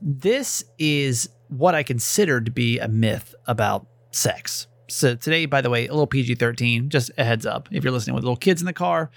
this 0.00 0.64
is 0.78 1.28
what 1.48 1.74
I 1.74 1.82
consider 1.82 2.40
to 2.40 2.50
be 2.50 2.78
a 2.78 2.88
myth 2.88 3.34
about 3.46 3.86
sex. 4.12 4.66
So 4.88 5.14
today, 5.14 5.46
by 5.46 5.60
the 5.60 5.70
way, 5.70 5.86
a 5.86 5.92
little 5.92 6.06
PG 6.06 6.34
13, 6.36 6.88
just 6.88 7.10
a 7.16 7.24
heads 7.24 7.46
up. 7.46 7.68
If 7.70 7.84
you're 7.84 7.92
listening 7.92 8.14
with 8.14 8.24
little 8.24 8.36
kids 8.36 8.60
in 8.60 8.66
the 8.66 8.72
car, 8.72 9.10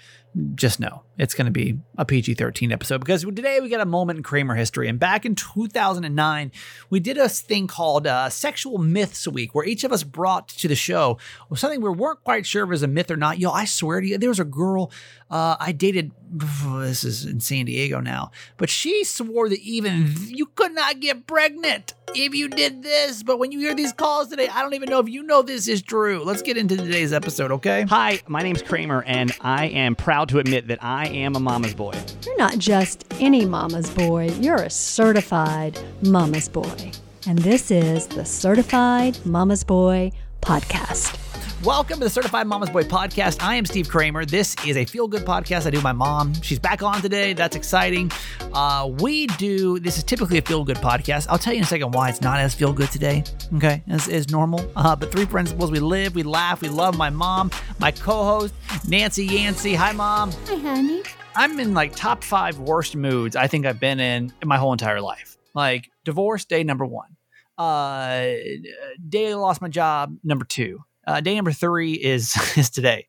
just 0.54 0.80
know 0.80 1.02
it's 1.16 1.34
going 1.34 1.44
to 1.46 1.52
be 1.52 1.78
a 1.96 2.04
PG 2.04 2.34
13 2.34 2.72
episode 2.72 2.98
because 2.98 3.22
today 3.22 3.60
we 3.60 3.68
got 3.68 3.80
a 3.80 3.86
moment 3.86 4.16
in 4.16 4.22
Kramer 4.22 4.54
history. 4.54 4.88
And 4.88 4.98
back 4.98 5.24
in 5.24 5.34
2009, 5.34 6.50
we 6.90 7.00
did 7.00 7.18
a 7.18 7.28
thing 7.28 7.66
called 7.66 8.06
uh, 8.06 8.28
Sexual 8.28 8.78
Myths 8.78 9.28
Week 9.28 9.54
where 9.54 9.64
each 9.64 9.84
of 9.84 9.92
us 9.92 10.02
brought 10.02 10.48
to 10.48 10.68
the 10.68 10.74
show 10.74 11.18
something 11.54 11.80
we 11.80 11.90
weren't 11.90 12.22
quite 12.24 12.46
sure 12.46 12.64
if 12.64 12.68
it 12.68 12.70
was 12.70 12.82
a 12.82 12.88
myth 12.88 13.10
or 13.10 13.16
not. 13.16 13.38
Yo, 13.38 13.50
I 13.50 13.64
swear 13.64 14.00
to 14.00 14.06
you, 14.06 14.18
there 14.18 14.28
was 14.28 14.40
a 14.40 14.44
girl 14.44 14.90
uh, 15.30 15.56
I 15.58 15.72
dated. 15.72 16.12
This 16.84 17.04
is 17.04 17.24
in 17.24 17.40
San 17.40 17.64
Diego 17.64 18.00
now, 18.00 18.30
but 18.56 18.68
she 18.68 19.04
swore 19.04 19.48
that 19.48 19.60
even 19.60 20.14
you 20.28 20.46
could 20.46 20.72
not 20.72 21.00
get 21.00 21.26
pregnant 21.26 21.94
if 22.14 22.34
you 22.34 22.48
did 22.48 22.82
this. 22.82 23.22
But 23.22 23.38
when 23.38 23.52
you 23.52 23.58
hear 23.58 23.74
these 23.74 23.92
calls 23.92 24.28
today, 24.28 24.48
I 24.48 24.62
don't 24.62 24.74
even 24.74 24.90
know 24.90 25.00
if 25.00 25.08
you 25.08 25.22
know 25.22 25.42
this 25.42 25.66
is 25.66 25.82
true. 25.82 26.22
Let's 26.24 26.42
get 26.42 26.56
into 26.56 26.76
today's 26.76 27.12
episode, 27.12 27.52
okay? 27.52 27.82
Hi, 27.88 28.20
my 28.28 28.42
name's 28.42 28.62
Kramer, 28.62 29.02
and 29.02 29.32
I 29.40 29.66
am 29.66 29.96
proud 29.96 30.23
to 30.28 30.38
admit 30.38 30.68
that 30.68 30.82
I 30.82 31.08
am 31.08 31.36
a 31.36 31.40
mama's 31.40 31.74
boy. 31.74 31.94
You're 32.24 32.36
not 32.36 32.58
just 32.58 33.04
any 33.20 33.44
mama's 33.44 33.90
boy, 33.90 34.30
you're 34.40 34.62
a 34.62 34.70
certified 34.70 35.78
mama's 36.02 36.48
boy. 36.48 36.92
And 37.26 37.38
this 37.38 37.70
is 37.70 38.06
the 38.06 38.24
Certified 38.24 39.18
Mama's 39.24 39.64
Boy 39.64 40.12
Podcast. 40.42 41.23
Welcome 41.64 41.98
to 42.00 42.04
the 42.04 42.10
Certified 42.10 42.46
Mama's 42.46 42.68
Boy 42.68 42.82
podcast. 42.82 43.42
I 43.42 43.54
am 43.54 43.64
Steve 43.64 43.88
Kramer. 43.88 44.26
This 44.26 44.54
is 44.66 44.76
a 44.76 44.84
feel 44.84 45.08
good 45.08 45.22
podcast 45.22 45.64
I 45.66 45.70
do 45.70 45.80
my 45.80 45.92
mom. 45.92 46.34
She's 46.42 46.58
back 46.58 46.82
on 46.82 47.00
today. 47.00 47.32
That's 47.32 47.56
exciting. 47.56 48.12
Uh, 48.52 48.90
we 48.98 49.28
do, 49.28 49.78
this 49.78 49.96
is 49.96 50.04
typically 50.04 50.36
a 50.36 50.42
feel 50.42 50.62
good 50.62 50.76
podcast. 50.76 51.26
I'll 51.30 51.38
tell 51.38 51.54
you 51.54 51.60
in 51.60 51.64
a 51.64 51.66
second 51.66 51.92
why 51.92 52.10
it's 52.10 52.20
not 52.20 52.38
as 52.38 52.54
feel 52.54 52.74
good 52.74 52.90
today, 52.90 53.24
okay, 53.56 53.82
as, 53.88 54.08
as 54.08 54.28
normal. 54.30 54.70
Uh, 54.76 54.94
but 54.94 55.10
three 55.10 55.24
principles 55.24 55.70
we 55.70 55.78
live, 55.78 56.14
we 56.14 56.22
laugh, 56.22 56.60
we 56.60 56.68
love 56.68 56.98
my 56.98 57.08
mom, 57.08 57.50
my 57.78 57.90
co 57.90 58.24
host, 58.24 58.52
Nancy 58.86 59.24
Yancey. 59.24 59.74
Hi, 59.74 59.92
mom. 59.92 60.32
Hi, 60.32 60.56
honey. 60.56 61.02
I'm 61.34 61.58
in 61.58 61.72
like 61.72 61.96
top 61.96 62.22
five 62.22 62.58
worst 62.58 62.94
moods 62.94 63.36
I 63.36 63.46
think 63.46 63.64
I've 63.64 63.80
been 63.80 64.00
in 64.00 64.34
in 64.42 64.48
my 64.48 64.58
whole 64.58 64.72
entire 64.72 65.00
life. 65.00 65.38
Like 65.54 65.90
divorce 66.04 66.44
day 66.44 66.62
number 66.62 66.84
one, 66.84 67.16
uh, 67.56 68.34
day 69.08 69.30
I 69.30 69.34
lost 69.34 69.62
my 69.62 69.68
job 69.68 70.14
number 70.22 70.44
two, 70.44 70.84
uh, 71.06 71.20
day 71.20 71.34
number 71.34 71.52
three 71.52 71.92
is 71.92 72.34
is 72.56 72.70
today. 72.70 73.06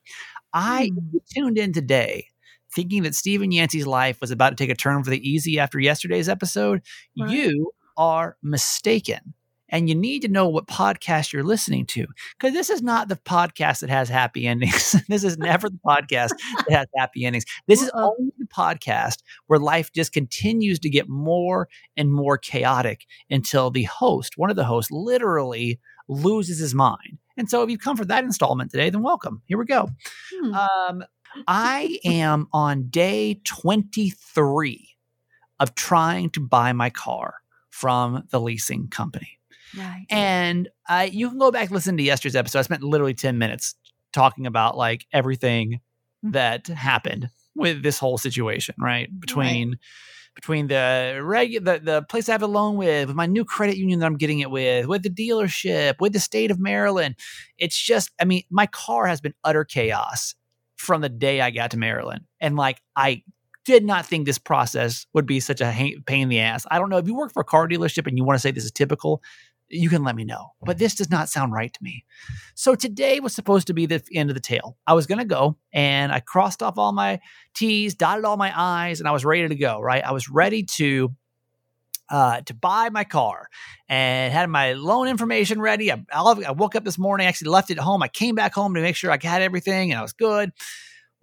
I 0.54 0.92
Hmm. 0.94 1.18
tuned 1.34 1.58
in 1.58 1.74
today 1.74 2.28
thinking 2.74 3.04
that 3.04 3.16
Stephen 3.16 3.52
Yancey's 3.52 3.88
life 3.88 4.20
was 4.22 4.32
about 4.32 4.50
to 4.52 4.56
take 4.56 4.70
a 4.70 4.76
turn 4.76 5.04
for 5.04 5.10
the 5.10 5.30
easy 5.30 5.60
after 5.60 5.80
yesterday's 5.80 6.28
episode. 6.30 6.82
Right. 7.20 7.30
You 7.32 7.72
are 7.98 8.38
mistaken. 8.44 9.34
And 9.70 9.90
you 9.90 9.96
need 9.96 10.22
to 10.22 10.28
know 10.28 10.48
what 10.48 10.68
podcast 10.68 11.34
you're 11.34 11.44
listening 11.44 11.88
to 11.88 12.06
because 12.38 12.54
this 12.54 12.70
is 12.70 12.84
not 12.84 13.08
the 13.10 13.16
podcast 13.16 13.80
that 13.80 13.90
has 13.90 14.08
happy 14.10 14.46
endings. 14.46 14.96
this 15.10 15.24
is 15.24 15.38
never 15.40 15.70
the 15.70 15.80
podcast 15.86 16.30
that 16.68 16.72
has 16.72 16.88
happy 16.96 17.26
endings. 17.26 17.46
This 17.68 17.82
is 17.82 17.90
Uh-uh. 17.94 18.12
only 18.18 18.32
the 18.38 18.46
podcast 18.46 19.24
where 19.48 19.58
life 19.60 19.92
just 19.92 20.14
continues 20.14 20.78
to 20.80 20.90
get 20.90 21.10
more 21.10 21.68
and 21.98 22.14
more 22.14 22.38
chaotic 22.38 23.06
until 23.30 23.72
the 23.72 23.84
host, 23.84 24.34
one 24.38 24.52
of 24.52 24.56
the 24.56 24.66
hosts, 24.66 24.92
literally 24.92 25.80
loses 26.08 26.60
his 26.60 26.76
mind. 26.76 27.18
And 27.38 27.50
so 27.50 27.64
if 27.64 27.70
you've 27.70 27.82
come 27.82 27.98
for 27.98 28.06
that 28.06 28.24
installment 28.24 28.72
today, 28.72 28.90
then 28.90 29.02
welcome. 29.02 29.42
Here 29.46 29.58
we 29.58 29.66
go. 29.66 29.90
Hmm. 30.34 30.54
Um, 30.54 31.04
I 31.48 32.00
am 32.06 32.48
on 32.54 32.88
day 32.90 33.42
23 33.46 34.90
of 35.60 35.76
trying 35.76 36.30
to 36.32 36.40
buy 36.40 36.74
my 36.74 36.90
car 36.90 37.36
from 37.70 38.24
the 38.30 38.40
leasing 38.40 38.88
company. 38.88 39.40
right. 39.78 40.06
And 40.10 40.70
I, 40.88 41.06
you 41.06 41.30
can 41.30 41.38
go 41.38 41.52
back 41.52 41.64
and 41.64 41.72
listen 41.72 41.98
to 41.98 42.04
yesterday's 42.04 42.36
episode. 42.36 42.60
I 42.60 42.62
spent 42.64 42.84
literally 42.84 43.14
10 43.14 43.38
minutes 43.38 43.76
talking 44.14 44.48
about 44.48 44.78
like 44.78 45.06
everything 45.12 45.82
that 46.24 46.68
happened 46.68 47.30
with 47.56 47.84
this 47.84 48.00
whole 48.00 48.18
situation, 48.18 48.76
right? 48.80 49.10
Between 49.20 49.78
between 50.36 50.68
the 50.68 51.20
reg 51.24 51.64
the, 51.64 51.80
the 51.82 52.02
place 52.04 52.30
I 52.30 52.34
have 52.34 52.44
a 52.44 52.48
loan 52.48 52.76
with, 52.76 53.08
with 53.08 53.16
my 53.16 53.26
new 53.26 53.46
credit 53.46 53.78
union 53.78 54.00
that 54.00 54.06
I'm 54.06 54.18
getting 54.18 54.40
it 54.40 54.52
with, 54.52 54.86
with 54.86 55.04
the 55.04 55.10
dealership, 55.10 55.96
with 56.00 56.14
the 56.14 56.20
state 56.20 56.52
of 56.52 56.60
Maryland. 56.60 57.16
It's 57.58 57.82
just, 57.82 58.12
I 58.22 58.26
mean, 58.26 58.44
my 58.50 58.68
car 58.68 59.08
has 59.08 59.22
been 59.22 59.34
utter 59.44 59.64
chaos 59.64 60.36
from 60.76 61.02
the 61.02 61.10
day 61.10 61.42
I 61.42 61.52
got 61.52 61.72
to 61.72 61.78
Maryland. 61.78 62.26
And 62.42 62.56
like 62.56 62.82
I 62.96 63.24
did 63.66 63.84
not 63.84 64.06
think 64.06 64.26
this 64.26 64.38
process 64.38 65.08
would 65.14 65.26
be 65.26 65.40
such 65.40 65.62
a 65.62 65.74
pain 66.06 66.22
in 66.22 66.30
the 66.30 66.40
ass. 66.40 66.66
I 66.70 66.78
don't 66.78 66.90
know 66.90 66.98
if 66.98 67.08
you 67.08 67.16
work 67.16 67.34
for 67.34 67.42
a 67.42 67.46
car 67.46 67.68
dealership 67.68 68.06
and 68.06 68.18
you 68.18 68.24
want 68.24 68.36
to 68.36 68.42
say 68.42 68.52
this 68.52 68.66
is 68.66 68.72
typical, 68.72 69.24
you 69.70 69.90
can 69.90 70.04
let 70.04 70.16
me 70.16 70.24
know. 70.24 70.52
But 70.62 70.78
this 70.78 70.96
does 70.96 71.10
not 71.10 71.30
sound 71.30 71.54
right 71.54 71.74
to 71.74 71.84
me. 71.84 72.06
So 72.54 72.76
today 72.76 73.20
was 73.20 73.34
supposed 73.34 73.68
to 73.68 73.74
be 73.74 73.86
the 73.86 74.04
end 74.14 74.30
of 74.30 74.36
the 74.36 74.42
tale. 74.42 74.78
I 74.86 74.94
was 74.94 75.08
going 75.08 75.20
to 75.20 75.26
go 75.26 75.58
and 75.74 76.12
I 76.12 76.20
crossed 76.20 76.62
off 76.62 76.78
all 76.78 76.92
my 76.92 77.20
T's, 77.54 77.96
dotted 77.96 78.26
all 78.26 78.38
my 78.38 78.54
I's, 78.56 79.00
and 79.00 79.08
I 79.08 79.12
was 79.12 79.26
ready 79.26 79.48
to 79.48 79.56
go, 79.56 79.80
right? 79.80 80.04
I 80.04 80.12
was 80.12 80.30
ready 80.30 80.64
to 80.76 81.14
uh, 82.10 82.42
to 82.42 82.54
buy 82.54 82.90
my 82.90 83.04
car 83.04 83.50
and 83.90 84.32
had 84.32 84.48
my 84.48 84.74
loan 84.74 85.08
information 85.08 85.60
ready. 85.60 85.92
I, 85.92 86.04
I 86.14 86.52
woke 86.52 86.76
up 86.76 86.84
this 86.84 87.00
morning, 87.00 87.26
actually 87.26 87.50
left 87.50 87.72
it 87.72 87.78
at 87.80 87.84
home. 87.84 88.04
I 88.04 88.08
came 88.08 88.36
back 88.36 88.54
home 88.54 88.76
to 88.76 88.82
make 88.82 88.96
sure 88.96 89.12
I 89.12 89.18
had 89.22 89.42
everything 89.42 89.92
and 89.92 89.98
I 89.98 90.02
was 90.04 90.14
good. 90.14 90.52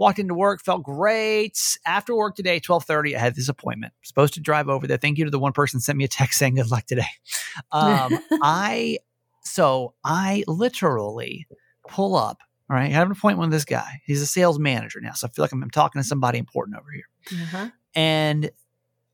Walked 0.02 0.18
into 0.18 0.34
work, 0.34 0.60
felt 0.60 0.82
great. 0.82 1.56
After 1.86 2.12
work 2.16 2.34
today, 2.34 2.54
1230, 2.54 3.14
I 3.14 3.20
had 3.20 3.36
this 3.36 3.48
appointment. 3.48 3.92
Supposed 4.02 4.34
to 4.34 4.40
drive 4.40 4.68
over 4.68 4.88
there. 4.88 4.96
Thank 4.96 5.16
you 5.16 5.24
to 5.26 5.30
the 5.30 5.38
one 5.38 5.52
person 5.52 5.78
sent 5.78 5.96
me 5.96 6.02
a 6.02 6.08
text 6.08 6.38
saying 6.40 6.56
good 6.56 6.72
luck 6.72 6.86
today. 6.86 7.06
Um, 7.70 8.18
I, 8.42 8.98
so 9.44 9.94
I 10.02 10.42
literally 10.48 11.46
pull 11.86 12.16
up, 12.16 12.38
all 12.68 12.74
right? 12.74 12.90
I 12.90 12.94
have 12.94 13.06
an 13.06 13.12
appointment 13.12 13.50
with 13.50 13.52
this 13.52 13.64
guy. 13.64 14.00
He's 14.04 14.20
a 14.20 14.26
sales 14.26 14.58
manager 14.58 15.00
now. 15.00 15.12
So 15.12 15.28
I 15.28 15.30
feel 15.30 15.44
like 15.44 15.52
I'm, 15.52 15.62
I'm 15.62 15.70
talking 15.70 16.02
to 16.02 16.08
somebody 16.08 16.40
important 16.40 16.78
over 16.78 16.90
here. 16.90 17.40
Uh-huh. 17.40 17.70
And 17.94 18.50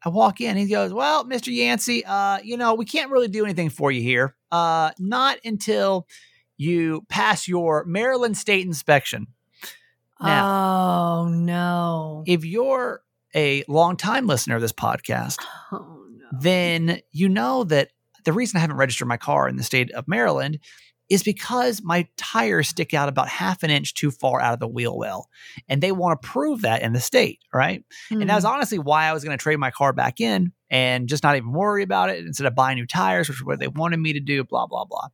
I 0.03 0.09
walk 0.09 0.41
in, 0.41 0.57
he 0.57 0.69
goes, 0.69 0.95
Well, 0.95 1.27
Mr. 1.27 1.55
Yancey, 1.55 2.03
uh, 2.07 2.39
you 2.43 2.57
know, 2.57 2.73
we 2.73 2.87
can't 2.87 3.11
really 3.11 3.29
do 3.29 3.45
anything 3.45 3.69
for 3.69 3.93
you 3.93 4.01
here. 4.01 4.37
Uh, 4.51 4.93
not 4.99 5.37
until 5.45 6.07
you 6.57 7.05
pass 7.11 7.47
your 7.47 7.85
Maryland 7.85 8.39
state 8.39 8.65
inspection. 8.65 9.27
Now, 10.21 11.23
oh, 11.25 11.29
no. 11.29 12.25
if 12.27 12.45
you're 12.45 13.03
a 13.35 13.65
longtime 13.69 14.27
listener 14.27 14.57
of 14.57 14.63
this 14.63 14.73
podcast, 14.73 15.37
oh, 15.73 16.05
no. 16.11 16.39
then 16.41 17.01
you 17.13 17.29
know 17.29 17.65
that 17.65 17.91
the 18.25 18.33
reason 18.33 18.57
I 18.57 18.61
haven't 18.61 18.77
registered 18.77 19.09
my 19.09 19.17
car 19.17 19.49
in 19.49 19.57
the 19.57 19.63
state 19.63 19.91
of 19.93 20.09
Maryland 20.09 20.59
is 21.09 21.23
because 21.23 21.81
my 21.83 22.07
tires 22.19 22.69
stick 22.69 22.93
out 22.93 23.09
about 23.09 23.29
half 23.29 23.63
an 23.63 23.71
inch 23.71 23.95
too 23.95 24.11
far 24.11 24.43
out 24.43 24.53
of 24.53 24.61
the 24.61 24.69
wheel 24.69 24.95
well. 24.99 25.29
And 25.67 25.81
they 25.83 25.91
want 25.91 26.21
to 26.21 26.29
prove 26.29 26.61
that 26.63 26.83
in 26.83 26.93
the 26.93 27.01
state, 27.01 27.39
right? 27.55 27.83
And 28.11 28.29
that 28.29 28.35
was 28.35 28.45
Mhm. 28.45 28.51
honestly 28.51 28.79
why 28.79 29.07
I 29.07 29.15
was 29.15 29.25
going 29.25 29.37
to 29.37 29.43
trade 29.43 29.57
my 29.59 29.71
car 29.71 29.95
back 29.95 30.21
in 30.21 30.53
and 30.69 31.09
just 31.09 31.23
not 31.23 31.37
even 31.37 31.51
worry 31.53 31.83
about 31.83 32.11
it 32.11 32.19
instead 32.27 32.47
of 32.47 32.55
buying 32.55 32.77
new 32.77 32.87
tires, 32.87 33.27
which 33.29 33.39
is 33.39 33.45
what 33.45 33.59
they 33.59 33.69
wanted 33.69 33.97
me 34.01 34.13
to 34.15 34.21
do, 34.21 34.45
blah, 34.45 34.67
blah, 34.67 34.85
blah. 34.85 35.09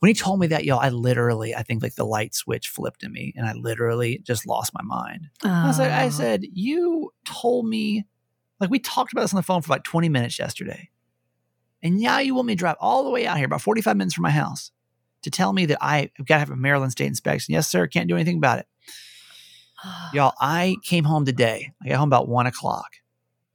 When 0.00 0.08
he 0.08 0.14
told 0.14 0.40
me 0.40 0.46
that, 0.48 0.64
yo, 0.64 0.76
I 0.78 0.88
literally, 0.88 1.54
I 1.54 1.62
think 1.62 1.82
like 1.82 1.94
the 1.94 2.04
light 2.06 2.34
switch 2.34 2.68
flipped 2.68 3.02
in 3.02 3.12
me 3.12 3.34
and 3.36 3.46
I 3.46 3.52
literally 3.52 4.18
just 4.24 4.46
lost 4.46 4.72
my 4.74 4.82
mind. 4.82 5.28
I 5.44 5.66
was 5.66 5.78
like, 5.78 5.90
I 5.92 6.06
Oh. 6.06 6.10
said, 6.10 6.42
you 6.52 7.12
told 7.26 7.66
me, 7.68 8.06
like 8.60 8.70
we 8.70 8.78
talked 8.78 9.12
about 9.12 9.22
this 9.22 9.34
on 9.34 9.38
the 9.38 9.42
phone 9.42 9.60
for 9.62 9.68
like 9.72 9.84
20 9.84 10.08
minutes 10.08 10.38
yesterday. 10.38 10.88
And 11.82 11.98
now 11.98 12.18
you 12.18 12.34
want 12.34 12.46
me 12.46 12.54
to 12.54 12.58
drive 12.58 12.76
all 12.80 13.04
the 13.04 13.10
way 13.10 13.26
out 13.26 13.36
here, 13.36 13.46
about 13.46 13.62
45 13.62 13.96
minutes 13.96 14.14
from 14.14 14.22
my 14.22 14.30
house, 14.30 14.70
to 15.22 15.30
tell 15.30 15.52
me 15.52 15.66
that 15.66 15.78
I've 15.82 16.10
got 16.24 16.36
to 16.36 16.38
have 16.40 16.50
a 16.50 16.56
Maryland 16.56 16.92
state 16.92 17.06
inspection. 17.06 17.52
Yes, 17.52 17.68
sir. 17.68 17.86
Can't 17.86 18.08
do 18.08 18.16
anything 18.16 18.36
about 18.38 18.58
it. 18.58 18.66
Y'all, 20.14 20.34
I 20.40 20.76
came 20.82 21.04
home 21.04 21.24
today. 21.26 21.72
I 21.82 21.88
got 21.88 21.98
home 21.98 22.08
about 22.08 22.28
one 22.28 22.46
o'clock. 22.46 22.88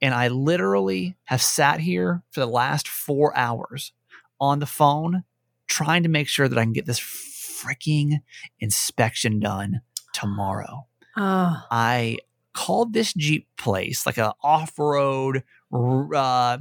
And 0.02 0.14
I 0.14 0.28
literally 0.28 1.16
have 1.24 1.42
sat 1.42 1.80
here 1.80 2.22
for 2.30 2.40
the 2.40 2.46
last 2.46 2.86
four 2.86 3.36
hours 3.36 3.92
on 4.40 4.58
the 4.60 4.66
phone 4.66 5.24
trying 5.66 6.02
to 6.02 6.08
make 6.08 6.28
sure 6.28 6.48
that 6.48 6.58
I 6.58 6.62
can 6.62 6.72
get 6.72 6.86
this 6.86 7.00
freaking 7.00 8.20
inspection 8.60 9.40
done 9.40 9.80
tomorrow. 10.12 10.86
Oh, 11.16 11.62
I 11.70 12.18
called 12.52 12.92
this 12.92 13.12
Jeep 13.14 13.48
place, 13.58 14.06
like 14.06 14.18
a 14.18 14.34
off-road 14.42 15.42
uh, 15.72 16.58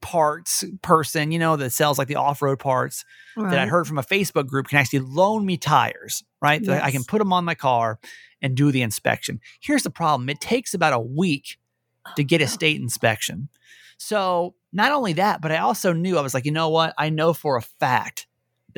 parts 0.00 0.64
person, 0.80 1.32
you 1.32 1.38
know, 1.38 1.56
that 1.56 1.70
sells 1.70 1.98
like 1.98 2.08
the 2.08 2.16
off-road 2.16 2.58
parts 2.58 3.04
that 3.36 3.58
I 3.58 3.66
heard 3.66 3.86
from 3.86 3.98
a 3.98 4.02
Facebook 4.02 4.46
group 4.46 4.68
can 4.68 4.78
actually 4.78 5.00
loan 5.00 5.44
me 5.44 5.56
tires, 5.58 6.24
right? 6.40 6.64
That 6.64 6.84
I 6.84 6.90
can 6.90 7.04
put 7.04 7.18
them 7.18 7.32
on 7.32 7.44
my 7.44 7.54
car 7.54 7.98
and 8.40 8.56
do 8.56 8.70
the 8.70 8.82
inspection. 8.82 9.40
Here's 9.60 9.82
the 9.82 9.90
problem: 9.90 10.28
it 10.28 10.40
takes 10.40 10.72
about 10.74 10.92
a 10.92 11.00
week 11.00 11.58
to 12.16 12.24
get 12.24 12.40
a 12.40 12.46
state 12.46 12.80
inspection. 12.80 13.48
So 13.98 14.54
not 14.72 14.92
only 14.92 15.14
that, 15.14 15.40
but 15.40 15.50
I 15.50 15.58
also 15.58 15.92
knew 15.92 16.16
I 16.16 16.22
was 16.22 16.32
like, 16.32 16.44
you 16.44 16.52
know 16.52 16.68
what? 16.68 16.94
I 16.96 17.10
know 17.10 17.32
for 17.32 17.56
a 17.56 17.62
fact 17.62 18.27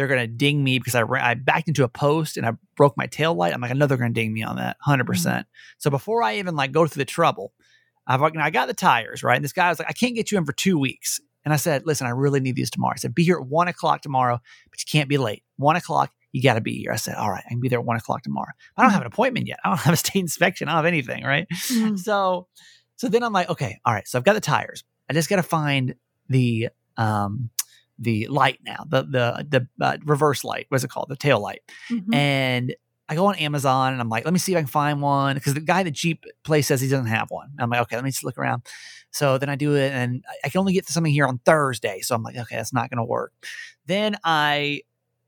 they're 0.01 0.09
going 0.09 0.19
to 0.19 0.27
ding 0.27 0.65
me 0.65 0.79
because 0.79 0.95
I 0.95 1.03
ran, 1.03 1.23
I 1.23 1.35
backed 1.35 1.69
into 1.69 1.85
a 1.85 1.89
post 1.89 2.39
and 2.39 2.47
I 2.47 2.53
broke 2.75 2.97
my 2.97 3.05
tail 3.05 3.35
light. 3.35 3.53
I'm 3.53 3.61
like, 3.61 3.71
I 3.71 3.75
know 3.75 3.87
they're 3.87 3.99
going 3.99 4.15
to 4.15 4.19
ding 4.19 4.33
me 4.33 4.43
on 4.43 4.57
that 4.57 4.79
100%. 4.87 5.05
percent 5.05 5.47
So 5.77 5.91
before 5.91 6.23
I 6.23 6.39
even 6.39 6.57
like 6.57 6.73
go 6.73 6.87
through 6.87 7.03
the 7.03 7.05
trouble, 7.05 7.53
I've 8.07 8.23
like, 8.23 8.35
I 8.35 8.49
got 8.49 8.67
the 8.67 8.73
tires, 8.73 9.23
right? 9.23 9.37
And 9.37 9.45
this 9.45 9.53
guy 9.53 9.69
was 9.69 9.79
like, 9.79 9.91
I 9.91 9.93
can't 9.93 10.15
get 10.15 10.33
you 10.33 10.39
in 10.39 10.47
for 10.47 10.55
two 10.55 10.79
weeks. 10.79 11.21
And 11.45 11.53
I 11.53 11.59
said, 11.59 11.85
listen, 11.85 12.07
I 12.07 12.11
really 12.11 12.41
need 12.41 12.57
these 12.57 12.71
tomorrow. 12.71 12.95
I 12.95 12.97
said, 12.97 13.15
be 13.15 13.25
here 13.25 13.37
at 13.37 13.47
one 13.47 13.69
o'clock 13.69 14.01
tomorrow, 14.01 14.41
but 14.71 14.81
you 14.81 14.87
can't 14.91 15.07
be 15.07 15.19
late. 15.19 15.43
One 15.59 15.77
o'clock, 15.77 16.11
you 16.33 16.43
got 16.43 16.55
to 16.55 16.63
be 16.63 16.79
here. 16.79 16.93
I 16.93 16.97
said, 16.97 17.17
all 17.17 17.31
right, 17.31 17.45
I 17.45 17.51
can 17.51 17.61
be 17.61 17.69
there 17.69 17.81
at 17.81 17.85
one 17.85 17.99
o'clock 17.99 18.23
tomorrow. 18.23 18.53
I 18.79 18.83
don't 18.83 18.93
have 18.93 19.03
an 19.03 19.07
appointment 19.07 19.49
yet. 19.49 19.59
I 19.63 19.69
don't 19.69 19.79
have 19.81 19.93
a 19.93 19.99
state 19.99 20.21
inspection. 20.21 20.67
I 20.67 20.71
don't 20.71 20.79
have 20.79 20.87
anything, 20.87 21.25
right? 21.25 21.47
Mm. 21.69 21.99
So, 21.99 22.49
so 22.97 23.09
then 23.09 23.23
I'm 23.23 23.35
like, 23.35 23.51
okay, 23.51 23.79
all 23.85 23.93
right. 23.93 24.09
So 24.09 24.19
I've 24.19 24.25
got 24.25 24.33
the 24.33 24.41
tires. 24.41 24.83
I 25.11 25.13
just 25.13 25.29
got 25.29 25.37
to 25.37 25.43
find 25.43 25.95
the 26.31 26.71
um 26.97 27.51
the 28.01 28.27
light 28.29 28.59
now, 28.65 28.85
the 28.89 29.03
the 29.03 29.47
the 29.79 29.85
uh, 29.85 29.99
reverse 30.05 30.43
light. 30.43 30.67
What's 30.71 30.83
it 30.85 30.91
called? 30.91 31.07
The 31.11 31.17
tail 31.17 31.39
light. 31.41 31.61
Mhm. 31.91 32.15
And 32.15 32.75
I 33.09 33.15
go 33.17 33.27
on 33.27 33.35
Amazon 33.37 33.93
and 33.93 34.01
I'm 34.01 34.09
like, 34.09 34.25
let 34.25 34.33
me 34.33 34.39
see 34.39 34.53
if 34.53 34.57
I 34.59 34.61
can 34.61 34.69
find 34.69 35.03
one 35.03 35.35
because 35.35 35.55
the 35.55 35.61
guy 35.61 35.81
at 35.81 35.83
the 35.85 35.91
Jeep 35.91 36.25
place 36.45 36.69
says 36.69 36.81
he 36.81 36.89
doesn't 36.89 37.07
have 37.07 37.31
one. 37.31 37.49
And 37.51 37.61
I'm 37.61 37.69
like, 37.69 37.81
okay, 37.83 37.97
let 37.97 38.05
me 38.05 38.11
just 38.11 38.23
look 38.25 38.39
around. 38.39 38.63
So 39.11 39.37
then 39.37 39.49
I 39.49 39.57
do 39.57 39.75
it 39.75 39.93
and 39.93 40.25
I- 40.29 40.47
I 40.47 40.49
can 40.49 40.61
only 40.61 40.73
get 40.73 40.87
something 40.89 41.13
here 41.13 41.27
on 41.27 41.39
Thursday. 41.45 42.01
So 42.03 42.15
I'm 42.15 42.23
like, 42.23 42.37
okay, 42.37 42.55
that's 42.57 42.73
not 42.73 42.89
going 42.89 42.99
to 42.99 43.05
work. 43.05 43.33
Then 43.87 44.17
I 44.25 44.83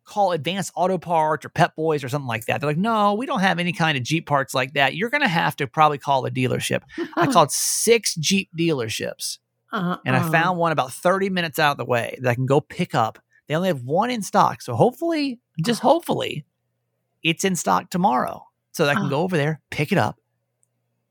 call 0.04 0.30
Advanced 0.32 0.70
Auto 0.76 0.96
Parts 0.96 1.44
or 1.44 1.48
Pep 1.48 1.74
Boys 1.74 2.04
or 2.04 2.08
something 2.08 2.28
like 2.28 2.46
that. 2.46 2.60
They're 2.60 2.70
like, 2.70 2.76
no, 2.76 3.14
we 3.14 3.26
don't 3.26 3.40
have 3.40 3.58
any 3.58 3.72
kind 3.72 3.96
of 3.98 4.04
Jeep 4.04 4.26
parts 4.26 4.54
like 4.54 4.74
that. 4.74 4.94
You're 4.94 5.10
going 5.10 5.22
to 5.22 5.28
have 5.28 5.56
to 5.56 5.66
probably 5.66 5.98
call 5.98 6.24
a 6.24 6.30
dealership. 6.30 6.82
I 7.16 7.26
called 7.32 7.50
six 7.50 8.14
Jeep 8.14 8.48
dealerships 8.56 9.38
Uh-uh. 9.72 9.98
and 10.04 10.14
I 10.14 10.28
found 10.30 10.58
one 10.58 10.72
about 10.72 10.92
30 10.92 11.30
minutes 11.30 11.58
out 11.58 11.72
of 11.72 11.76
the 11.78 11.84
way 11.84 12.18
that 12.20 12.28
I 12.30 12.34
can 12.34 12.46
go 12.46 12.60
pick 12.60 12.94
up. 12.94 13.18
They 13.48 13.54
only 13.54 13.68
have 13.68 13.82
one 13.82 14.10
in 14.10 14.22
stock. 14.22 14.62
So 14.62 14.74
hopefully, 14.74 15.40
just 15.64 15.80
hopefully, 15.80 16.44
it's 17.22 17.44
in 17.44 17.56
stock 17.56 17.90
tomorrow. 17.90 18.44
So 18.72 18.84
that 18.86 18.92
I 18.92 18.94
can 18.94 19.06
Oh. 19.06 19.10
go 19.10 19.20
over 19.22 19.36
there, 19.36 19.60
pick 19.70 19.92
it 19.92 19.98
up 19.98 20.18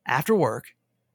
after 0.07 0.33
work. 0.35 0.65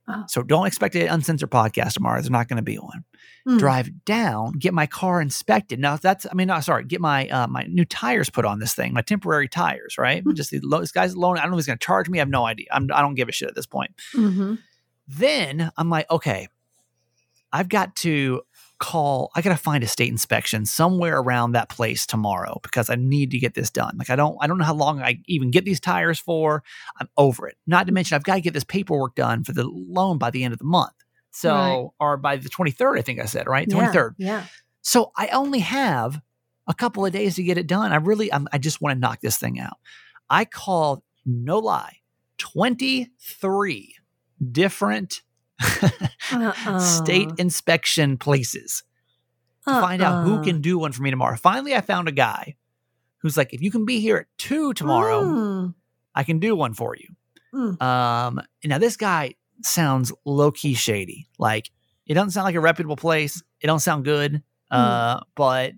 Oh. 0.08 0.22
So 0.28 0.43
don't 0.44 0.66
expect 0.69 0.94
an 0.94 1.08
uncensored 1.08 1.50
podcast 1.50 1.94
tomorrow. 1.94 2.20
There's 2.20 2.31
not 2.31 2.46
going 2.46 2.58
to 2.58 2.62
be 2.62 2.76
one. 2.76 3.02
Mm. 3.48 3.58
Drive 3.58 4.04
down, 4.04 4.52
get 4.52 4.72
my 4.72 4.87
car 4.87 5.20
inspected. 5.20 5.81
Now 5.81 5.96
that's, 5.96 6.25
I 6.31 6.34
mean, 6.34 6.46
no, 6.46 6.60
sorry, 6.60 6.84
get 6.84 7.00
my 7.00 7.26
uh, 7.28 7.48
my 7.48 7.64
new 7.69 7.84
tires 7.84 8.31
put 8.31 8.44
on 8.44 8.60
this 8.60 8.75
thing, 8.75 8.93
my 8.93 9.02
temporary 9.02 9.48
tires, 9.48 9.98
right? 9.98 10.22
Hmm. 10.22 10.34
Just 10.34 10.50
the 10.52 10.60
low, 10.60 10.78
this 10.78 10.93
guy's 10.93 11.16
loan. 11.16 11.37
I 11.38 11.43
don't 11.43 11.50
know 11.50 11.56
if 11.56 11.62
he's 11.62 11.66
going 11.66 11.78
to 11.78 11.84
charge 11.84 12.08
me. 12.08 12.19
I 12.19 12.20
have 12.20 12.28
no 12.28 12.46
idea. 12.46 12.66
I'm, 12.70 12.88
I 12.94 13.02
don't 13.02 13.14
give 13.16 13.28
a 13.28 13.32
shit 13.32 13.48
at 13.48 13.56
this 13.56 13.66
point 13.66 13.90
Mhm. 14.14 14.58
then 15.08 15.70
I'm 15.76 15.90
like, 15.90 16.08
okay, 16.10 16.48
I've 17.52 17.69
got 17.69 17.96
to 17.96 18.43
call, 18.78 19.31
I 19.34 19.40
got 19.40 19.50
to 19.50 19.56
find 19.56 19.82
a 19.82 19.87
state 19.88 20.10
inspection 20.10 20.66
somewhere 20.66 21.19
around 21.19 21.52
that 21.52 21.69
place 21.70 22.04
tomorrow 22.06 22.58
because 22.62 22.90
I 22.90 22.96
need 22.96 23.31
to 23.31 23.38
get 23.38 23.54
this 23.54 23.70
done. 23.70 23.96
Like 23.98 24.10
I 24.10 24.16
don't, 24.16 24.37
I 24.40 24.46
don't 24.46 24.58
know 24.58 24.64
how 24.64 24.75
long 24.75 25.00
I 25.00 25.20
even 25.26 25.50
get 25.50 25.64
these 25.64 25.81
tires 25.81 26.19
for. 26.19 26.62
I'm 27.00 27.08
over 27.16 27.48
it. 27.48 27.56
Not 27.66 27.87
to 27.87 27.93
mention 27.93 28.16
I've 28.16 28.22
got 28.25 28.34
to 28.34 28.40
get 28.43 28.52
this 28.52 28.64
paperwork 28.64 29.14
done 29.14 29.44
for 29.44 29.52
the 29.52 29.64
loan 29.64 30.19
by 30.19 30.31
the 30.31 30.44
end 30.44 30.52
of 30.52 30.58
the 30.58 30.66
month. 30.66 30.93
So, 31.31 31.54
Right. 31.54 31.87
or 32.00 32.16
by 32.19 32.37
the 32.37 32.48
23rd, 32.50 32.98
I 32.98 33.02
think 33.02 33.20
I 33.20 33.25
said, 33.26 33.46
right? 33.46 33.66
Yeah, 33.69 33.90
23rd. 33.90 34.14
Yeah. 34.19 34.44
So 34.82 35.12
I 35.16 35.28
only 35.28 35.60
have 35.60 36.20
a 36.66 36.75
couple 36.75 37.04
of 37.06 37.12
days 37.12 37.37
to 37.37 37.43
get 37.43 37.58
it 37.58 37.66
done. 37.66 37.93
I 37.93 37.96
really, 37.96 38.32
I'm, 38.32 38.46
I 38.52 38.58
just 38.58 38.81
want 38.81 38.94
to 38.96 39.00
knock 39.00 39.20
this 39.20 39.37
thing 39.38 39.58
out. 39.60 39.76
I 40.28 40.44
called, 40.44 41.02
no 41.25 41.58
lie, 41.58 41.98
23 42.38 43.94
different 44.52 45.22
Uh-uh. 46.32 46.79
state 46.81 47.29
inspection 47.38 48.17
places 48.19 48.82
to 49.67 49.73
find 49.73 50.03
out 50.03 50.25
who 50.25 50.35
Uh-uh. 50.37 50.44
can 50.44 50.61
do 50.61 50.79
one 50.79 50.93
for 50.93 51.03
me 51.03 51.11
tomorrow. 51.11 51.37
Finally, 51.37 51.75
I 51.75 51.81
found 51.81 52.08
a 52.08 52.12
guy 52.12 52.56
who's 53.19 53.37
like, 53.37 53.53
if 53.53 53.62
you 53.62 53.70
can 53.70 53.85
be 53.85 54.00
here 54.00 54.17
at 54.19 54.26
two 54.38 54.73
tomorrow, 54.75 55.23
Mm. 55.25 55.75
I 56.14 56.23
can 56.25 56.38
do 56.38 56.55
one 56.56 56.73
for 56.75 56.97
you. 56.97 57.08
Mm. 57.55 57.82
Um, 57.82 58.41
now 58.64 58.79
this 58.79 58.97
guy 58.97 59.35
sounds 59.62 60.12
low 60.25 60.50
key 60.50 60.75
shady. 60.75 61.29
Like 61.38 61.70
it 62.06 62.14
doesn't 62.14 62.31
sound 62.31 62.44
like 62.44 62.55
a 62.55 62.61
reputable 62.61 62.97
place. 62.97 63.43
It 63.61 63.67
don't 63.67 63.81
sound 63.81 64.05
good. 64.05 64.43
Uh, 64.70 65.20
but 65.35 65.73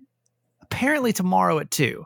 apparently 0.61 1.13
tomorrow 1.13 1.59
at 1.59 1.69
two, 1.71 2.05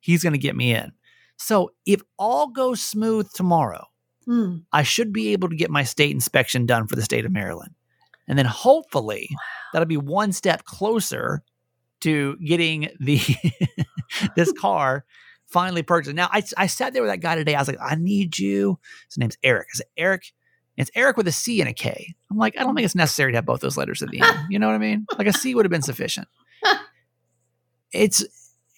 he's 0.00 0.22
going 0.22 0.32
to 0.32 0.38
get 0.38 0.56
me 0.56 0.74
in. 0.74 0.92
So 1.36 1.72
if 1.86 2.02
all 2.18 2.48
goes 2.48 2.80
smooth 2.82 3.30
tomorrow, 3.32 3.86
Mm. 4.26 4.64
I 4.72 4.82
should 4.82 5.12
be 5.12 5.32
able 5.32 5.48
to 5.48 5.56
get 5.56 5.70
my 5.70 5.84
state 5.84 6.12
inspection 6.12 6.66
done 6.66 6.86
for 6.86 6.96
the 6.96 7.02
state 7.02 7.24
of 7.24 7.32
Maryland. 7.32 7.74
And 8.28 8.38
then 8.38 8.46
hopefully 8.46 9.28
that'll 9.72 9.86
be 9.86 9.96
one 9.96 10.32
step 10.32 10.64
closer 10.64 11.42
to 12.00 12.36
getting 12.36 12.90
the 13.00 13.20
this 14.36 14.52
car 14.58 15.04
finally 15.46 15.82
purchased. 15.82 16.14
Now 16.14 16.28
I, 16.32 16.42
I 16.56 16.66
sat 16.66 16.92
there 16.92 17.02
with 17.02 17.10
that 17.10 17.20
guy 17.20 17.34
today. 17.34 17.54
I 17.54 17.60
was 17.60 17.68
like, 17.68 17.78
I 17.80 17.94
need 17.94 18.38
you. 18.38 18.78
His 19.08 19.18
name's 19.18 19.36
Eric. 19.42 19.68
I 19.74 19.76
said, 19.76 19.86
Eric, 19.96 20.32
it's 20.76 20.90
Eric 20.94 21.16
with 21.16 21.28
a 21.28 21.32
C 21.32 21.60
and 21.60 21.68
a 21.68 21.72
K. 21.72 22.14
I'm 22.30 22.38
like, 22.38 22.58
I 22.58 22.62
don't 22.62 22.74
think 22.74 22.84
it's 22.84 22.94
necessary 22.94 23.32
to 23.32 23.38
have 23.38 23.46
both 23.46 23.60
those 23.60 23.76
letters 23.76 24.02
at 24.02 24.10
the 24.10 24.20
end. 24.22 24.38
You 24.50 24.58
know 24.58 24.66
what 24.66 24.74
I 24.74 24.78
mean? 24.78 25.06
Like 25.18 25.26
a 25.26 25.32
C 25.32 25.54
would 25.54 25.64
have 25.64 25.70
been 25.70 25.82
sufficient. 25.82 26.28
It's 27.92 28.24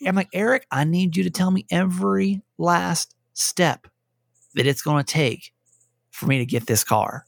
I'm 0.05 0.17
like, 0.17 0.29
Eric, 0.33 0.67
I 0.71 0.85
need 0.85 1.17
you 1.17 1.23
to 1.25 1.31
tell 1.31 1.51
me 1.51 1.67
every 1.71 2.43
last 2.59 3.15
step 3.33 3.87
that 4.55 4.67
it's 4.67 4.83
going 4.83 5.05
to 5.05 5.13
take 5.13 5.53
for 6.11 6.27
me 6.27 6.39
to 6.39 6.47
get 6.47 6.67
this 6.67 6.85
car 6.85 7.27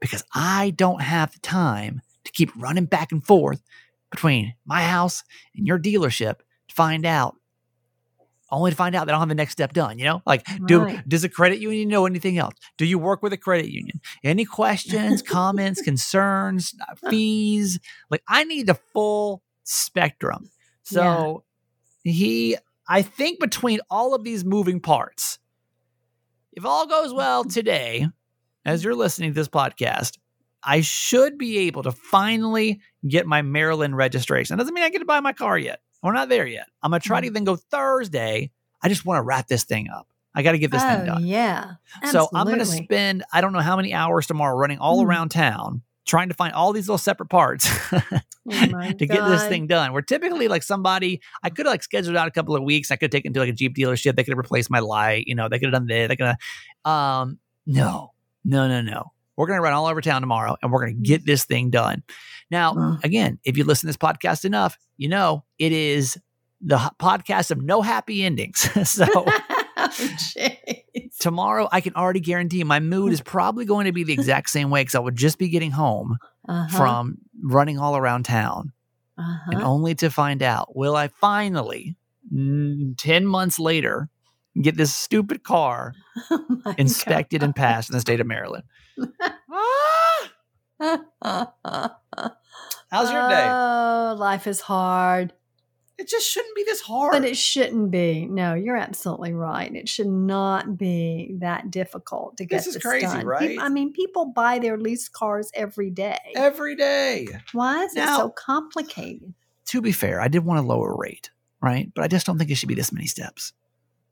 because 0.00 0.24
I 0.34 0.70
don't 0.70 1.00
have 1.00 1.32
the 1.32 1.40
time 1.40 2.02
to 2.24 2.32
keep 2.32 2.50
running 2.56 2.84
back 2.84 3.12
and 3.12 3.24
forth 3.24 3.62
between 4.10 4.54
my 4.64 4.82
house 4.82 5.24
and 5.54 5.66
your 5.66 5.78
dealership 5.78 6.36
to 6.68 6.74
find 6.74 7.06
out 7.06 7.36
only 8.50 8.70
to 8.70 8.76
find 8.76 8.94
out 8.94 9.06
that 9.06 9.12
I 9.12 9.14
don't 9.14 9.22
have 9.22 9.28
the 9.28 9.34
next 9.34 9.52
step 9.52 9.72
done, 9.72 9.98
you 9.98 10.04
know? 10.04 10.22
Like, 10.24 10.46
do 10.66 10.98
does 11.08 11.24
a 11.24 11.28
credit 11.28 11.58
union 11.58 11.88
know 11.88 12.06
anything 12.06 12.38
else? 12.38 12.54
Do 12.76 12.84
you 12.84 12.98
work 12.98 13.22
with 13.22 13.32
a 13.32 13.36
credit 13.36 13.70
union? 13.70 14.00
Any 14.22 14.44
questions, 14.44 15.20
comments, 15.28 15.82
concerns, 15.82 16.74
uh, 16.80 17.10
fees? 17.10 17.80
Like, 18.08 18.22
I 18.28 18.44
need 18.44 18.68
the 18.68 18.78
full 18.92 19.42
spectrum. 19.64 20.50
So 20.84 21.42
he, 22.04 22.56
I 22.88 23.02
think 23.02 23.40
between 23.40 23.80
all 23.90 24.14
of 24.14 24.22
these 24.22 24.44
moving 24.44 24.78
parts, 24.78 25.40
if 26.56 26.64
all 26.64 26.86
goes 26.86 27.12
well 27.12 27.44
today, 27.44 28.08
as 28.64 28.82
you're 28.82 28.94
listening 28.94 29.30
to 29.30 29.34
this 29.34 29.48
podcast, 29.48 30.18
I 30.62 30.80
should 30.80 31.38
be 31.38 31.58
able 31.58 31.84
to 31.84 31.92
finally 31.92 32.80
get 33.06 33.26
my 33.26 33.42
Maryland 33.42 33.96
registration. 33.96 34.56
That 34.56 34.62
doesn't 34.62 34.74
mean 34.74 34.82
I 34.84 34.88
get 34.90 34.98
to 34.98 35.04
buy 35.04 35.20
my 35.20 35.32
car 35.32 35.56
yet. 35.58 35.80
We're 36.02 36.12
not 36.12 36.28
there 36.28 36.46
yet. 36.46 36.66
I'm 36.82 36.90
gonna 36.90 37.00
try 37.00 37.20
to 37.20 37.30
then 37.30 37.44
go 37.44 37.56
Thursday. 37.56 38.50
I 38.82 38.88
just 38.88 39.04
want 39.04 39.18
to 39.18 39.22
wrap 39.22 39.46
this 39.48 39.64
thing 39.64 39.88
up. 39.90 40.08
I 40.34 40.42
got 40.42 40.52
to 40.52 40.58
get 40.58 40.70
this 40.70 40.82
oh, 40.84 40.88
thing 40.96 41.06
done. 41.06 41.24
yeah. 41.26 41.74
So 42.10 42.28
I'm 42.34 42.46
going 42.46 42.58
to 42.58 42.66
spend 42.66 43.24
I 43.32 43.40
don't 43.40 43.54
know 43.54 43.60
how 43.60 43.74
many 43.76 43.94
hours 43.94 44.26
tomorrow 44.26 44.54
running 44.54 44.78
all 44.78 45.02
Mm. 45.02 45.06
around 45.06 45.28
town 45.30 45.82
trying 46.06 46.28
to 46.28 46.34
find 46.34 46.54
all 46.54 46.72
these 46.72 46.88
little 46.88 46.98
separate 46.98 47.28
parts 47.28 47.68
Oh 48.48 48.92
to 48.92 49.06
get 49.06 49.28
this 49.28 49.44
thing 49.46 49.66
done. 49.66 49.92
We're 49.92 50.02
typically 50.02 50.46
like 50.46 50.62
somebody 50.62 51.20
I 51.42 51.50
could 51.50 51.66
have 51.66 51.72
like 51.72 51.82
scheduled 51.82 52.16
out 52.16 52.28
a 52.28 52.30
couple 52.30 52.54
of 52.54 52.62
weeks. 52.62 52.90
I 52.90 52.96
could 52.96 53.10
take 53.10 53.24
it 53.24 53.34
to 53.34 53.40
like 53.40 53.48
a 53.48 53.52
Jeep 53.52 53.74
dealership. 53.74 54.14
They 54.14 54.22
could 54.22 54.32
have 54.32 54.38
replaced 54.38 54.70
my 54.70 54.78
light. 54.78 55.24
You 55.26 55.34
know, 55.34 55.48
they 55.48 55.58
could 55.58 55.66
have 55.66 55.74
done 55.74 55.86
this. 55.86 56.08
They 56.08 56.16
could 56.16 56.26
have. 56.26 56.38
Um, 56.90 57.38
no, 57.66 58.12
no, 58.44 58.68
no, 58.68 58.80
no. 58.80 59.12
We're 59.36 59.48
going 59.48 59.58
to 59.58 59.62
run 59.62 59.72
all 59.72 59.86
over 59.86 60.00
town 60.00 60.22
tomorrow 60.22 60.56
and 60.62 60.72
we're 60.72 60.86
going 60.86 61.02
to 61.02 61.08
get 61.08 61.26
this 61.26 61.44
thing 61.44 61.70
done. 61.70 62.02
Now, 62.50 62.98
again, 63.02 63.38
if 63.44 63.56
you 63.56 63.64
listen 63.64 63.82
to 63.82 63.86
this 63.88 63.96
podcast 63.96 64.44
enough, 64.44 64.78
you 64.96 65.08
know 65.08 65.44
it 65.58 65.72
is 65.72 66.16
the 66.60 66.78
podcast 67.00 67.50
of 67.50 67.60
no 67.60 67.82
happy 67.82 68.22
endings. 68.22 68.70
so 68.88 69.04
jeez. 69.88 71.18
tomorrow 71.18 71.68
I 71.72 71.80
can 71.80 71.94
already 71.94 72.20
guarantee 72.20 72.62
my 72.64 72.80
mood 72.80 73.12
is 73.12 73.20
probably 73.20 73.64
going 73.64 73.86
to 73.86 73.92
be 73.92 74.04
the 74.04 74.12
exact 74.12 74.50
same 74.50 74.70
way 74.70 74.80
because 74.82 74.94
I 74.94 75.00
would 75.00 75.16
just 75.16 75.38
be 75.38 75.48
getting 75.48 75.70
home 75.72 76.18
Uh-huh. 76.48 76.76
from 76.76 77.18
running 77.42 77.78
all 77.78 77.96
around 77.96 78.24
town 78.24 78.72
and 79.18 79.56
uh-huh. 79.56 79.66
only 79.68 79.94
to 79.96 80.10
find 80.10 80.42
out 80.42 80.76
will 80.76 80.94
I 80.94 81.08
finally, 81.08 81.96
mm, 82.32 82.96
10 82.98 83.26
months 83.26 83.58
later, 83.58 84.08
get 84.60 84.76
this 84.76 84.94
stupid 84.94 85.42
car 85.42 85.92
Oh 86.30 86.74
inspected 86.78 87.42
and 87.42 87.54
passed 87.54 87.90
in 87.90 87.94
the 87.94 88.00
state 88.00 88.20
of 88.20 88.26
Maryland. 88.26 88.64
Ah! 89.50 90.30
How's 92.90 93.10
your 93.10 93.28
day? 93.28 93.48
Oh, 93.50 94.14
life 94.18 94.46
is 94.46 94.60
hard. 94.60 95.32
It 95.98 96.08
just 96.08 96.28
shouldn't 96.28 96.54
be 96.54 96.62
this 96.64 96.82
hard. 96.82 97.12
But 97.12 97.24
it 97.24 97.36
shouldn't 97.38 97.90
be. 97.90 98.26
No, 98.26 98.52
you're 98.52 98.76
absolutely 98.76 99.32
right. 99.32 99.74
It 99.74 99.88
should 99.88 100.08
not 100.08 100.76
be 100.76 101.36
that 101.40 101.70
difficult 101.70 102.36
to 102.36 102.44
get 102.44 102.56
This 102.58 102.66
this, 102.66 102.76
is 102.76 102.82
crazy, 102.82 103.06
done. 103.06 103.24
Right? 103.24 103.56
I 103.58 103.70
mean, 103.70 103.92
people 103.92 104.26
buy 104.26 104.58
their 104.58 104.76
leased 104.76 105.12
cars 105.12 105.50
every 105.54 105.90
day. 105.90 106.18
Every 106.34 106.76
day. 106.76 107.28
Why 107.52 107.84
is 107.84 107.96
it 107.96 108.06
so 108.06 108.28
complicated? 108.28 109.32
To 109.66 109.80
be 109.80 109.92
fair, 109.92 110.20
I 110.20 110.28
did 110.28 110.44
want 110.44 110.60
a 110.60 110.62
lower 110.68 110.94
rate, 110.94 111.30
right? 111.62 111.90
But 111.94 112.04
I 112.04 112.08
just 112.08 112.26
don't 112.26 112.36
think 112.38 112.50
it 112.50 112.56
should 112.56 112.68
be 112.68 112.74
this 112.74 112.92
many 112.92 113.06
steps. 113.06 113.52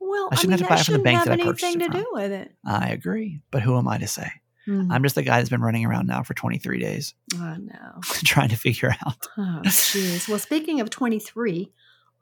Well, 0.01 0.29
I 0.31 0.35
I, 0.35 0.37
shouldn't 0.37 0.61
mean, 0.61 0.69
have 0.69 0.69
to 0.69 0.75
buy 0.75 0.81
it 0.81 0.85
from 0.85 0.95
the 0.95 0.99
bank 1.01 1.25
that 1.25 1.41
I 1.41 1.45
purchased 1.45 1.65
anything 1.65 1.81
it 1.83 1.85
to 1.87 1.93
from. 1.93 2.01
do 2.01 2.09
with 2.13 2.33
it. 2.33 2.53
I 2.65 2.89
agree. 2.89 3.41
But 3.51 3.63
who 3.63 3.77
am 3.77 3.89
I 3.89 3.99
to 3.99 4.09
say? 4.09 4.31
Mhm. 4.69 4.89
I'm 4.91 5.03
just 5.03 5.15
the 5.15 5.23
guy 5.23 5.39
that's 5.39 5.51
been 5.51 5.61
running 5.63 5.85
around 5.85 6.07
now 6.07 6.23
for 6.23 6.35
23 6.35 6.79
days 6.79 7.15
I 7.39 7.57
know. 7.59 8.01
trying 8.25 8.49
to 8.51 8.57
figure 8.57 8.95
out. 9.07 9.17
Oh, 9.37 9.61
jeez. 9.65 10.29
well, 10.29 10.39
speaking 10.39 10.81
of 10.81 10.91
23, 10.91 11.71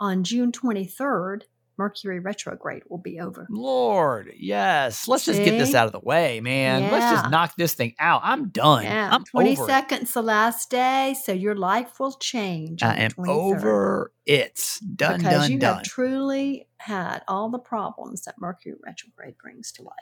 on 0.01 0.25
June 0.25 0.51
23rd, 0.53 1.43
Mercury 1.79 2.21
retrograde 2.21 2.83
will 2.89 2.99
be 2.99 3.19
over. 3.19 3.47
Lord, 3.49 4.31
yes. 4.37 5.09
Let's 5.09 5.25
just 5.25 5.43
get 5.43 5.59
this 5.59 5.75
out 5.75 5.87
of 5.87 5.93
the 5.93 6.01
way, 6.01 6.41
man. 6.41 6.91
Let's 6.93 7.11
just 7.11 7.31
knock 7.31 7.55
this 7.57 7.73
thing 7.75 7.95
out. 7.99 8.21
I'm 8.23 8.51
done. 8.51 8.85
Yeah, 8.85 9.09
I'm 9.11 9.25
twenty 9.25 9.53
over 9.53 9.65
it. 9.65 9.67
second's 9.67 10.13
the 10.13 10.23
last 10.23 10.71
day, 10.71 11.17
so 11.21 11.33
your 11.33 11.55
life 11.55 11.99
will 11.99 12.13
change. 12.13 12.83
I 12.83 12.97
am 12.97 13.11
23rd. 13.13 13.29
over 13.29 14.13
it. 14.27 14.79
Done, 14.95 15.19
because 15.19 15.33
done, 15.43 15.51
you 15.51 15.59
done. 15.59 15.77
have 15.77 15.83
truly 15.85 16.69
had 16.77 17.21
all 17.27 17.49
the 17.49 17.59
problems 17.59 18.23
that 18.27 18.35
Mercury 18.39 18.75
retrograde 18.85 19.39
brings 19.39 19.73
to 19.73 19.83
life. 19.83 19.95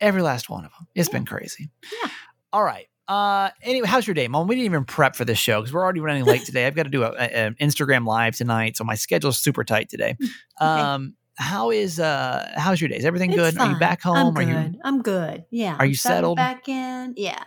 Every 0.00 0.22
last 0.22 0.50
one 0.50 0.64
of 0.64 0.70
them. 0.72 0.86
It's 0.94 1.08
Yeah. 1.08 1.12
been 1.12 1.24
crazy. 1.26 1.70
Yeah. 2.02 2.10
All 2.52 2.62
right. 2.64 2.86
Uh, 3.06 3.50
anyway, 3.62 3.86
how's 3.86 4.06
your 4.06 4.14
day, 4.14 4.28
Mom? 4.28 4.48
We 4.48 4.54
didn't 4.54 4.64
even 4.66 4.84
prep 4.84 5.14
for 5.14 5.24
this 5.26 5.38
show 5.38 5.60
because 5.60 5.74
we're 5.74 5.82
already 5.82 6.00
running 6.00 6.24
late 6.24 6.44
today. 6.46 6.66
I've 6.66 6.74
got 6.74 6.84
to 6.84 6.88
do 6.90 7.04
an 7.04 7.54
Instagram 7.60 8.06
live 8.06 8.34
tonight, 8.34 8.76
so 8.78 8.84
my 8.84 8.94
schedule's 8.94 9.38
super 9.38 9.64
tight 9.64 9.88
today. 9.88 10.16
Um, 10.60 11.14
how 11.36 11.70
is 11.72 11.98
uh, 11.98 12.48
how's 12.56 12.80
your 12.80 12.88
day? 12.88 12.96
Is 12.96 13.04
everything 13.04 13.30
It's 13.32 13.36
good? 13.36 13.58
Are 13.58 13.68
you 13.72 13.76
back 13.78 14.00
home? 14.02 14.16
I'm 14.16 14.38
Are 14.38 14.44
good. 14.44 14.74
you? 14.74 14.80
I'm 14.84 15.02
good. 15.02 15.44
Yeah. 15.50 15.76
Are 15.80 15.84
you 15.84 15.96
settled? 15.96 16.36
Back 16.36 16.68
in. 16.68 17.14
Yeah. 17.16 17.42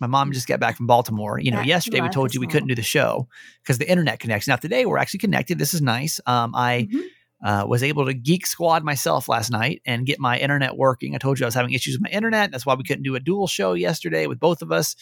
My 0.00 0.08
mom 0.08 0.32
just 0.32 0.48
got 0.48 0.58
back 0.58 0.76
from 0.76 0.88
Baltimore. 0.88 1.38
You 1.38 1.52
know, 1.52 1.58
Back 1.58 1.66
yesterday 1.66 2.00
we 2.00 2.08
told 2.08 2.34
you 2.34 2.40
we 2.40 2.48
couldn't 2.48 2.66
do 2.68 2.74
the 2.74 2.82
show 2.82 3.28
because 3.62 3.78
the 3.78 3.88
internet 3.88 4.18
connects. 4.18 4.48
Now 4.48 4.56
today 4.56 4.84
we're 4.86 4.98
actually 4.98 5.20
connected. 5.20 5.60
This 5.60 5.72
is 5.72 5.80
nice. 5.80 6.18
Um, 6.26 6.52
I 6.56 6.88
Mhm. 6.92 7.02
Uh, 7.42 7.64
was 7.66 7.82
able 7.82 8.06
to 8.06 8.14
geek 8.14 8.46
squad 8.46 8.84
myself 8.84 9.28
last 9.28 9.50
night 9.50 9.82
and 9.84 10.06
get 10.06 10.20
my 10.20 10.38
internet 10.38 10.76
working. 10.76 11.14
I 11.14 11.18
told 11.18 11.38
you 11.40 11.44
I 11.44 11.48
was 11.48 11.54
having 11.54 11.72
issues 11.72 11.94
with 11.94 12.02
my 12.02 12.10
internet. 12.10 12.52
That's 12.52 12.64
why 12.64 12.74
we 12.74 12.84
couldn't 12.84 13.02
do 13.02 13.16
a 13.16 13.20
dual 13.20 13.46
show 13.46 13.72
yesterday 13.74 14.26
with 14.26 14.38
both 14.38 14.62
of 14.62 14.70
us. 14.70 14.94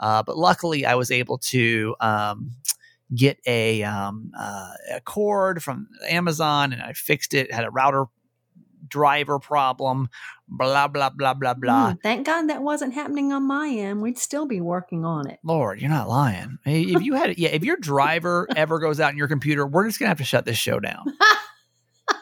Uh, 0.00 0.22
but 0.22 0.36
luckily, 0.36 0.84
I 0.84 0.94
was 0.96 1.10
able 1.10 1.38
to 1.38 1.94
um, 2.00 2.50
get 3.14 3.38
a, 3.46 3.84
um, 3.84 4.32
uh, 4.36 4.72
a 4.96 5.00
cord 5.02 5.62
from 5.62 5.88
Amazon 6.08 6.72
and 6.72 6.82
I 6.82 6.94
fixed 6.94 7.32
it. 7.32 7.52
Had 7.52 7.64
a 7.64 7.70
router 7.70 8.06
driver 8.88 9.38
problem. 9.38 10.08
Blah 10.46 10.88
blah 10.88 11.10
blah 11.10 11.34
blah 11.34 11.54
blah. 11.54 11.92
Mm, 11.92 12.02
thank 12.02 12.26
God 12.26 12.48
that 12.48 12.62
wasn't 12.62 12.92
happening 12.92 13.32
on 13.32 13.44
my 13.44 13.68
end. 13.68 14.02
We'd 14.02 14.18
still 14.18 14.46
be 14.46 14.60
working 14.60 15.04
on 15.04 15.28
it. 15.28 15.38
Lord, 15.42 15.80
you're 15.80 15.90
not 15.90 16.08
lying. 16.08 16.58
If 16.66 17.02
you 17.02 17.14
had, 17.14 17.38
yeah, 17.38 17.48
if 17.48 17.64
your 17.64 17.78
driver 17.78 18.46
ever 18.56 18.78
goes 18.78 19.00
out 19.00 19.10
in 19.10 19.16
your 19.16 19.28
computer, 19.28 19.66
we're 19.66 19.86
just 19.86 19.98
gonna 19.98 20.10
have 20.10 20.18
to 20.18 20.24
shut 20.24 20.44
this 20.44 20.58
show 20.58 20.80
down. 20.80 21.04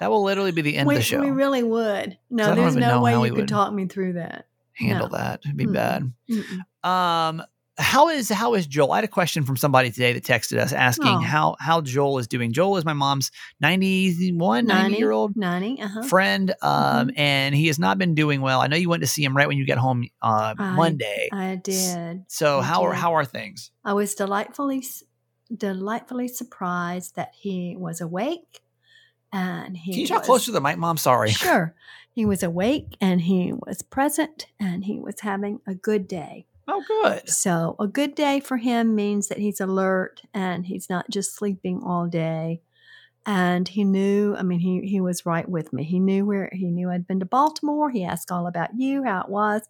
That 0.00 0.10
will 0.10 0.22
literally 0.22 0.52
be 0.52 0.62
the 0.62 0.76
end 0.76 0.88
we, 0.88 0.94
of 0.94 1.00
the 1.00 1.04
show. 1.04 1.20
we 1.20 1.30
really 1.30 1.62
would. 1.62 2.18
No, 2.30 2.54
there's 2.54 2.76
no 2.76 3.02
way 3.02 3.12
you 3.28 3.34
could 3.34 3.48
talk 3.48 3.72
me 3.72 3.86
through 3.86 4.14
that. 4.14 4.46
Handle 4.74 5.08
No. 5.08 5.16
that. 5.18 5.40
It'd 5.44 5.56
be 5.56 5.66
Mm-mm. 5.66 5.72
bad. 5.74 6.12
Mm-mm. 6.30 6.88
Um, 6.88 7.42
how 7.78 8.08
is 8.10 8.28
how 8.28 8.54
is 8.54 8.66
Joel? 8.66 8.92
I 8.92 8.96
had 8.98 9.04
a 9.04 9.08
question 9.08 9.44
from 9.44 9.56
somebody 9.56 9.90
today 9.90 10.12
that 10.12 10.24
texted 10.24 10.58
us 10.58 10.72
asking 10.72 11.06
Oh. 11.08 11.18
how 11.20 11.56
how 11.58 11.80
Joel 11.80 12.18
is 12.18 12.28
doing. 12.28 12.52
Joel 12.52 12.76
is 12.76 12.84
my 12.84 12.92
mom's 12.92 13.30
91, 13.60 14.66
90 14.66 14.82
90, 14.82 14.98
year 14.98 15.10
old 15.10 15.36
90, 15.36 15.80
uh-huh. 15.82 16.02
friend, 16.02 16.54
um, 16.62 17.08
Mhm. 17.08 17.12
and 17.18 17.54
he 17.54 17.66
has 17.68 17.78
not 17.78 17.96
been 17.98 18.14
doing 18.14 18.40
well. 18.40 18.60
I 18.60 18.66
know 18.66 18.76
you 18.76 18.88
went 18.88 19.02
to 19.02 19.06
see 19.06 19.24
him 19.24 19.36
right 19.36 19.48
when 19.48 19.56
you 19.56 19.66
got 19.66 19.78
home 19.78 20.06
uh, 20.20 20.54
I- 20.58 20.74
Monday. 20.76 21.28
I 21.32 21.56
did. 21.56 22.24
so 22.28 22.60
I 22.60 22.62
how 22.62 22.82
are 22.82 22.92
how 22.92 23.14
are 23.14 23.24
things? 23.24 23.70
I 23.84 23.94
was 23.94 24.14
delightfully 24.14 24.84
delightfully 25.54 26.28
surprised 26.28 27.16
that 27.16 27.32
he 27.34 27.74
was 27.76 28.00
awake 28.00 28.60
and 29.32 29.76
he 29.76 29.92
Can 29.92 30.00
you 30.02 30.06
talk 30.06 30.18
was- 30.20 30.26
closer 30.26 30.44
to 30.46 30.52
the 30.52 30.60
mic, 30.60 30.78
Mom? 30.78 30.96
Sorry. 30.96 31.30
Sure. 31.42 31.74
He 32.14 32.26
was 32.26 32.42
awake 32.42 32.96
and 33.00 33.22
he 33.22 33.54
was 33.54 33.80
present 33.80 34.46
and 34.60 34.84
he 34.84 35.00
was 35.00 35.20
having 35.20 35.60
a 35.66 35.74
good 35.74 36.06
day. 36.06 36.44
Oh, 36.68 36.84
good. 36.86 37.26
So, 37.28 37.74
a 37.80 37.86
good 37.86 38.14
day 38.14 38.38
for 38.38 38.58
him 38.58 38.94
means 38.94 39.28
that 39.28 39.38
he's 39.38 39.60
alert 39.62 40.20
and 40.34 40.66
he's 40.66 40.90
not 40.90 41.08
just 41.10 41.34
sleeping 41.34 41.80
all 41.82 42.06
day. 42.06 42.60
And 43.24 43.66
he 43.66 43.84
knew, 43.84 44.36
I 44.36 44.42
mean, 44.42 44.60
he, 44.60 44.82
he 44.86 45.00
was 45.00 45.24
right 45.24 45.48
with 45.48 45.72
me. 45.72 45.84
He 45.84 46.00
knew 46.00 46.26
where 46.26 46.50
he 46.52 46.66
knew 46.70 46.90
I'd 46.90 47.06
been 47.06 47.20
to 47.20 47.24
Baltimore. 47.26 47.88
He 47.88 48.04
asked 48.04 48.30
all 48.30 48.46
about 48.46 48.70
you, 48.76 49.04
how 49.04 49.22
it 49.22 49.28
was, 49.30 49.62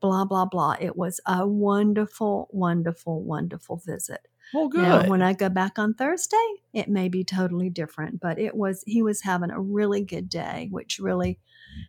blah, 0.00 0.24
blah, 0.26 0.44
blah. 0.44 0.74
It 0.78 0.94
was 0.96 1.20
a 1.26 1.46
wonderful, 1.46 2.48
wonderful, 2.50 3.22
wonderful 3.22 3.80
visit. 3.86 4.28
Well, 4.52 4.68
good. 4.68 4.82
Now, 4.82 5.08
when 5.08 5.22
I 5.22 5.32
go 5.32 5.48
back 5.48 5.78
on 5.78 5.94
Thursday, 5.94 6.36
it 6.72 6.88
may 6.88 7.08
be 7.08 7.24
totally 7.24 7.70
different, 7.70 8.20
but 8.20 8.38
it 8.38 8.54
was, 8.54 8.82
he 8.86 9.02
was 9.02 9.22
having 9.22 9.50
a 9.50 9.60
really 9.60 10.04
good 10.04 10.28
day, 10.28 10.68
which 10.70 10.98
really 10.98 11.38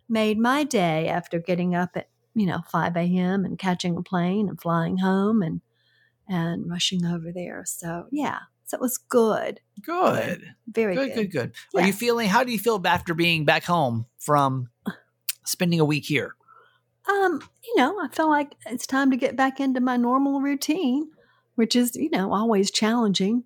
made 0.07 0.37
my 0.37 0.63
day 0.63 1.07
after 1.07 1.39
getting 1.39 1.75
up 1.75 1.91
at, 1.95 2.09
you 2.35 2.45
know, 2.45 2.61
5 2.71 2.95
a.m. 2.95 3.45
and 3.45 3.59
catching 3.59 3.97
a 3.97 4.01
plane 4.01 4.47
and 4.47 4.59
flying 4.59 4.97
home 4.97 5.41
and, 5.41 5.61
and 6.27 6.69
rushing 6.69 7.05
over 7.05 7.31
there. 7.33 7.63
So, 7.65 8.07
yeah, 8.11 8.39
so 8.65 8.77
it 8.77 8.81
was 8.81 8.97
good. 8.97 9.59
good. 9.81 10.55
Very 10.67 10.95
Good, 10.95 11.13
good. 11.13 11.31
good, 11.31 11.31
good. 11.31 11.81
Are 11.81 11.85
you 11.85 11.93
feeling? 11.93 12.29
How 12.29 12.43
do 12.43 12.51
you 12.51 12.59
feel 12.59 12.81
after 12.85 13.13
being 13.13 13.45
back 13.45 13.65
home 13.65 14.05
from 14.17 14.69
spending 15.45 15.79
a 15.79 15.85
week 15.85 16.05
here? 16.05 16.35
Um, 17.07 17.41
you 17.63 17.75
know, 17.75 17.99
I 17.99 18.07
feel 18.07 18.29
like 18.29 18.55
it's 18.65 18.87
time 18.87 19.11
to 19.11 19.17
get 19.17 19.35
back 19.35 19.59
into 19.59 19.81
my 19.81 19.97
normal 19.97 20.39
routine, 20.41 21.09
which 21.55 21.75
is, 21.75 21.95
you 21.95 22.09
know, 22.09 22.33
always 22.33 22.71
challenging. 22.71 23.43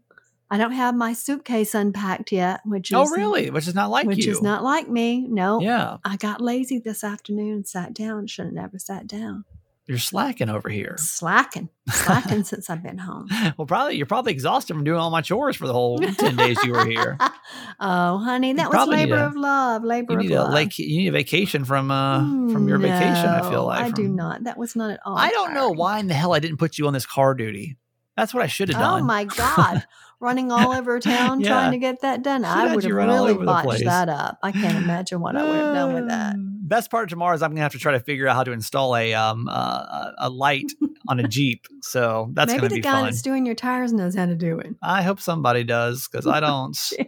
I 0.49 0.57
don't 0.57 0.71
have 0.71 0.95
my 0.95 1.11
suitcase 1.11 1.75
unpacked 1.75 2.31
yet, 2.31 2.61
which 2.63 2.91
is 2.91 2.95
oh, 2.95 3.09
really? 3.09 3.49
Which 3.49 3.67
is 3.67 3.75
not 3.75 3.89
like 3.89 4.03
you 4.05 4.07
which 4.09 4.25
you. 4.25 4.31
is 4.31 4.41
not 4.41 4.63
like 4.63 4.87
me. 4.89 5.27
No, 5.27 5.59
Yeah, 5.59 5.97
I 6.05 6.15
got 6.15 6.39
lazy 6.39 6.79
this 6.79 7.03
afternoon 7.03 7.51
and 7.53 7.67
sat 7.67 7.93
down. 7.93 8.27
Should 8.27 8.45
have 8.45 8.53
never 8.53 8.79
sat 8.79 9.07
down. 9.07 9.43
you're 9.87 9.97
slacking 9.97 10.47
over 10.49 10.69
here. 10.69 10.95
Slacking, 10.99 11.67
slacking 11.89 12.45
since 12.45 12.69
I've 12.69 12.81
been 12.81 12.97
home. 12.97 13.27
well, 13.57 13.65
probably 13.65 13.97
you're 13.97 14.05
probably 14.05 14.31
exhausted 14.31 14.73
from 14.73 14.85
doing 14.85 14.99
all 14.99 15.11
my 15.11 15.21
chores 15.21 15.57
for 15.57 15.67
the 15.67 15.73
whole 15.73 15.97
ten 15.99 16.37
days 16.37 16.57
you 16.63 16.71
were 16.71 16.85
here. 16.85 17.17
oh, 17.81 18.17
honey, 18.19 18.53
that 18.53 18.69
was 18.71 18.87
labor 18.87 19.15
a- 19.15 19.27
of 19.27 19.35
love. 19.35 19.83
Labor 19.83 20.13
You 20.13 20.19
of 20.19 20.25
a 20.31 20.43
love. 20.43 20.53
like 20.53 20.79
you 20.79 20.97
need 20.97 21.07
a 21.09 21.11
vacation 21.11 21.65
from 21.65 21.91
uh 21.91 22.19
from 22.53 22.69
your 22.69 22.77
vacation. 22.77 23.27
I 23.27 23.41
feel 23.41 23.51
No, 23.51 23.65
like 23.65 23.83
I 23.85 23.89
do 23.91 24.07
not. 24.07 24.45
That 24.45 24.57
was 24.57 24.77
not 24.77 24.91
at 24.91 25.01
all. 25.05 25.17
I 25.17 25.29
don't 25.29 25.53
know 25.53 25.71
why 25.71 25.99
in 25.99 26.07
the 26.07 26.13
hell 26.13 26.33
I 26.33 26.39
didn't 26.39 26.57
put 26.57 26.77
you 26.77 26.87
on 26.87 26.93
this 26.93 27.05
car 27.05 27.33
duty. 27.33 27.75
That's 28.17 28.33
what 28.33 28.43
I 28.43 28.47
should 28.47 28.69
have 28.69 28.79
done. 28.79 29.01
Oh 29.01 29.05
my 29.05 29.23
God. 29.25 29.85
Running 30.19 30.51
all 30.51 30.73
over 30.73 30.99
town 30.99 31.39
Yeah. 31.39 31.49
trying 31.49 31.71
to 31.73 31.77
get 31.77 32.01
that 32.01 32.23
done. 32.23 32.41
Should 32.41 32.49
I 32.49 32.73
would 32.75 32.83
have 32.83 32.91
really 32.93 33.35
botched 33.35 33.83
that 33.85 34.09
up. 34.09 34.39
I 34.41 34.51
can't 34.51 34.75
imagine 34.83 35.21
what 35.21 35.35
I 35.35 35.43
would 35.43 35.55
have 35.55 35.75
done 35.75 35.93
with 35.93 36.07
that. 36.09 36.33
Uh, 36.33 36.39
Best 36.67 36.89
part 36.91 37.03
of 37.03 37.09
tomorrow 37.09 37.33
is 37.35 37.41
I'm 37.43 37.51
gonna 37.51 37.61
have 37.61 37.71
to 37.73 37.77
try 37.79 37.91
to 37.93 37.99
figure 37.99 38.27
out 38.27 38.35
how 38.35 38.43
to 38.43 38.51
install 38.51 38.95
a 38.97 39.13
um 39.13 39.47
uh, 39.49 40.11
a 40.17 40.29
light 40.29 40.71
on 41.07 41.19
a 41.19 41.27
Jeep. 41.27 41.65
So 41.81 42.31
that's 42.33 42.51
Maybe 42.51 42.67
the 42.67 42.75
be 42.75 42.81
guy 42.81 42.91
fun. 42.91 43.03
that's 43.05 43.21
doing 43.21 43.45
your 43.45 43.55
tires 43.55 43.93
knows 43.93 44.15
how 44.15 44.25
to 44.25 44.35
do 44.35 44.59
it. 44.59 44.75
I 44.81 45.03
hope 45.03 45.21
somebody 45.21 45.63
does 45.63 46.07
because 46.11 46.27
I 46.27 46.39
don't. 46.41 46.75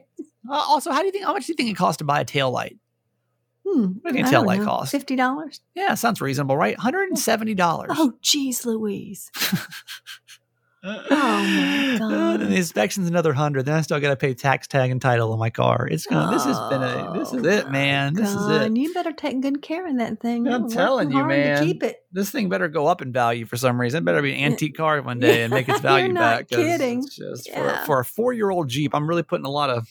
Uh, 0.49 0.53
also, 0.67 0.91
how 0.91 1.01
do 1.01 1.05
you 1.05 1.11
think? 1.11 1.25
How 1.25 1.33
much 1.33 1.45
do 1.45 1.51
you 1.51 1.55
think 1.55 1.69
it 1.69 1.75
costs 1.75 1.97
to 1.97 2.03
buy 2.05 2.21
a 2.21 2.25
tail 2.25 2.49
light? 2.49 2.75
Hmm. 3.67 3.81
What 4.01 4.13
do 4.13 4.17
you 4.17 4.23
think 4.23 4.29
tail 4.29 4.43
light 4.43 4.61
costs? 4.63 4.89
Fifty 4.89 5.15
dollars. 5.15 5.61
Yeah, 5.75 5.93
sounds 5.93 6.21
reasonable, 6.21 6.57
right? 6.57 6.75
Hundred 6.79 7.09
and 7.09 7.19
seventy 7.19 7.53
dollars. 7.53 7.91
Oh, 7.93 8.13
geez, 8.21 8.65
Louise. 8.65 9.29
my 10.83 11.05
God. 11.99 12.41
And 12.41 12.51
the 12.51 12.55
inspection's 12.57 13.07
another 13.07 13.33
hundred. 13.33 13.63
Then 13.65 13.75
I 13.75 13.81
still 13.81 13.99
got 13.99 14.09
to 14.09 14.15
pay 14.15 14.33
tax 14.33 14.67
tag 14.67 14.91
and 14.91 15.01
title 15.01 15.31
on 15.33 15.39
my 15.39 15.49
car. 15.49 15.87
It's 15.89 16.05
gonna. 16.05 16.31
this 16.31 16.45
has 16.45 16.57
been 16.69 16.81
a. 16.83 17.13
This 17.17 17.33
is 17.33 17.45
Oh, 17.45 17.49
it, 17.49 17.69
man. 17.71 18.13
This 18.13 18.29
is 18.29 18.35
God. 18.35 18.61
it. 18.71 18.77
You 18.77 18.93
better 18.93 19.11
take 19.11 19.41
good 19.41 19.61
care 19.61 19.87
of 19.87 19.97
that 19.97 20.19
thing. 20.21 20.47
I'm 20.47 20.69
telling 20.69 21.11
you, 21.11 21.23
man. 21.25 21.65
keep 21.65 21.83
it. 21.83 22.03
This 22.11 22.29
thing 22.31 22.49
better 22.49 22.67
go 22.67 22.87
up 22.87 23.01
in 23.01 23.11
value 23.11 23.45
for 23.45 23.57
some 23.57 23.79
reason. 23.79 24.03
It 24.03 24.05
better 24.05 24.21
be 24.21 24.33
an 24.33 24.51
antique 24.51 24.75
car 24.77 25.01
one 25.01 25.19
day 25.19 25.43
and 25.43 25.51
make 25.53 25.67
its 25.69 25.79
value 25.81 26.05
You're 26.05 26.13
not 26.13 26.39
back. 26.39 26.49
kidding. 26.49 26.99
It's 26.99 27.15
just 27.15 27.47
Yeah. 27.47 27.79
for, 27.81 27.85
for 27.85 27.99
a 27.99 28.05
four 28.05 28.33
year 28.33 28.49
old 28.49 28.69
Jeep, 28.69 28.95
I'm 28.95 29.07
really 29.07 29.23
putting 29.23 29.45
a 29.45 29.51
lot 29.51 29.69
of 29.69 29.87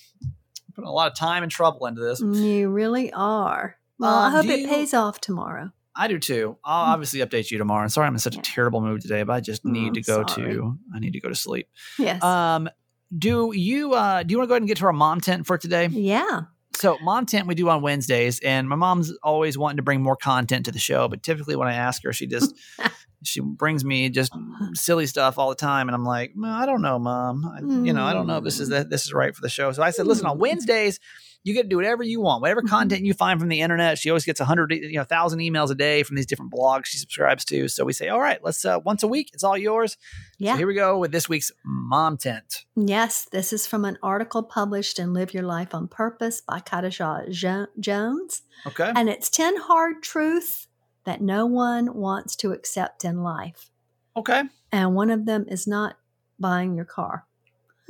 putting 0.74 0.88
a 0.88 0.92
lot 0.92 1.10
of 1.10 1.16
time 1.18 1.42
and 1.42 1.50
trouble 1.52 1.86
into 1.86 2.00
this. 2.00 2.20
You 2.20 2.68
really 2.70 3.12
are. 3.12 3.76
Well, 3.98 4.14
I 4.14 4.26
Um, 4.26 4.32
hope 4.32 4.44
it 4.46 4.60
you- 4.60 4.68
pays 4.68 4.94
off 4.94 5.20
tomorrow. 5.20 5.70
I 5.98 6.06
do 6.08 6.18
too. 6.18 6.56
I'll 6.64 6.86
Mm. 6.86 6.92
obviously 6.94 7.20
update 7.20 7.50
you 7.50 7.58
tomorrow. 7.58 7.82
And 7.82 7.92
sorry, 7.92 8.06
I'm 8.06 8.14
in 8.14 8.18
such 8.20 8.34
Yeah. 8.36 8.40
a 8.40 8.44
terrible 8.44 8.80
mood 8.80 9.00
today, 9.02 9.22
but 9.24 9.32
I 9.34 9.40
just 9.40 9.64
need 9.64 9.94
to 9.94 10.00
go 10.02 10.24
sorry. 10.26 10.54
to. 10.54 10.78
I 10.94 11.00
need 11.00 11.12
to 11.14 11.20
go 11.20 11.28
to 11.28 11.34
sleep. 11.34 11.68
Yes. 11.98 12.22
Um, 12.22 12.68
do 13.16 13.52
you 13.54 13.94
uh 13.94 14.22
do 14.22 14.32
you 14.32 14.38
want 14.38 14.46
to 14.46 14.48
go 14.48 14.54
ahead 14.54 14.62
and 14.62 14.68
get 14.68 14.78
to 14.78 14.86
our 14.86 14.92
MOMtent 14.92 15.46
for 15.46 15.58
today? 15.58 15.88
yeah. 15.88 16.42
So 16.76 16.96
mom 17.02 17.26
tent 17.26 17.48
we 17.48 17.56
do 17.56 17.68
on 17.70 17.82
Wednesdays, 17.82 18.38
and 18.40 18.68
my 18.68 18.76
mom's 18.76 19.12
always 19.24 19.58
wanting 19.58 19.78
to 19.78 19.82
bring 19.82 20.00
more 20.00 20.14
content 20.14 20.66
to 20.66 20.70
the 20.72 20.78
show, 20.78 21.08
but 21.08 21.24
typically 21.24 21.56
when 21.56 21.66
I 21.66 21.74
ask 21.74 22.04
her, 22.04 22.12
she 22.12 22.26
just 22.28 22.54
she 23.24 23.40
brings 23.40 23.84
me 23.84 24.10
just 24.10 24.32
silly 24.74 25.06
stuff 25.06 25.38
all 25.38 25.48
the 25.48 25.56
time, 25.56 25.88
and 25.88 25.94
I'm 25.96 26.04
like, 26.04 26.32
"Well, 26.36 26.52
I 26.52 26.66
don't 26.66 26.82
know, 26.82 26.98
mom. 27.00 27.44
I, 27.46 27.60
You 27.60 27.92
know, 27.92 28.04
I 28.04 28.12
don't 28.12 28.28
know 28.28 28.36
if 28.36 28.44
this 28.44 28.60
is 28.60 28.68
that 28.68 28.90
this 28.90 29.06
is 29.06 29.12
right 29.12 29.34
for 29.34 29.40
the 29.42 29.48
show. 29.48 29.72
So 29.72 29.82
I 29.82 29.90
said, 29.90 30.06
listen, 30.06 30.26
on 30.26 30.36
Mm. 30.36 30.40
Wednesdays. 30.40 31.00
You 31.44 31.54
get 31.54 31.62
to 31.62 31.68
do 31.68 31.76
whatever 31.76 32.02
you 32.02 32.20
want, 32.20 32.42
whatever 32.42 32.60
Mhm. 32.62 32.68
content 32.68 33.04
you 33.06 33.14
find 33.14 33.38
from 33.40 33.48
the 33.48 33.60
internet. 33.60 33.96
She 33.96 34.10
always 34.10 34.24
gets 34.24 34.40
a 34.40 34.44
hundred, 34.44 34.72
you 34.72 34.92
know, 34.98 35.04
thousand 35.04 35.38
emails 35.38 35.70
a 35.70 35.74
day 35.74 36.02
from 36.02 36.16
these 36.16 36.26
different 36.26 36.52
blogs 36.52 36.86
she 36.86 36.98
subscribes 36.98 37.44
to. 37.46 37.68
So 37.68 37.84
we 37.84 37.92
say, 37.92 38.08
all 38.08 38.20
right, 38.20 38.42
let's 38.42 38.64
uh, 38.64 38.80
once 38.84 39.02
a 39.02 39.08
week. 39.08 39.30
It's 39.32 39.44
all 39.44 39.56
yours. 39.56 39.96
Yeah. 40.38 40.52
So 40.52 40.58
here 40.58 40.66
we 40.66 40.74
go 40.74 40.98
with 40.98 41.12
this 41.12 41.28
week's 41.28 41.50
MOMtent. 41.66 42.64
Yes, 42.76 43.26
this 43.30 43.52
is 43.52 43.66
from 43.66 43.84
an 43.84 43.98
article 44.02 44.42
published 44.42 44.98
in 44.98 45.14
Live 45.14 45.32
Your 45.32 45.44
Life 45.44 45.74
on 45.74 45.88
Purpose 45.88 46.40
by 46.40 46.60
Kadisha 46.60 47.30
Jo- 47.30 47.66
Jones. 47.78 48.42
Okay. 48.66 48.92
And 48.94 49.08
it's 49.08 49.30
10 49.30 49.56
hard 49.58 50.02
truths 50.02 50.66
that 51.04 51.20
no 51.22 51.46
one 51.46 51.94
wants 51.94 52.36
to 52.36 52.52
accept 52.52 53.04
in 53.04 53.22
life. 53.22 53.70
Okay. 54.16 54.42
And 54.72 54.94
one 54.94 55.10
of 55.10 55.24
them 55.24 55.46
is 55.48 55.66
not 55.66 55.96
buying 56.38 56.74
your 56.74 56.84
car. 56.84 57.26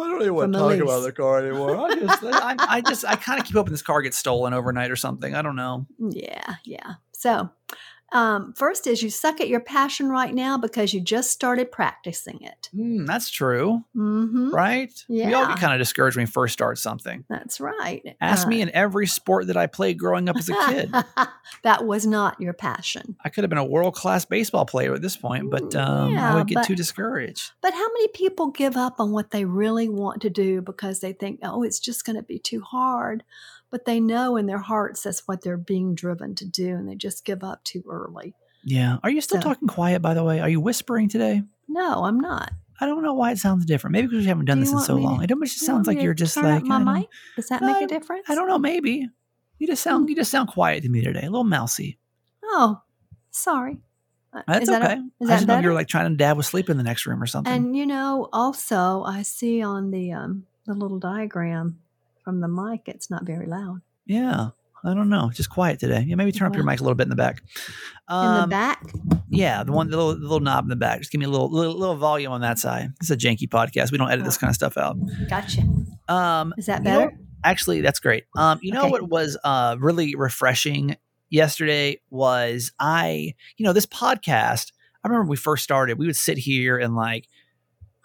I 0.00 0.04
don't 0.04 0.22
even 0.22 0.34
want 0.34 0.52
to 0.52 0.58
talk 0.58 0.76
about 0.76 1.00
the 1.00 1.12
car 1.12 1.38
anymore. 1.44 1.76
I 1.76 1.94
just, 1.98 2.24
I, 2.24 2.54
I 2.58 2.80
just, 2.80 3.04
I 3.04 3.16
kind 3.16 3.40
of 3.40 3.46
keep 3.46 3.56
hoping 3.56 3.72
this 3.72 3.82
car 3.82 4.00
gets 4.02 4.16
stolen 4.16 4.54
overnight 4.54 4.90
or 4.90 4.96
something. 4.96 5.34
I 5.34 5.42
don't 5.42 5.56
know. 5.56 5.86
Yeah, 5.98 6.54
yeah. 6.64 6.94
So, 7.12 7.50
um, 8.12 8.52
first 8.54 8.86
is 8.86 9.02
you 9.02 9.10
suck 9.10 9.40
at 9.40 9.48
your 9.48 9.60
passion 9.60 10.08
right 10.08 10.32
now 10.34 10.56
because 10.56 10.94
you 10.94 11.00
just 11.00 11.30
started 11.30 11.70
practicing 11.70 12.40
it. 12.42 12.70
Mm, 12.74 13.06
that's 13.06 13.28
true, 13.30 13.84
Mm-hmm. 13.96 14.50
right? 14.50 14.92
We 15.08 15.32
all 15.34 15.46
get 15.46 15.58
kind 15.58 15.72
of 15.74 15.78
discouraged 15.78 16.16
when 16.16 16.24
we 16.24 16.30
first 16.30 16.52
start 16.54 16.78
something. 16.78 17.24
That's 17.28 17.60
right. 17.60 18.02
Ask 18.20 18.46
Uh, 18.46 18.50
me 18.50 18.62
in 18.62 18.70
every 18.74 19.06
sport 19.06 19.48
that 19.48 19.56
I 19.56 19.66
played 19.66 19.98
growing 19.98 20.28
up 20.28 20.36
as 20.36 20.48
a 20.48 20.54
kid. 20.68 20.92
that 21.62 21.84
was 21.86 22.06
not 22.06 22.40
your 22.40 22.52
passion. 22.52 23.16
I 23.24 23.28
could 23.28 23.44
have 23.44 23.50
been 23.50 23.58
a 23.58 23.64
world 23.64 23.94
class 23.94 24.24
baseball 24.24 24.64
player 24.64 24.94
at 24.94 25.02
this 25.02 25.16
point, 25.16 25.50
but 25.50 25.74
um, 25.74 26.16
I 26.16 26.34
would 26.36 26.46
get 26.46 26.56
but- 26.56 26.66
too 26.66 26.74
discouraged. 26.76 27.52
But 27.60 27.74
how 27.74 27.86
many 27.88 28.08
people 28.08 28.48
give 28.50 28.76
up 28.76 29.00
on 29.00 29.12
what 29.12 29.30
they 29.30 29.44
really 29.44 29.88
want 29.88 30.22
to 30.22 30.30
do 30.30 30.62
because 30.62 31.00
they 31.00 31.12
think, 31.12 31.40
oh, 31.42 31.62
it's 31.62 31.78
just 31.80 32.04
going 32.04 32.16
to 32.16 32.22
be 32.22 32.38
too 32.38 32.60
hard? 32.62 33.24
But 33.70 33.84
they 33.84 34.00
know 34.00 34.36
in 34.36 34.46
their 34.46 34.58
hearts 34.58 35.02
that's 35.02 35.26
what 35.28 35.42
they're 35.42 35.56
being 35.58 35.94
driven 35.94 36.34
to 36.36 36.44
do, 36.46 36.74
and 36.76 36.88
they 36.88 36.94
just 36.94 37.24
give 37.24 37.44
up 37.44 37.62
too 37.64 37.84
early. 37.88 38.34
Yeah. 38.64 38.96
Are 39.02 39.10
you 39.10 39.20
still 39.20 39.40
So- 39.42 39.48
talking 39.48 39.68
quiet, 39.68 40.00
by 40.02 40.14
the 40.14 40.24
way? 40.24 40.40
Are 40.40 40.48
you 40.48 40.60
whispering 40.60 41.08
today? 41.08 41.42
No, 41.68 42.04
I'm 42.04 42.18
not. 42.18 42.52
I 42.80 42.86
don't 42.86 43.02
know 43.02 43.12
why 43.14 43.32
it 43.32 43.38
sounds 43.38 43.64
different. 43.66 43.92
Maybe 43.92 44.06
because 44.08 44.20
we 44.24 44.28
haven't 44.28 44.46
done 44.46 44.58
Do 44.58 44.64
this 44.64 44.72
in 44.72 44.78
so 44.80 44.96
to- 44.96 45.02
long. 45.02 45.22
It 45.22 45.30
almost 45.32 45.54
just 45.54 45.66
sounds 45.66 45.86
like 45.86 46.00
you're 46.00 46.14
just 46.14 46.36
like 46.36 46.64
my 46.64 46.78
mic. 46.78 47.08
Does 47.36 47.48
that 47.48 47.60
make 47.60 47.82
a 47.82 47.86
difference? 47.86 48.24
I 48.28 48.34
don't 48.34 48.48
know. 48.48 48.58
Maybe 48.58 49.08
you 49.58 49.66
just 49.66 49.82
sound 49.82 50.08
you 50.08 50.14
just 50.16 50.30
sound 50.30 50.48
quiet 50.48 50.82
to 50.84 50.88
me 50.88 51.02
today. 51.02 51.20
A 51.22 51.30
little 51.30 51.44
mousy. 51.44 51.98
Oh, 52.44 52.80
sorry. 53.30 53.78
Uh, 54.32 54.42
That's 54.46 54.62
is 54.62 54.68
that 54.68 54.82
okay. 54.82 54.92
a- 54.94 55.24
is 55.24 55.28
I 55.28 55.32
that 55.32 55.36
just 55.36 55.48
know 55.48 55.58
you're 55.58 55.74
like 55.74 55.88
trying 55.88 56.10
to 56.10 56.16
dad 56.16 56.36
was 56.36 56.46
sleep 56.46 56.70
in 56.70 56.76
the 56.76 56.82
next 56.82 57.04
room 57.06 57.20
or 57.22 57.26
something. 57.26 57.52
And 57.52 57.76
you 57.76 57.84
know, 57.86 58.28
also 58.32 59.02
I 59.02 59.22
see 59.22 59.60
on 59.62 59.90
the 59.90 60.12
um 60.12 60.44
the 60.66 60.74
little 60.74 60.98
diagram 60.98 61.80
from 62.28 62.40
the 62.40 62.48
mic, 62.48 62.82
it's 62.86 63.08
not 63.10 63.24
very 63.24 63.46
loud. 63.46 63.80
yeah. 64.04 64.50
I 64.84 64.94
don't 64.94 65.08
know. 65.08 65.28
Just 65.34 65.50
quiet 65.50 65.80
today. 65.80 66.04
Yeah, 66.06 66.14
maybe 66.14 66.30
turn 66.30 66.46
up 66.46 66.54
your 66.54 66.62
mic 66.64 66.78
a 66.78 66.84
little 66.84 66.94
bit 66.94 67.02
in 67.04 67.08
the 67.10 67.16
back. 67.16 67.42
In 68.08 68.14
Um, 68.14 68.42
the 68.42 68.46
back, 68.46 68.84
Yeah, 69.28 69.64
the 69.64 69.72
one, 69.72 69.90
the 69.90 69.96
little, 69.96 70.14
the 70.14 70.20
little 70.20 70.38
knob 70.38 70.66
in 70.66 70.68
the 70.68 70.76
back. 70.76 71.00
Just 71.00 71.10
give 71.10 71.18
me 71.18 71.24
a 71.24 71.28
little, 71.28 71.50
little, 71.50 71.74
little 71.76 71.96
volume 71.96 72.30
on 72.30 72.42
that 72.42 72.60
side. 72.60 72.92
It's 73.00 73.10
a 73.10 73.16
janky 73.16 73.48
podcast. 73.48 73.90
We 73.90 73.98
don't 73.98 74.08
edit 74.08 74.24
this 74.24 74.36
Oh. 74.36 74.40
kind 74.40 74.50
of 74.50 74.54
stuff 74.54 74.76
out. 74.76 74.96
gotcha. 75.28 75.62
Um, 76.08 76.54
Is 76.56 76.66
that 76.66 76.78
you 76.84 76.90
know- 76.92 76.98
better? 77.06 77.18
actually, 77.42 77.80
that's 77.80 77.98
great. 77.98 78.24
Um, 78.36 78.60
you 78.62 78.70
know 78.72 78.86
what 78.86 79.08
was 79.08 79.36
uh 79.42 79.76
really 79.80 80.14
refreshing 80.14 80.96
yesterday 81.28 82.00
was 82.10 82.70
I, 82.78 83.34
you 83.56 83.64
know, 83.66 83.72
this 83.72 83.86
podcast. 83.86 84.70
I 85.02 85.08
remember 85.08 85.28
we 85.28 85.36
first 85.36 85.64
started, 85.64 85.98
we 85.98 86.06
would 86.06 86.14
sit 86.16 86.38
here 86.38 86.78
and 86.78 86.94
like, 86.94 87.26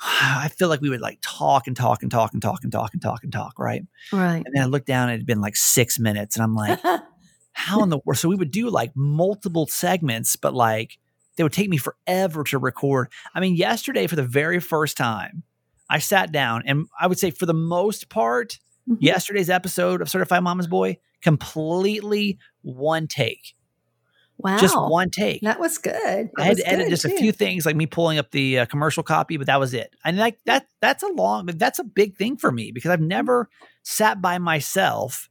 I 0.05 0.49
feel 0.57 0.67
like 0.67 0.81
we 0.81 0.89
would 0.89 1.01
like 1.01 1.19
talk 1.21 1.65
and 1.67 1.75
talk 1.77 2.01
and 2.03 2.11
talk 2.11 2.33
and 2.33 2.41
talk 2.41 2.63
and 2.63 2.71
talk 2.71 2.91
and 2.93 3.01
talk 3.01 3.23
and 3.23 3.31
talk, 3.31 3.57
right? 3.57 3.83
Right. 4.11 4.43
And 4.45 4.53
then 4.53 4.63
I 4.63 4.65
looked 4.65 4.87
down 4.87 5.09
and 5.09 5.15
it 5.15 5.19
had 5.19 5.25
been 5.25 5.39
like 5.41 5.55
six 5.55 5.97
minutes, 5.97 6.35
and 6.35 6.43
I'm 6.43 6.55
like, 6.55 6.79
how 7.53 7.81
in 7.83 7.89
the 7.89 7.99
world? 8.05 8.17
So 8.17 8.27
we 8.27 8.35
would 8.35 8.51
do 8.51 8.69
like 8.69 8.91
multiple 8.95 9.65
segments, 9.67 10.35
but 10.35 10.53
like 10.53 10.97
they 11.37 11.43
would 11.43 11.53
take 11.53 11.69
me 11.69 11.77
forever 11.77 12.43
to 12.45 12.57
record. 12.57 13.09
I 13.33 13.39
mean, 13.39 13.55
yesterday 13.55 14.07
for 14.07 14.15
the 14.15 14.23
very 14.23 14.59
first 14.59 14.97
time, 14.97 15.43
I 15.89 15.99
sat 15.99 16.31
down 16.31 16.63
and 16.65 16.87
I 16.99 17.07
would 17.07 17.19
say 17.19 17.31
for 17.31 17.45
the 17.45 17.53
most 17.53 18.09
part, 18.09 18.59
Mhm. 18.89 18.97
yesterday's 18.99 19.49
episode 19.49 20.01
of 20.01 20.09
Certified 20.09 20.43
Mama's 20.43 20.67
Boy 20.67 20.97
completely 21.21 22.37
one 22.63 23.07
take, 23.07 23.55
Wow. 24.37 24.57
just 24.57 24.75
one 24.77 25.09
take. 25.09 25.41
That 25.41 25.59
was 25.59 25.77
good. 25.77 25.93
That 25.93 26.29
I 26.37 26.43
had 26.43 26.57
to 26.57 26.67
edit 26.67 26.89
just 26.89 27.05
a 27.05 27.09
few 27.09 27.31
things, 27.31 27.65
like 27.65 27.75
me 27.75 27.85
pulling 27.85 28.17
up 28.17 28.31
the 28.31 28.59
uh, 28.59 28.65
commercial 28.65 29.03
copy, 29.03 29.37
but 29.37 29.47
that 29.47 29.59
was 29.59 29.73
it. 29.73 29.95
And 30.03 30.17
like 30.17 30.37
that, 30.45 30.67
that's 30.81 31.03
a 31.03 31.07
long, 31.07 31.45
that's 31.45 31.79
a 31.79 31.83
big 31.83 32.17
thing 32.17 32.35
for 32.37 32.51
me 32.51 32.71
because 32.71 32.91
I've 32.91 32.99
never 32.99 33.49
sat 33.83 34.21
by 34.21 34.39
myself 34.39 35.29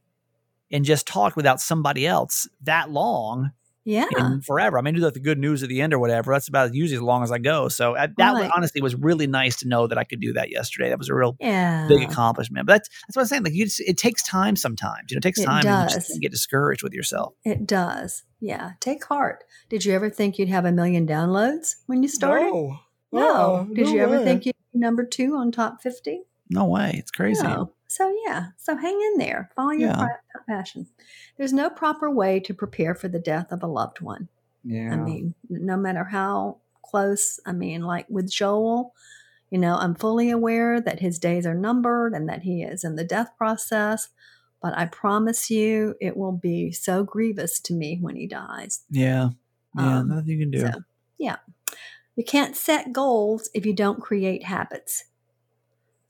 and 0.71 0.83
just 0.83 1.05
talked 1.05 1.35
without 1.35 1.61
somebody 1.61 2.07
else 2.07 2.47
that 2.63 2.89
long 2.89 3.51
Yeah. 3.85 4.05
and 4.17 4.43
forever. 4.45 4.77
I 4.77 4.81
mean, 4.81 4.93
do 4.93 5.01
like 5.01 5.13
the 5.13 5.19
good 5.19 5.37
news 5.37 5.61
at 5.63 5.69
the 5.69 5.81
end 5.81 5.93
or 5.93 5.99
whatever. 5.99 6.31
That's 6.33 6.47
about 6.47 6.73
usually 6.73 6.95
as 6.95 7.01
long 7.01 7.21
as 7.23 7.31
I 7.31 7.37
go. 7.37 7.67
So 7.67 7.95
uh, 7.95 8.07
that 8.17 8.33
Right. 8.33 8.49
honestly 8.55 8.81
was 8.81 8.95
really 8.95 9.27
nice 9.27 9.57
to 9.57 9.67
know 9.67 9.87
that 9.87 9.97
I 9.97 10.03
could 10.05 10.21
do 10.21 10.33
that 10.33 10.49
yesterday. 10.51 10.89
That 10.89 10.97
was 10.99 11.09
a 11.09 11.13
real 11.15 11.35
Yeah. 11.39 11.85
big 11.87 12.01
accomplishment. 12.03 12.65
But 12.65 12.73
that's 12.75 12.89
that's 13.07 13.15
what 13.17 13.21
I'm 13.23 13.27
saying. 13.27 13.43
Like 13.43 13.53
you, 13.53 13.65
just, 13.65 13.81
it 13.81 13.97
takes 13.97 14.23
time 14.23 14.55
sometimes. 14.55 15.11
You 15.11 15.15
know, 15.15 15.19
it 15.19 15.23
takes 15.23 15.39
It 15.39 15.45
time 15.45 15.65
and 15.67 15.81
you 15.89 15.95
does. 15.95 16.07
just 16.07 16.21
get 16.21 16.31
discouraged 16.31 16.81
with 16.83 16.93
yourself. 16.93 17.33
It 17.43 17.67
does. 17.67 18.23
Yeah. 18.39 18.71
Take 18.79 19.03
heart. 19.05 19.43
Did 19.69 19.83
you 19.85 19.93
ever 19.93 20.09
think 20.09 20.37
you'd 20.39 20.49
have 20.49 20.65
a 20.65 20.71
million 20.71 21.05
downloads 21.07 21.75
when 21.87 22.01
you 22.03 22.09
started? 22.09 22.51
No. 22.51 22.79
No. 23.11 23.67
Did 23.73 23.89
you 23.89 23.99
ever 23.99 24.23
think 24.23 24.45
you'd 24.45 24.55
be 24.73 24.79
number 24.79 25.05
two 25.05 25.35
on 25.35 25.51
top 25.51 25.81
50? 25.81 26.21
No 26.49 26.65
way. 26.65 26.95
It's 26.97 27.11
crazy. 27.11 27.43
No. 27.43 27.71
So, 27.93 28.11
yeah. 28.25 28.47
So 28.57 28.75
hang 28.75 28.99
in 28.99 29.17
there. 29.19 29.51
Follow 29.55 29.71
your 29.71 29.89
Yeah. 29.91 30.07
passion. 30.47 30.87
There's 31.37 31.53
no 31.53 31.69
proper 31.69 32.09
way 32.09 32.39
to 32.39 32.53
prepare 32.53 32.95
for 32.95 33.07
the 33.07 33.19
death 33.19 33.51
of 33.51 33.61
a 33.61 33.67
loved 33.67 34.01
one. 34.01 34.29
Yeah. 34.63 34.93
I 34.93 34.95
mean, 34.95 35.35
no 35.49 35.77
matter 35.77 36.03
how 36.05 36.57
close, 36.81 37.39
I 37.45 37.51
mean, 37.51 37.83
like 37.83 38.07
with 38.09 38.31
Joel, 38.31 38.95
you 39.51 39.59
know, 39.59 39.75
I'm 39.75 39.93
fully 39.93 40.31
aware 40.31 40.81
that 40.81 41.01
his 41.01 41.19
days 41.19 41.45
are 41.45 41.53
numbered 41.53 42.13
and 42.13 42.27
that 42.29 42.41
he 42.41 42.63
is 42.63 42.83
in 42.83 42.95
the 42.95 43.03
death 43.03 43.29
process. 43.37 44.09
But 44.59 44.75
I 44.77 44.85
promise 44.85 45.51
you, 45.51 45.95
it 46.01 46.17
will 46.17 46.31
be 46.31 46.71
so 46.71 47.03
grievous 47.03 47.59
to 47.61 47.73
me 47.73 47.99
when 48.01 48.15
he 48.15 48.25
dies. 48.27 48.83
yeah. 48.89 49.29
Yeah. 49.77 49.97
Um, 49.99 50.09
nothing 50.09 50.27
you 50.29 50.37
can 50.39 50.51
do. 50.51 50.59
So, 50.59 50.71
yeah. 51.19 51.37
You 52.15 52.23
can't 52.23 52.55
set 52.55 52.91
goals 52.93 53.49
if 53.53 53.65
you 53.65 53.73
don't 53.73 53.99
create 54.01 54.43
habits. 54.43 55.05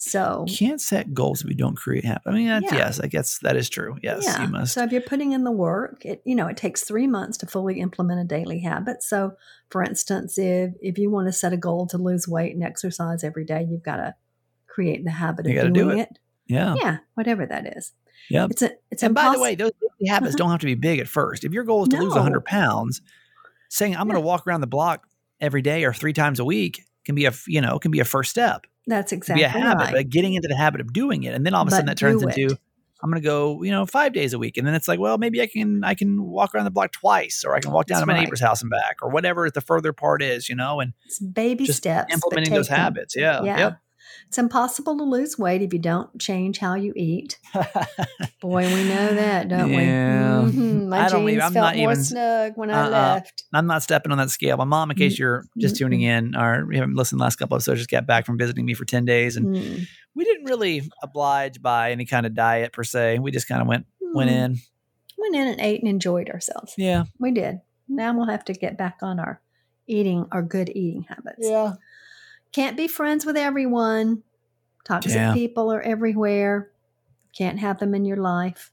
So, 0.06 0.44
You 0.48 0.58
can't 0.58 0.82
set 0.82 1.14
goals 1.14 1.42
if 1.44 1.50
you 1.50 1.56
don't 1.56 1.76
create 1.78 2.04
habits. 2.04 2.26
I 2.28 2.32
mean, 2.32 2.48
that's, 2.48 2.66
Yeah. 2.66 2.76
yes, 2.78 3.00
I 3.00 3.08
guess 3.08 3.40
that 3.40 3.56
is 3.56 3.70
true. 3.70 3.98
Yes, 4.04 4.24
yeah. 4.26 4.42
you 4.44 4.50
must. 4.50 4.74
So 4.74 4.84
if 4.84 4.92
you're 4.92 5.02
putting 5.02 5.32
in 5.32 5.44
the 5.46 5.52
work, 5.52 6.04
it 6.06 6.22
you 6.26 6.36
know 6.36 6.48
it 6.48 6.58
takes 6.58 6.84
three 6.84 7.08
months 7.08 7.38
to 7.40 7.48
fully 7.48 7.80
implement 7.80 8.20
a 8.20 8.26
daily 8.26 8.60
habit. 8.60 9.02
So, 9.04 9.34
for 9.70 9.82
instance, 9.84 10.38
if 10.38 10.74
if 10.82 10.98
you 10.98 11.10
want 11.10 11.28
to 11.28 11.32
set 11.34 11.54
a 11.54 11.58
goal 11.58 11.88
to 11.88 11.98
lose 11.98 12.28
weight 12.28 12.54
and 12.54 12.64
exercise 12.64 13.24
every 13.24 13.46
day, 13.46 13.66
you've 13.70 13.84
got 13.84 13.96
to 13.98 14.16
create 14.68 15.04
the 15.06 15.12
habit 15.12 15.46
You 15.46 15.52
of 15.54 15.56
gotta 15.58 15.70
do 15.70 15.84
doing 15.84 16.00
it. 16.00 16.10
it. 16.12 16.20
yeah. 16.48 16.76
Yeah, 16.78 16.98
whatever 17.14 17.46
that 17.46 17.78
is. 17.78 17.94
Yeah, 18.30 18.48
It's 18.50 18.62
a 18.62 18.72
it's 18.92 19.04
and 19.04 19.14
by 19.16 19.32
the 19.34 19.40
way, 19.40 19.56
those 19.56 19.72
daily 19.80 20.10
habits 20.10 20.30
Uh-huh. 20.36 20.38
don't 20.38 20.52
have 20.52 20.60
to 20.62 20.66
be 20.66 20.76
big 20.76 21.00
at 21.00 21.08
first. 21.08 21.44
If 21.44 21.52
your 21.54 21.64
goal 21.64 21.84
is 21.84 21.90
to 21.90 21.98
lose 21.98 22.14
100 22.14 22.44
pounds, 22.46 23.02
saying 23.70 23.96
I'm 23.96 24.08
going 24.08 24.16
to 24.22 24.26
walk 24.26 24.48
around 24.48 24.62
the 24.62 24.68
block 24.68 25.08
every 25.42 25.62
day 25.62 25.84
or 25.84 25.94
three 25.94 26.14
times 26.14 26.40
a 26.40 26.46
week 26.46 26.82
can 27.06 27.16
be 27.16 27.26
a 27.26 27.34
you 27.48 27.60
know 27.62 27.80
can 27.80 27.92
be 27.92 28.00
a 28.00 28.06
first 28.06 28.32
step. 28.32 28.66
That's 28.88 29.12
exactly 29.12 29.42
be 29.42 29.46
a 29.46 29.50
habit, 29.50 29.84
right. 29.84 29.94
but 29.94 30.10
getting 30.10 30.34
into 30.34 30.48
the 30.48 30.56
habit 30.56 30.82
of 30.82 30.94
doing 30.94 31.24
it, 31.24 31.34
and 31.34 31.46
then 31.46 31.54
all 31.54 31.62
of 31.62 31.68
a 31.68 31.72
sudden 31.72 31.86
But 31.86 31.92
that 31.92 31.98
turns 31.98 32.22
into 32.24 32.54
it. 32.54 32.60
I'm 33.02 33.10
going 33.10 33.22
to 33.22 33.26
go 33.26 33.64
you 33.64 33.72
know 33.72 33.86
five 33.86 34.14
days 34.14 34.34
a 34.34 34.40
week, 34.40 34.58
and 34.58 34.66
then 34.66 34.76
it's 34.76 34.88
like 34.88 35.00
well 35.00 35.18
maybe 35.18 35.42
I 35.42 35.48
can 35.48 35.84
I 35.84 35.94
can 35.94 36.24
walk 36.24 36.56
around 36.56 36.66
the 36.66 36.72
block 36.72 36.92
twice, 36.94 37.44
or 37.46 37.54
I 37.54 37.60
can 37.60 37.72
walk 37.72 37.88
down 37.88 37.98
That's 37.98 38.04
to 38.04 38.08
my 38.08 38.14
right. 38.14 38.24
neighbor's 38.24 38.40
house 38.42 38.62
and 38.62 38.72
back, 38.72 38.98
or 39.02 39.10
whatever 39.10 39.50
the 39.50 39.62
further 39.62 39.92
part 39.92 40.22
is, 40.22 40.48
you 40.48 40.56
know, 40.56 40.80
and 40.80 40.94
It's 41.06 41.20
baby 41.20 41.66
just 41.66 41.80
steps. 41.80 42.14
implementing 42.14 42.54
those 42.54 42.70
habits. 42.70 43.16
Yeah. 43.16 43.44
Yeah. 43.44 43.58
Yep. 43.58 43.80
It's 44.28 44.38
impossible 44.38 44.98
to 44.98 45.04
lose 45.04 45.38
weight 45.38 45.62
if 45.62 45.74
you 45.74 45.80
don't 45.80 46.20
change 46.20 46.58
how 46.60 46.76
you 46.76 46.94
eat. 46.96 47.38
Boy, 48.42 48.66
we 48.74 48.84
know 48.88 49.14
that, 49.16 49.48
don't 49.50 49.72
Yeah. 49.72 50.42
we? 50.44 50.52
Mhm. 50.52 50.88
My 50.88 51.06
I 51.06 51.10
don't 51.10 51.22
jeans 51.28 51.32
even- 51.38 51.42
felt 51.54 51.54
not 51.54 51.76
more 51.78 51.92
even- 51.92 52.04
snug 52.04 52.54
when 52.56 52.70
I 52.70 52.82
Uh-uh. 52.84 52.90
left. 52.90 53.44
I'm 53.54 53.68
not 53.68 53.84
stepping 53.84 54.12
on 54.12 54.18
that 54.18 54.30
scale. 54.30 54.58
My 54.58 54.64
mom, 54.66 54.92
in 54.92 54.98
case 54.98 55.18
you're 55.20 55.44
just 55.58 55.76
tuning 55.78 56.02
in 56.02 56.36
or 56.36 56.68
you 56.72 56.80
haven't 56.80 56.96
listened 56.96 57.18
to 57.18 57.22
the 57.22 57.24
last 57.26 57.36
couple 57.38 57.56
episodes, 57.56 57.80
just 57.80 57.90
got 57.90 58.06
back 58.08 58.26
from 58.26 58.38
visiting 58.38 58.66
me 58.66 58.74
for 58.74 58.86
10 58.86 59.06
days. 59.06 59.36
And 59.38 59.56
Mm. 59.56 59.86
we 60.16 60.24
didn't 60.26 60.46
really 60.46 60.90
oblige 61.02 61.62
by 61.62 61.92
any 61.92 62.06
kind 62.06 62.26
of 62.26 62.34
diet 62.34 62.74
per 62.74 62.84
se. 62.84 63.20
We 63.20 63.32
just 63.32 63.48
kind 63.48 63.62
of 63.62 63.68
went 63.68 63.86
went 64.16 64.30
Mm. 64.30 64.34
in. 64.46 64.58
Went 65.18 65.36
in 65.36 65.48
and 65.48 65.62
ate 65.62 65.80
and 65.82 65.90
enjoyed 65.90 66.30
ourselves. 66.30 66.74
Yeah. 66.78 67.06
We 67.20 67.32
did. 67.32 67.62
Now 67.88 68.16
we'll 68.16 68.28
have 68.28 68.46
to 68.46 68.54
get 68.54 68.78
back 68.78 68.98
on 69.02 69.20
our 69.20 69.42
eating, 69.88 70.26
our 70.32 70.42
good 70.42 70.70
eating 70.70 71.06
habits. 71.10 71.48
Can't 72.54 72.78
be 72.78 72.88
friends 72.88 73.26
with 73.26 73.36
everyone. 73.38 74.24
Toxic 74.86 75.14
Yeah. 75.14 75.34
people 75.34 75.72
are 75.72 75.82
everywhere. 75.82 76.70
Can't 77.38 77.60
have 77.60 77.80
them 77.80 77.94
in 77.96 78.06
your 78.06 78.18
life. 78.18 78.72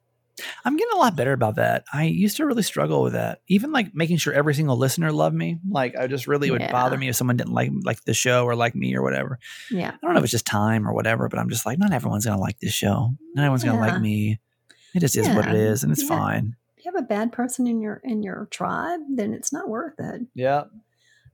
I'm 0.64 0.76
getting 0.76 0.94
a 0.94 0.98
lot 0.98 1.16
better 1.16 1.32
about 1.32 1.56
that. 1.56 1.84
I 1.92 2.04
used 2.04 2.38
to 2.38 2.46
really 2.46 2.62
struggle 2.62 3.02
with 3.02 3.12
that. 3.12 3.42
Even 3.48 3.72
like 3.72 3.94
making 3.94 4.16
sure 4.16 4.32
every 4.32 4.54
single 4.54 4.76
listener 4.76 5.12
loved 5.12 5.34
me. 5.36 5.58
Like 5.68 5.96
I 5.98 6.06
just 6.06 6.26
really 6.26 6.50
would 6.50 6.62
Yeah. 6.62 6.72
bother 6.72 6.96
me 6.96 7.08
if 7.08 7.16
someone 7.16 7.36
didn't 7.36 7.52
like 7.52 7.70
like 7.84 8.02
the 8.04 8.14
show 8.14 8.44
or 8.44 8.54
like 8.54 8.74
me 8.74 8.94
or 8.96 9.02
whatever. 9.02 9.38
Yeah. 9.70 9.90
I 9.90 9.98
don't 10.02 10.14
know 10.14 10.18
if 10.18 10.24
it's 10.24 10.30
just 10.30 10.46
time 10.46 10.88
or 10.88 10.94
whatever, 10.94 11.28
but 11.28 11.38
I'm 11.38 11.50
just 11.50 11.66
like, 11.66 11.78
not 11.78 11.92
everyone's 11.92 12.24
gonna 12.24 12.40
like 12.40 12.58
this 12.60 12.72
show. 12.72 13.14
Not 13.34 13.42
everyone's 13.42 13.64
gonna 13.64 13.80
like 13.80 14.00
me. 14.00 14.40
It 14.94 15.00
just 15.00 15.16
is 15.16 15.28
what 15.28 15.46
it 15.46 15.54
is 15.54 15.82
and 15.82 15.92
it's 15.92 16.02
Yeah. 16.02 16.08
fine. 16.08 16.56
If 16.78 16.84
you 16.86 16.92
have 16.92 17.02
a 17.02 17.06
bad 17.06 17.32
person 17.32 17.66
in 17.66 17.80
your 17.80 18.00
in 18.02 18.22
your 18.22 18.46
tribe, 18.50 19.00
then 19.10 19.34
it's 19.34 19.52
not 19.52 19.68
worth 19.68 19.98
it. 20.00 20.22
Yeah. 20.34 20.64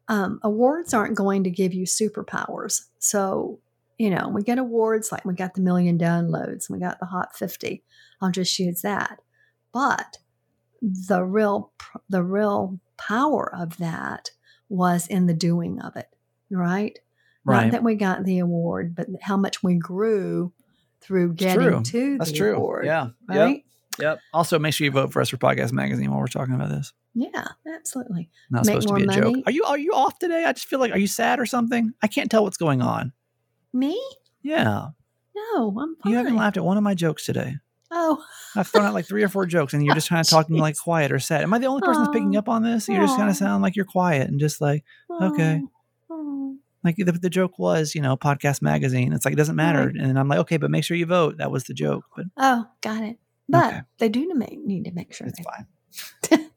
Um, 0.09 0.41
awards 0.43 0.95
aren't 0.95 1.17
going 1.17 1.45
to 1.45 1.51
give 1.51 1.75
you 1.75 1.85
superpowers. 1.85 2.83
So, 2.99 3.61
you 3.99 4.11
know, 4.11 4.29
we 4.29 4.43
get 4.43 4.59
awards 4.59 5.11
like 5.11 5.25
we 5.25 5.35
got 5.35 5.55
the 5.55 5.61
million 5.61 5.99
downloads, 5.99 6.71
we 6.71 6.79
got 6.79 7.01
the 7.01 7.07
hot 7.07 7.37
50. 7.37 7.83
I'll 8.21 8.31
just 8.31 8.59
use 8.59 8.83
that. 8.83 9.21
But 9.73 10.19
the 10.83 11.25
real 11.25 11.73
the 12.09 12.23
real 12.23 12.79
power 12.97 13.53
of 13.55 13.79
that 13.79 14.31
was 14.69 15.07
in 15.07 15.27
the 15.27 15.35
doing 15.35 15.81
of 15.81 15.97
it, 15.97 16.09
right? 16.51 16.99
Right. 17.45 17.65
Not 17.65 17.73
that 17.73 17.85
we 17.85 17.95
got 17.95 18.25
the 18.25 18.41
award, 18.41 18.95
but 18.95 19.07
how 19.23 19.37
much 19.37 19.63
we 19.63 19.75
grew 19.75 20.53
through 21.01 21.35
getting 21.35 21.83
to 21.85 22.19
That's 22.19 22.33
the 22.33 22.37
true. 22.37 22.57
award. 22.57 22.87
Yeah. 22.87 23.09
Right? 23.29 23.57
Yep. 23.57 23.63
Also, 24.33 24.59
make 24.59 24.75
sure 24.75 24.85
you 24.85 24.91
vote 24.91 25.13
for 25.13 25.21
us 25.23 25.29
for 25.29 25.37
Podcast 25.37 25.73
Magazine 25.73 26.11
while 26.11 26.21
we're 26.21 26.27
talking 26.27 26.55
about 26.55 26.71
this. 26.71 26.93
Yeah, 27.15 27.47
absolutely. 27.75 28.29
Not 28.51 28.67
Make 28.67 28.83
supposed 28.83 28.89
to 28.89 28.95
be 28.95 29.03
a 29.03 29.07
more 29.07 29.33
joke. 29.35 29.45
Are 29.47 29.53
you 29.53 29.65
are 29.65 29.79
you 29.79 29.93
off 29.93 30.19
today? 30.19 30.45
I 30.45 30.53
just 30.53 30.67
feel 30.69 30.79
like 30.81 30.93
are 30.93 30.99
you 30.99 31.07
sad 31.07 31.41
or 31.41 31.47
something? 31.47 31.93
I 32.03 32.07
can't 32.09 32.31
tell 32.31 32.45
what's 32.45 32.59
going 32.59 32.83
on. 32.83 33.13
Me? 33.73 34.01
Yeah. 34.43 34.89
No, 35.35 35.77
I'm 35.81 35.97
fine. 35.97 36.13
You 36.13 36.17
haven't 36.19 36.37
laughed 36.37 36.57
at 36.57 36.65
one 36.65 36.77
of 36.77 36.83
my 36.83 36.95
jokes 36.95 37.25
today. 37.25 37.57
Oh, 37.91 38.23
I've 38.55 38.67
thrown 38.69 38.85
out 38.85 38.95
like 38.95 39.07
three 39.07 39.23
or 39.23 39.29
four 39.29 39.47
jokes, 39.47 39.73
and 39.73 39.85
you're 39.85 39.95
just 39.95 40.09
kind 40.09 40.21
of 40.27 40.27
oh, 40.33 40.37
talking 40.37 40.57
like 40.57 40.77
quiet 40.77 41.13
or 41.13 41.19
sad. 41.19 41.43
Am 41.43 41.55
I 41.55 41.59
the 41.59 41.67
only 41.67 41.83
person 41.83 42.03
that's 42.03 42.13
picking 42.13 42.37
up 42.37 42.49
on 42.49 42.63
this? 42.63 42.89
You 42.89 42.97
just 42.97 43.17
kind 43.17 43.31
of 43.31 43.37
sound 43.37 43.63
like 43.63 43.77
you're 43.77 43.85
quiet 43.85 44.29
and 44.29 44.41
just 44.41 44.61
like 44.61 44.85
Okay. 45.21 45.61
oh, 45.63 45.71
oh. 46.11 46.57
like 46.85 46.97
the, 46.97 47.13
the 47.13 47.31
joke 47.31 47.59
was, 47.59 47.95
you 47.95 48.03
know, 48.03 48.17
podcast 48.17 48.61
magazine. 48.61 49.13
It's 49.13 49.25
like 49.25 49.33
it 49.33 49.39
doesn't 49.39 49.57
matter, 49.57 49.87
Right. 49.87 49.97
and 49.97 50.19
I'm 50.19 50.29
like, 50.29 50.41
okay, 50.41 50.57
but 50.59 50.71
make 50.71 50.85
sure 50.85 50.97
you 50.97 51.07
vote. 51.07 51.39
That 51.39 51.51
was 51.51 51.65
the 51.65 51.75
joke, 51.75 52.05
but 52.17 52.27
Oh, 52.37 52.67
got 52.83 53.03
it. 53.03 53.19
But 53.49 53.75
Okay. 53.75 53.81
they 53.99 54.09
do 54.09 54.33
make, 54.35 54.59
need 54.65 54.85
to 54.87 54.93
make 54.93 55.15
sure 55.15 55.29
it's 55.29 55.41
fine. 55.41 55.67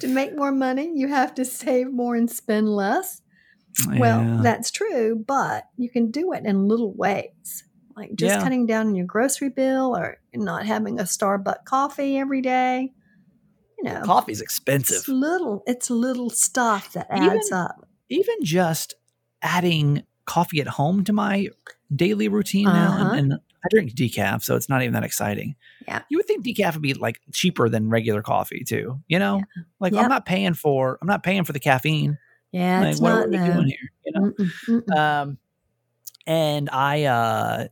to 0.00 0.08
make 0.08 0.36
more 0.36 0.52
money, 0.52 0.92
you 0.94 1.08
have 1.08 1.34
to 1.36 1.44
save 1.44 1.90
more 1.92 2.14
and 2.14 2.30
spend 2.30 2.68
less. 2.68 3.22
Well, 3.96 4.42
that's 4.42 4.70
true, 4.72 5.22
but 5.26 5.64
you 5.76 5.88
can 5.88 6.10
do 6.10 6.32
it 6.32 6.44
in 6.44 6.66
little 6.66 6.92
ways. 6.94 7.64
Like 7.96 8.14
just 8.14 8.34
Yeah. 8.36 8.42
cutting 8.42 8.66
down 8.66 8.88
on 8.88 8.94
your 8.94 9.06
grocery 9.06 9.50
bill 9.50 9.96
or 9.96 10.18
not 10.34 10.66
having 10.66 10.98
a 10.98 11.04
Starbucks 11.04 11.64
coffee 11.64 12.18
every 12.18 12.42
day. 12.42 12.92
You 13.78 13.84
know, 13.84 14.02
coffee's 14.02 14.40
expensive. 14.40 14.96
it's 14.96 15.00
expensive. 15.02 15.20
little 15.20 15.62
it's 15.66 15.90
little 15.90 16.30
stuff 16.30 16.92
that 16.94 17.06
Even- 17.14 17.30
adds 17.30 17.52
up. 17.52 17.88
Even 18.08 18.36
just 18.42 18.94
adding 19.42 20.02
coffee 20.24 20.60
at 20.60 20.66
home 20.66 21.04
to 21.04 21.12
my 21.12 21.48
daily 21.94 22.28
routine 22.28 22.64
now, 22.66 22.92
Uh-huh. 22.92 23.10
and, 23.14 23.32
and 23.32 23.40
I 23.64 23.68
drink 23.70 23.92
decaf, 23.94 24.42
so 24.42 24.54
it's 24.56 24.68
not 24.68 24.82
even 24.82 24.92
that 24.94 25.04
exciting. 25.04 25.56
Yeah. 25.86 26.02
you 26.10 26.18
would 26.18 26.26
think 26.26 26.44
decaf 26.44 26.74
would 26.74 26.82
be 26.82 26.94
like 26.94 27.20
cheaper 27.32 27.68
than 27.68 27.88
regular 27.88 28.22
coffee 28.22 28.62
too. 28.64 29.00
You 29.08 29.18
know, 29.18 29.42
like 29.80 29.92
Yep. 29.92 30.02
I'm 30.04 30.08
not 30.10 30.26
paying 30.26 30.54
for 30.54 30.98
I'm 31.00 31.08
not 31.08 31.22
paying 31.22 31.44
for 31.44 31.52
the 31.52 31.60
caffeine. 31.60 32.18
Yeah, 32.52 32.80
like 32.80 32.90
it's 32.92 33.00
what 33.00 33.10
not 33.10 33.24
are 33.26 33.28
we 33.28 33.36
though. 33.36 33.46
doing 33.52 33.66
here? 33.68 33.92
You 34.04 34.12
know. 34.12 34.20
Mm-mm, 34.38 34.50
mm-mm. 34.68 34.96
um 34.98 35.38
and 36.26 36.68
i 36.72 37.04
uh 37.04 37.68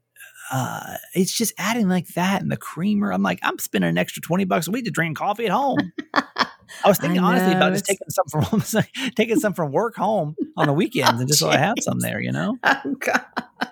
uh 0.53 0.97
it's 1.15 1.33
just 1.37 1.53
adding 1.59 1.89
like 1.89 2.07
that 2.09 2.41
and 2.43 2.51
the 2.53 2.57
creamer 2.57 3.13
i'm 3.13 3.23
like 3.23 3.39
i'm 3.43 3.59
spending 3.59 3.91
an 3.91 3.99
extra 3.99 4.21
20 4.23 4.45
bucks 4.45 4.69
a 4.69 4.71
week 4.71 4.85
to 4.85 4.91
drink 4.91 5.17
coffee 5.17 5.45
at 5.47 5.51
home 5.53 5.93
i 6.15 6.49
was 6.85 6.99
thinking 6.99 7.21
I 7.21 7.25
honestly 7.31 7.53
about 7.53 7.73
just 7.73 7.85
taking 7.87 8.09
some 8.11 8.27
from 8.29 8.83
taking 9.17 9.37
some 9.39 9.55
from 9.55 9.73
work 9.73 9.97
home 9.97 10.37
on 10.57 10.67
the 10.67 10.73
weekends 10.73 11.21
and 11.21 11.29
just 11.29 11.41
so 11.41 11.49
i 11.49 11.57
have 11.57 11.77
some 11.81 11.99
there 12.01 12.21
you 12.21 12.33
know 12.33 12.57
Oh, 12.65 12.95
God. 12.99 13.25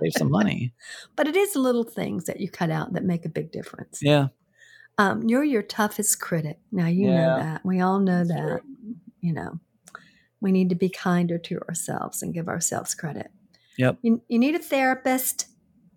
save 0.02 0.12
some 0.14 0.30
money 0.30 0.72
But 1.16 1.28
it 1.28 1.36
is 1.36 1.54
little 1.56 1.84
things 1.84 2.24
that 2.24 2.40
you 2.40 2.48
cut 2.50 2.70
out 2.70 2.92
that 2.94 3.04
make 3.04 3.24
a 3.24 3.28
big 3.28 3.52
difference. 3.52 4.00
yeah 4.02 4.28
Um, 4.98 5.22
you're 5.28 5.44
your 5.44 5.62
toughest 5.62 6.20
critic. 6.20 6.58
Now 6.72 6.86
you 6.86 7.08
Yeah. 7.08 7.14
know 7.16 7.36
that. 7.38 7.60
We 7.64 7.80
all 7.80 7.98
know 8.00 8.24
That's 8.24 8.30
that. 8.30 8.60
You 9.20 9.32
know, 9.32 9.58
we 10.40 10.52
need 10.52 10.68
to 10.68 10.74
be 10.76 10.88
kinder 10.88 11.38
to 11.38 11.58
ourselves 11.68 12.22
and 12.22 12.32
give 12.34 12.48
ourselves 12.48 12.94
credit. 12.94 13.30
Yep. 13.78 13.98
You, 14.02 14.22
you 14.28 14.38
need 14.38 14.54
a 14.54 14.58
therapist. 14.60 15.46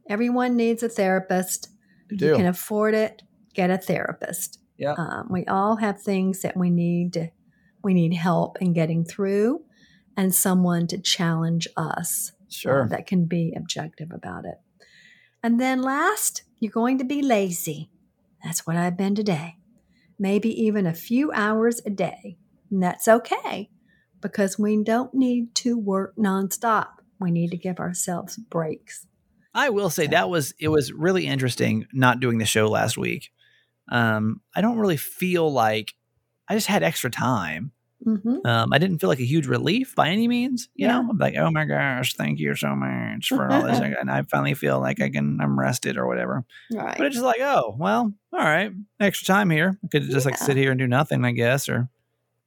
Everyone 0.10 0.56
needs 0.56 0.84
a 0.84 0.90
therapist. 0.90 1.70
you 2.10 2.28
you 2.28 2.36
can 2.36 2.46
afford 2.46 2.94
it, 2.94 3.24
get 3.54 3.70
a 3.70 3.78
therapist. 3.78 4.60
Yep. 4.78 5.00
Um, 5.00 5.28
we 5.30 5.46
all 5.46 5.78
have 5.78 6.02
things 6.02 6.42
that 6.42 6.56
we 6.56 6.70
need 6.70 7.32
we 7.84 7.94
need 7.94 8.14
help 8.14 8.58
in 8.60 8.74
getting 8.74 9.06
through, 9.06 9.62
and 10.16 10.34
someone 10.34 10.88
to 10.88 10.98
challenge 10.98 11.68
us 11.78 12.32
uh, 12.34 12.46
sure 12.50 12.88
that 12.90 13.08
can 13.08 13.26
be 13.26 13.54
objective 13.56 14.12
about 14.12 14.46
it. 14.46 14.60
And 15.44 15.60
then 15.60 15.82
last, 15.82 16.44
you're 16.60 16.72
going 16.72 16.98
to 16.98 17.04
be 17.04 17.22
lazy. 17.22 17.90
That's 18.44 18.66
what 18.66 18.76
I've 18.76 18.98
been 18.98 19.16
today. 19.16 19.58
Maybe 20.20 20.50
even 20.64 20.86
a 20.86 20.94
few 20.94 21.32
hours 21.32 21.82
a 21.86 21.90
day. 21.90 22.38
And 22.72 22.82
that's 22.82 23.08
okay 23.08 23.70
because 24.22 24.58
we 24.58 24.84
don't 24.84 25.14
need 25.14 25.54
to 25.56 25.78
work 25.78 26.16
nonstop. 26.18 26.88
We 27.20 27.32
need 27.32 27.52
to 27.52 27.58
give 27.58 27.80
ourselves 27.80 28.38
breaks. 28.38 29.06
I 29.54 29.70
will 29.70 29.90
say 29.90 30.08
that 30.08 30.30
was 30.30 30.54
it 30.60 30.68
was 30.70 30.92
really 30.94 31.26
interesting 31.28 31.86
not 31.94 32.20
doing 32.20 32.38
the 32.38 32.46
show 32.46 32.68
last 32.68 32.98
week 32.98 33.30
um 33.90 34.42
i 34.56 34.62
don't 34.62 34.78
really 34.78 34.98
feel 34.98 35.52
like 35.52 35.94
i 36.48 36.54
just 36.56 36.68
had 36.68 36.84
extra 36.84 37.10
time 37.10 37.72
hmm 38.04 38.38
Um, 38.46 38.72
I 38.72 38.78
didn't 38.78 39.00
feel 39.00 39.10
like 39.10 39.20
a 39.20 39.26
huge 39.26 39.48
relief 39.48 39.96
by 39.96 40.10
any 40.10 40.28
means. 40.28 40.70
You 40.76 40.86
Yeah. 40.86 41.02
know, 41.02 41.10
I'm 41.10 41.18
like, 41.18 41.36
oh 41.36 41.50
my 41.50 41.66
gosh, 41.66 42.14
thank 42.14 42.38
you 42.40 42.54
so 42.56 42.76
much 42.76 43.28
for 43.30 43.52
all 43.52 43.64
this, 43.64 43.80
and 44.00 44.10
I 44.12 44.22
finally 44.22 44.54
feel 44.54 44.80
like 44.80 45.02
I 45.02 45.10
can, 45.10 45.42
I'm 45.42 45.60
rested 45.60 45.98
or 45.98 46.06
whatever. 46.08 46.46
Right. 46.72 46.96
But 46.98 47.08
it's 47.08 47.16
just 47.16 47.26
like, 47.26 47.42
oh, 47.42 47.76
well, 47.78 48.14
all 48.32 48.40
right, 48.40 48.72
extra 49.00 49.26
time 49.26 49.50
here. 49.50 49.80
I 49.84 49.88
could 49.92 50.04
just 50.04 50.28
like 50.28 50.38
sit 50.38 50.56
here 50.58 50.70
and 50.72 50.80
do 50.80 50.86
nothing, 50.88 51.26
I 51.26 51.32
guess, 51.32 51.68
or 51.68 51.90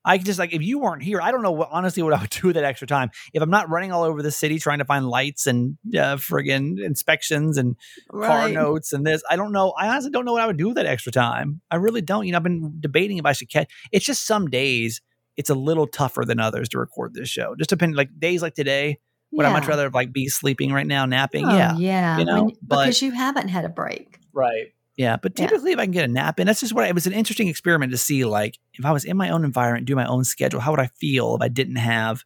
I 0.04 0.18
just 0.18 0.38
like 0.38 0.52
if 0.54 0.62
you 0.62 0.78
weren't 0.78 1.02
here, 1.02 1.20
I 1.20 1.30
don't 1.30 1.42
know 1.42 1.52
what 1.52 1.68
honestly 1.72 2.02
what 2.02 2.12
I 2.14 2.20
would 2.20 2.30
do 2.40 2.48
with 2.48 2.56
that 2.56 2.64
extra 2.64 2.86
time. 2.86 3.10
If 3.34 3.42
I'm 3.42 3.50
not 3.50 3.68
running 3.68 3.92
all 3.92 4.02
over 4.04 4.22
the 4.22 4.30
city 4.30 4.58
trying 4.58 4.78
to 4.78 4.84
find 4.84 5.06
lights 5.08 5.46
and 5.46 5.76
uh, 5.94 6.16
friggin' 6.16 6.82
inspections 6.82 7.58
and 7.58 7.76
car 8.10 8.48
notes 8.48 8.92
and 8.92 9.06
this. 9.06 9.22
I 9.28 9.36
don't 9.36 9.52
know. 9.52 9.70
I 9.78 9.88
honestly 9.88 10.10
don't 10.10 10.24
know 10.24 10.32
what 10.32 10.42
I 10.42 10.46
would 10.46 10.56
do 10.56 10.68
with 10.68 10.76
that 10.76 10.86
extra 10.86 11.12
time. 11.12 11.60
I 11.70 11.76
really 11.76 12.00
don't. 12.00 12.24
You 12.26 12.32
know, 12.32 12.36
I've 12.38 12.42
been 12.42 12.76
debating 12.80 13.18
if 13.18 13.26
I 13.26 13.32
should 13.32 13.50
catch. 13.50 13.70
It's 13.92 14.04
just 14.04 14.26
some 14.26 14.48
days 14.48 15.00
it's 15.36 15.50
a 15.50 15.54
little 15.54 15.86
tougher 15.86 16.24
than 16.24 16.40
others 16.40 16.68
to 16.70 16.78
record 16.78 17.14
this 17.14 17.28
show. 17.28 17.54
Just 17.56 17.70
depending, 17.70 17.96
like 17.96 18.08
days 18.18 18.42
like 18.42 18.54
today, 18.54 18.98
would 19.32 19.46
I 19.46 19.52
much 19.52 19.66
rather 19.68 19.88
like 19.90 20.12
be 20.12 20.28
sleeping 20.28 20.72
right 20.72 20.86
now, 20.86 21.06
napping? 21.06 21.46
Oh, 21.46 21.56
yeah, 21.56 21.76
yeah. 21.76 22.18
you 22.18 22.24
know, 22.24 22.44
When- 22.44 22.56
but- 22.62 22.84
because 22.86 23.02
you 23.02 23.12
haven't 23.12 23.48
had 23.48 23.64
a 23.64 23.68
break. 23.68 24.18
right. 24.32 24.72
Yeah, 25.00 25.16
but 25.16 25.32
Yeah. 25.38 25.46
typically 25.46 25.72
if 25.72 25.78
I 25.78 25.86
can 25.86 25.92
get 25.92 26.04
a 26.04 26.12
nap 26.12 26.38
in, 26.38 26.46
that's 26.46 26.60
just 26.60 26.74
what 26.74 26.84
I, 26.84 26.88
it 26.88 26.94
was 26.94 27.06
an 27.06 27.14
interesting 27.14 27.48
experiment 27.48 27.90
to 27.92 27.96
see. 27.98 28.26
Like 28.26 28.58
if 28.74 28.84
I 28.84 28.92
was 28.92 29.06
in 29.06 29.16
my 29.16 29.30
own 29.30 29.44
environment, 29.46 29.86
do 29.86 29.96
my 29.96 30.04
own 30.04 30.24
schedule, 30.24 30.60
how 30.60 30.72
would 30.72 30.80
I 30.80 30.90
feel 31.00 31.36
if 31.36 31.40
I 31.40 31.48
didn't 31.48 31.76
have 31.76 32.22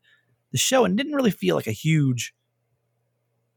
the 0.51 0.59
show 0.59 0.85
and 0.85 0.97
didn't 0.97 1.15
really 1.15 1.31
feel 1.31 1.55
like 1.55 1.69
a 1.69 1.73
huge 1.73 2.35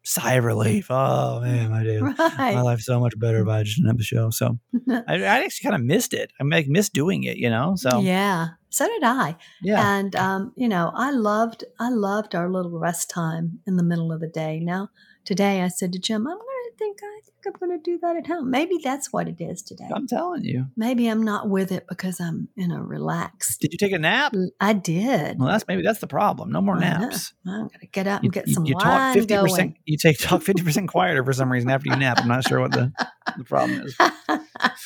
sigh 0.03 0.33
of 0.33 0.45
relief. 0.45 0.87
Oh 0.91 1.41
man, 1.41 1.71
my 1.71 1.83
day, 1.83 1.99
my 1.99 2.61
life's 2.61 2.85
so 2.85 2.99
much 2.99 3.17
better 3.17 3.41
if 3.41 3.47
I 3.47 3.63
just 3.63 3.77
didn't 3.77 3.89
have 3.89 3.97
the 3.97 4.03
show. 4.03 4.29
So 4.29 4.59
I, 4.89 5.15
I 5.15 5.43
actually 5.43 5.69
kind 5.69 5.81
of 5.81 5.85
missed 5.85 6.13
it. 6.13 6.31
I 6.39 6.43
like 6.43 6.67
missed 6.67 6.93
doing 6.93 7.23
it, 7.23 7.37
you 7.37 7.49
know. 7.49 7.75
So 7.75 8.01
yeah. 8.01 8.49
So 8.69 8.85
did 8.87 9.03
I. 9.03 9.35
yeah, 9.63 9.97
And 9.97 10.15
um, 10.15 10.53
you 10.55 10.67
know, 10.69 10.91
I 10.93 11.09
loved 11.11 11.63
I 11.79 11.89
loved 11.89 12.35
our 12.35 12.49
little 12.51 12.77
rest 12.77 13.09
time 13.09 13.59
in 13.65 13.77
the 13.77 13.83
middle 13.83 14.11
of 14.11 14.19
the 14.21 14.27
day. 14.27 14.59
Now 14.59 14.89
today 15.25 15.61
I 15.63 15.69
said 15.69 15.91
to 15.93 15.99
Jim, 15.99 16.27
I'm 16.27 16.37
think 16.77 16.97
I 17.03 17.19
think 17.25 17.35
I'm 17.45 17.53
gonna 17.59 17.81
do 17.81 17.97
that 18.01 18.15
at 18.17 18.27
home. 18.27 18.49
Maybe 18.51 18.77
that's 18.83 19.11
what 19.11 19.27
it 19.27 19.37
is 19.39 19.61
today. 19.61 19.87
I'm 19.93 20.07
telling 20.07 20.43
you. 20.43 20.67
Maybe 20.75 21.07
I'm 21.07 21.23
not 21.23 21.49
with 21.49 21.71
it 21.71 21.85
because 21.89 22.19
I'm 22.19 22.49
in 22.55 22.71
a 22.71 22.83
relaxed 22.83 23.59
Did 23.61 23.71
you 23.73 23.77
take 23.77 23.91
a 23.93 23.99
nap? 23.99 24.33
I 24.59 24.73
did. 24.73 25.39
Well, 25.39 25.47
that's 25.49 25.67
maybe 25.67 25.81
that's 25.81 25.99
the 25.99 26.07
problem. 26.07 26.51
No 26.51 26.61
more 26.61 26.77
naps. 26.79 27.33
I'm 27.45 27.67
gonna 27.67 27.85
get 27.91 28.07
up 28.07 28.23
You, 28.23 28.27
and 28.27 28.33
get 28.33 28.47
you- 28.47 28.53
some 28.53 28.65
you 28.65 28.73
talk 28.73 28.83
wine 28.85 29.13
fifty 29.13 29.33
going. 29.33 29.43
percent. 29.49 29.75
You 29.85 29.97
take 29.97 30.19
talk 30.19 30.41
fifty 30.41 30.63
percent 30.63 30.89
quieter 30.89 31.23
for 31.23 31.33
some 31.33 31.51
reason 31.51 31.69
after 31.69 31.89
you 31.89 31.95
nap. 31.95 32.19
I'm 32.21 32.27
not 32.27 32.43
sure 32.43 32.59
what 32.61 32.71
the, 32.71 32.91
the 33.37 33.43
problem 33.43 33.81
is. 33.81 33.95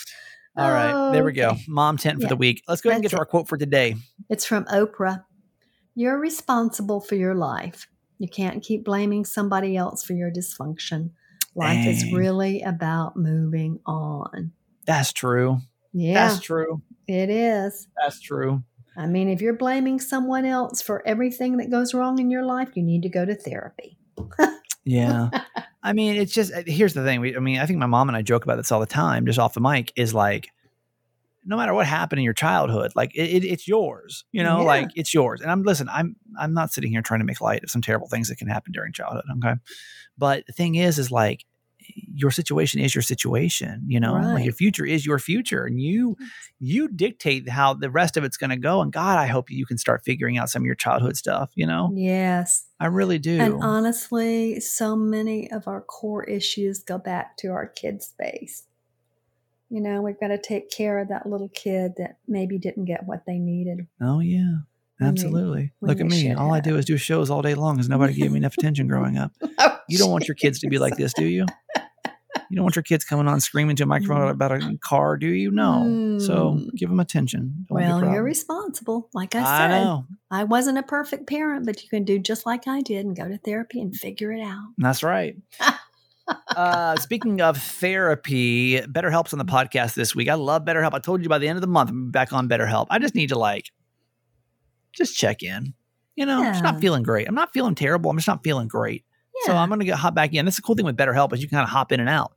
All 0.58 0.70
right, 0.70 1.12
there 1.14 1.24
we 1.24 1.32
go. 1.32 1.56
MOMtent 1.70 2.16
for 2.16 2.22
Yeah, 2.24 2.28
the 2.28 2.36
week. 2.36 2.62
Let's 2.68 2.82
go 2.82 2.90
ahead 2.90 2.98
and 2.98 3.04
get 3.04 3.12
that's 3.12 3.18
to 3.18 3.22
our 3.22 3.26
quote 3.26 3.48
for 3.48 3.58
today. 3.58 3.96
It's 4.30 4.44
from 4.46 4.66
Oprah. 4.66 5.24
You're 5.96 6.18
responsible 6.20 7.00
for 7.00 7.16
your 7.16 7.36
life. 7.36 7.88
You 8.20 8.28
can't 8.28 8.62
keep 8.62 8.84
blaming 8.84 9.24
somebody 9.26 9.78
else 9.78 10.04
for 10.04 10.14
your 10.14 10.30
dysfunction. 10.30 11.12
Life 11.56 11.86
is 11.86 12.12
really 12.14 12.62
about 12.62 13.18
moving 13.18 13.80
on. 13.86 14.52
That's 14.86 15.12
true. 15.12 15.60
Yeah, 15.94 16.28
That's 16.28 16.40
true. 16.40 16.82
it 17.08 17.30
is. 17.30 17.88
That's 18.02 18.22
true. 18.22 18.64
I 18.96 19.08
mean, 19.08 19.30
if 19.30 19.42
you're 19.42 19.56
blaming 19.56 20.00
someone 20.00 20.46
else 20.46 20.82
for 20.82 21.06
everything 21.08 21.58
that 21.58 21.70
goes 21.70 21.94
wrong 21.94 22.20
in 22.20 22.30
your 22.30 22.44
life, 22.46 22.70
you 22.76 22.84
need 22.84 23.04
to 23.04 23.10
go 23.10 23.26
to 23.26 23.36
therapy. 23.36 23.98
Yeah. 24.86 25.30
I 25.84 25.94
mean, 25.94 26.16
it's 26.16 26.34
just 26.34 26.54
uh, 26.54 26.64
here's 26.66 26.94
the 26.94 27.04
thing. 27.04 27.22
We, 27.22 27.36
I 27.36 27.40
mean, 27.40 27.60
I 27.60 27.66
think 27.66 27.80
my 27.80 27.86
mom 27.86 28.08
and 28.08 28.16
I 28.16 28.22
joke 28.22 28.44
about 28.44 28.58
this 28.58 28.72
all 28.72 28.80
the 28.80 28.86
time, 28.86 29.26
just 29.26 29.40
off 29.40 29.54
the 29.54 29.62
mic. 29.62 29.92
Is 29.96 30.14
like, 30.14 30.50
no 31.44 31.58
matter 31.58 31.74
what 31.74 31.88
happened 31.88 32.20
in 32.20 32.24
your 32.24 32.34
childhood, 32.34 32.92
like 32.96 33.16
it, 33.16 33.30
it, 33.30 33.44
it's 33.46 33.68
yours. 33.68 34.26
You 34.32 34.44
know, 34.44 34.60
Yeah. 34.60 34.66
like 34.66 34.90
it's 34.96 35.14
yours. 35.14 35.42
And 35.42 35.50
I'm 35.52 35.64
listen. 35.64 35.90
I'm 35.90 36.16
I'm 36.40 36.54
not 36.54 36.72
sitting 36.72 36.92
here 36.92 37.02
trying 37.02 37.20
to 37.22 37.26
make 37.26 37.42
light 37.42 37.64
of 37.64 37.72
some 37.72 37.82
terrible 37.82 38.08
things 38.08 38.30
that 38.30 38.38
can 38.38 38.48
happen 38.48 38.72
during 38.72 38.94
childhood. 38.94 39.24
Okay, 39.38 39.56
but 40.18 40.46
the 40.48 40.54
thing 40.54 40.76
is, 40.76 41.00
is 41.00 41.12
like 41.12 41.46
your 42.14 42.30
situation 42.32 42.80
is 42.80 42.94
your 42.94 43.02
situation. 43.02 43.84
You 43.88 44.00
know, 44.00 44.14
like 44.14 44.46
your 44.46 44.54
future 44.54 44.86
is 44.86 45.06
your 45.06 45.18
future, 45.20 45.66
and 45.66 45.82
you 45.82 46.16
you 46.60 46.88
dictate 46.88 47.50
how 47.50 47.74
the 47.74 47.90
rest 47.90 48.18
of 48.18 48.24
it's 48.24 48.38
going 48.38 48.52
to 48.52 48.56
go. 48.56 48.82
And 48.82 48.94
God, 48.94 49.18
I 49.18 49.26
hope 49.26 49.50
you 49.50 49.66
can 49.66 49.78
start 49.80 50.04
figuring 50.06 50.38
out 50.38 50.50
some 50.50 50.62
of 50.62 50.66
your 50.68 50.76
childhood 50.76 51.18
stuff. 51.18 51.52
You 51.56 51.66
know, 51.66 51.92
Yes. 51.96 52.66
I 52.80 52.86
really 52.86 53.20
do. 53.20 53.40
And 53.40 53.64
honestly, 53.64 54.60
so 54.60 54.96
many 54.96 55.52
of 55.52 55.68
our 55.68 55.82
core 55.82 56.24
issues 56.24 56.84
go 56.84 56.98
back 56.98 57.36
to 57.38 57.48
our 57.50 57.68
kid 57.68 58.04
space. 58.04 58.64
You 59.74 59.80
know, 59.80 60.02
we've 60.02 60.20
got 60.20 60.28
to 60.28 60.38
take 60.38 60.70
care 60.70 61.00
of 61.00 61.08
that 61.08 61.26
little 61.26 61.48
kid 61.48 61.94
that 61.98 62.18
maybe 62.28 62.58
didn't 62.58 62.86
get 62.86 63.06
what 63.06 63.24
they 63.26 63.40
needed. 63.40 63.88
Oh 64.02 64.20
yeah, 64.20 64.56
Absolutely. 65.02 65.72
we 65.80 65.88
Look 65.88 66.02
at 66.02 66.08
me. 66.08 66.34
All 66.34 66.54
I 66.54 66.60
do 66.60 66.76
is 66.76 66.84
do 66.84 66.98
shows 66.98 67.30
all 67.30 67.42
day 67.42 67.56
long 67.56 67.76
because 67.78 67.88
nobody 67.88 68.14
gave 68.14 68.32
me 68.32 68.38
enough 68.38 68.56
attention 68.56 68.88
growing 68.88 69.18
up. 69.18 69.32
Oh, 69.64 69.78
You 69.88 69.98
don't 69.98 70.12
want 70.12 70.28
your 70.28 70.36
kids 70.36 70.60
to 70.60 70.68
be 70.70 70.78
like 70.78 70.96
this, 70.98 71.14
do 71.14 71.26
you? 71.26 71.46
You 72.50 72.56
don't 72.56 72.64
want 72.64 72.76
your 72.76 72.84
kids 72.84 73.04
coming 73.06 73.28
on 73.28 73.40
screaming 73.40 73.76
to 73.78 73.84
a 73.84 73.86
microphone 73.86 74.18
Mm. 74.28 74.32
about 74.32 74.52
a 74.52 74.78
car, 74.84 75.16
do 75.18 75.28
you? 75.28 75.52
No. 75.52 76.18
So 76.20 76.54
Mm. 76.56 76.76
give 76.76 76.90
them 76.90 77.00
attention. 77.00 77.66
Don't 77.70 77.76
Well, 77.78 78.14
you're 78.14 78.24
responsible. 78.24 79.10
Like 79.14 79.36
I 79.36 79.44
said, 79.44 79.72
I 79.72 79.84
know. 79.84 80.06
I 80.30 80.44
wasn't 80.44 80.78
a 80.80 80.84
perfect 80.84 81.28
parent, 81.28 81.66
but 81.66 81.82
you 81.84 81.90
can 81.90 82.04
do 82.04 82.20
just 82.20 82.46
like 82.46 82.68
I 82.68 82.82
did 82.82 83.06
and 83.06 83.16
go 83.16 83.28
to 83.28 83.38
therapy 83.38 83.80
and 83.82 83.96
figure 83.96 84.32
it 84.34 84.42
out. 84.42 84.74
That's 84.78 85.02
right. 85.04 85.36
uh, 86.56 86.96
speaking 86.98 87.42
of 87.42 87.58
therapy, 87.58 88.80
BetterHelp's 88.82 89.34
on 89.34 89.40
the 89.40 89.46
podcast 89.46 89.94
this 89.94 90.16
week. 90.16 90.30
I 90.30 90.36
love 90.36 90.64
BetterHelp. 90.64 90.94
I 90.94 91.00
told 91.00 91.24
you 91.24 91.30
by 91.30 91.38
the 91.38 91.48
end 91.48 91.58
of 91.58 91.62
the 91.62 91.68
month, 91.68 91.90
I'm 91.90 92.12
back 92.12 92.34
on 92.34 92.48
BetterHelp. 92.48 92.88
I 92.90 93.00
just 93.00 93.16
need 93.16 93.30
to 93.30 93.38
like, 93.38 93.72
just 94.94 95.16
check 95.16 95.44
in. 95.44 95.74
You 96.16 96.26
know, 96.26 96.44
I'm 96.44 96.54
just 96.54 96.64
not 96.64 96.82
feeling 96.82 97.04
great. 97.04 97.28
I'm 97.28 97.36
not 97.36 97.54
feeling 97.54 97.74
terrible. 97.74 98.12
I'm 98.12 98.18
just 98.18 98.28
not 98.28 98.44
feeling 98.44 98.68
great. 98.68 99.06
So 99.44 99.56
I'm 99.56 99.70
gonna 99.70 99.86
get 99.86 99.96
hop 99.96 100.14
back 100.14 100.34
in. 100.34 100.46
That's 100.46 100.58
the 100.58 100.62
cool 100.62 100.76
thing 100.76 100.86
with 100.86 100.98
BetterHelp 100.98 101.34
is 101.34 101.42
you 101.42 101.48
can 101.48 101.58
kind 101.58 101.64
of 101.64 101.70
hop 101.70 101.92
in 101.92 102.00
and 102.00 102.10
out. 102.10 102.34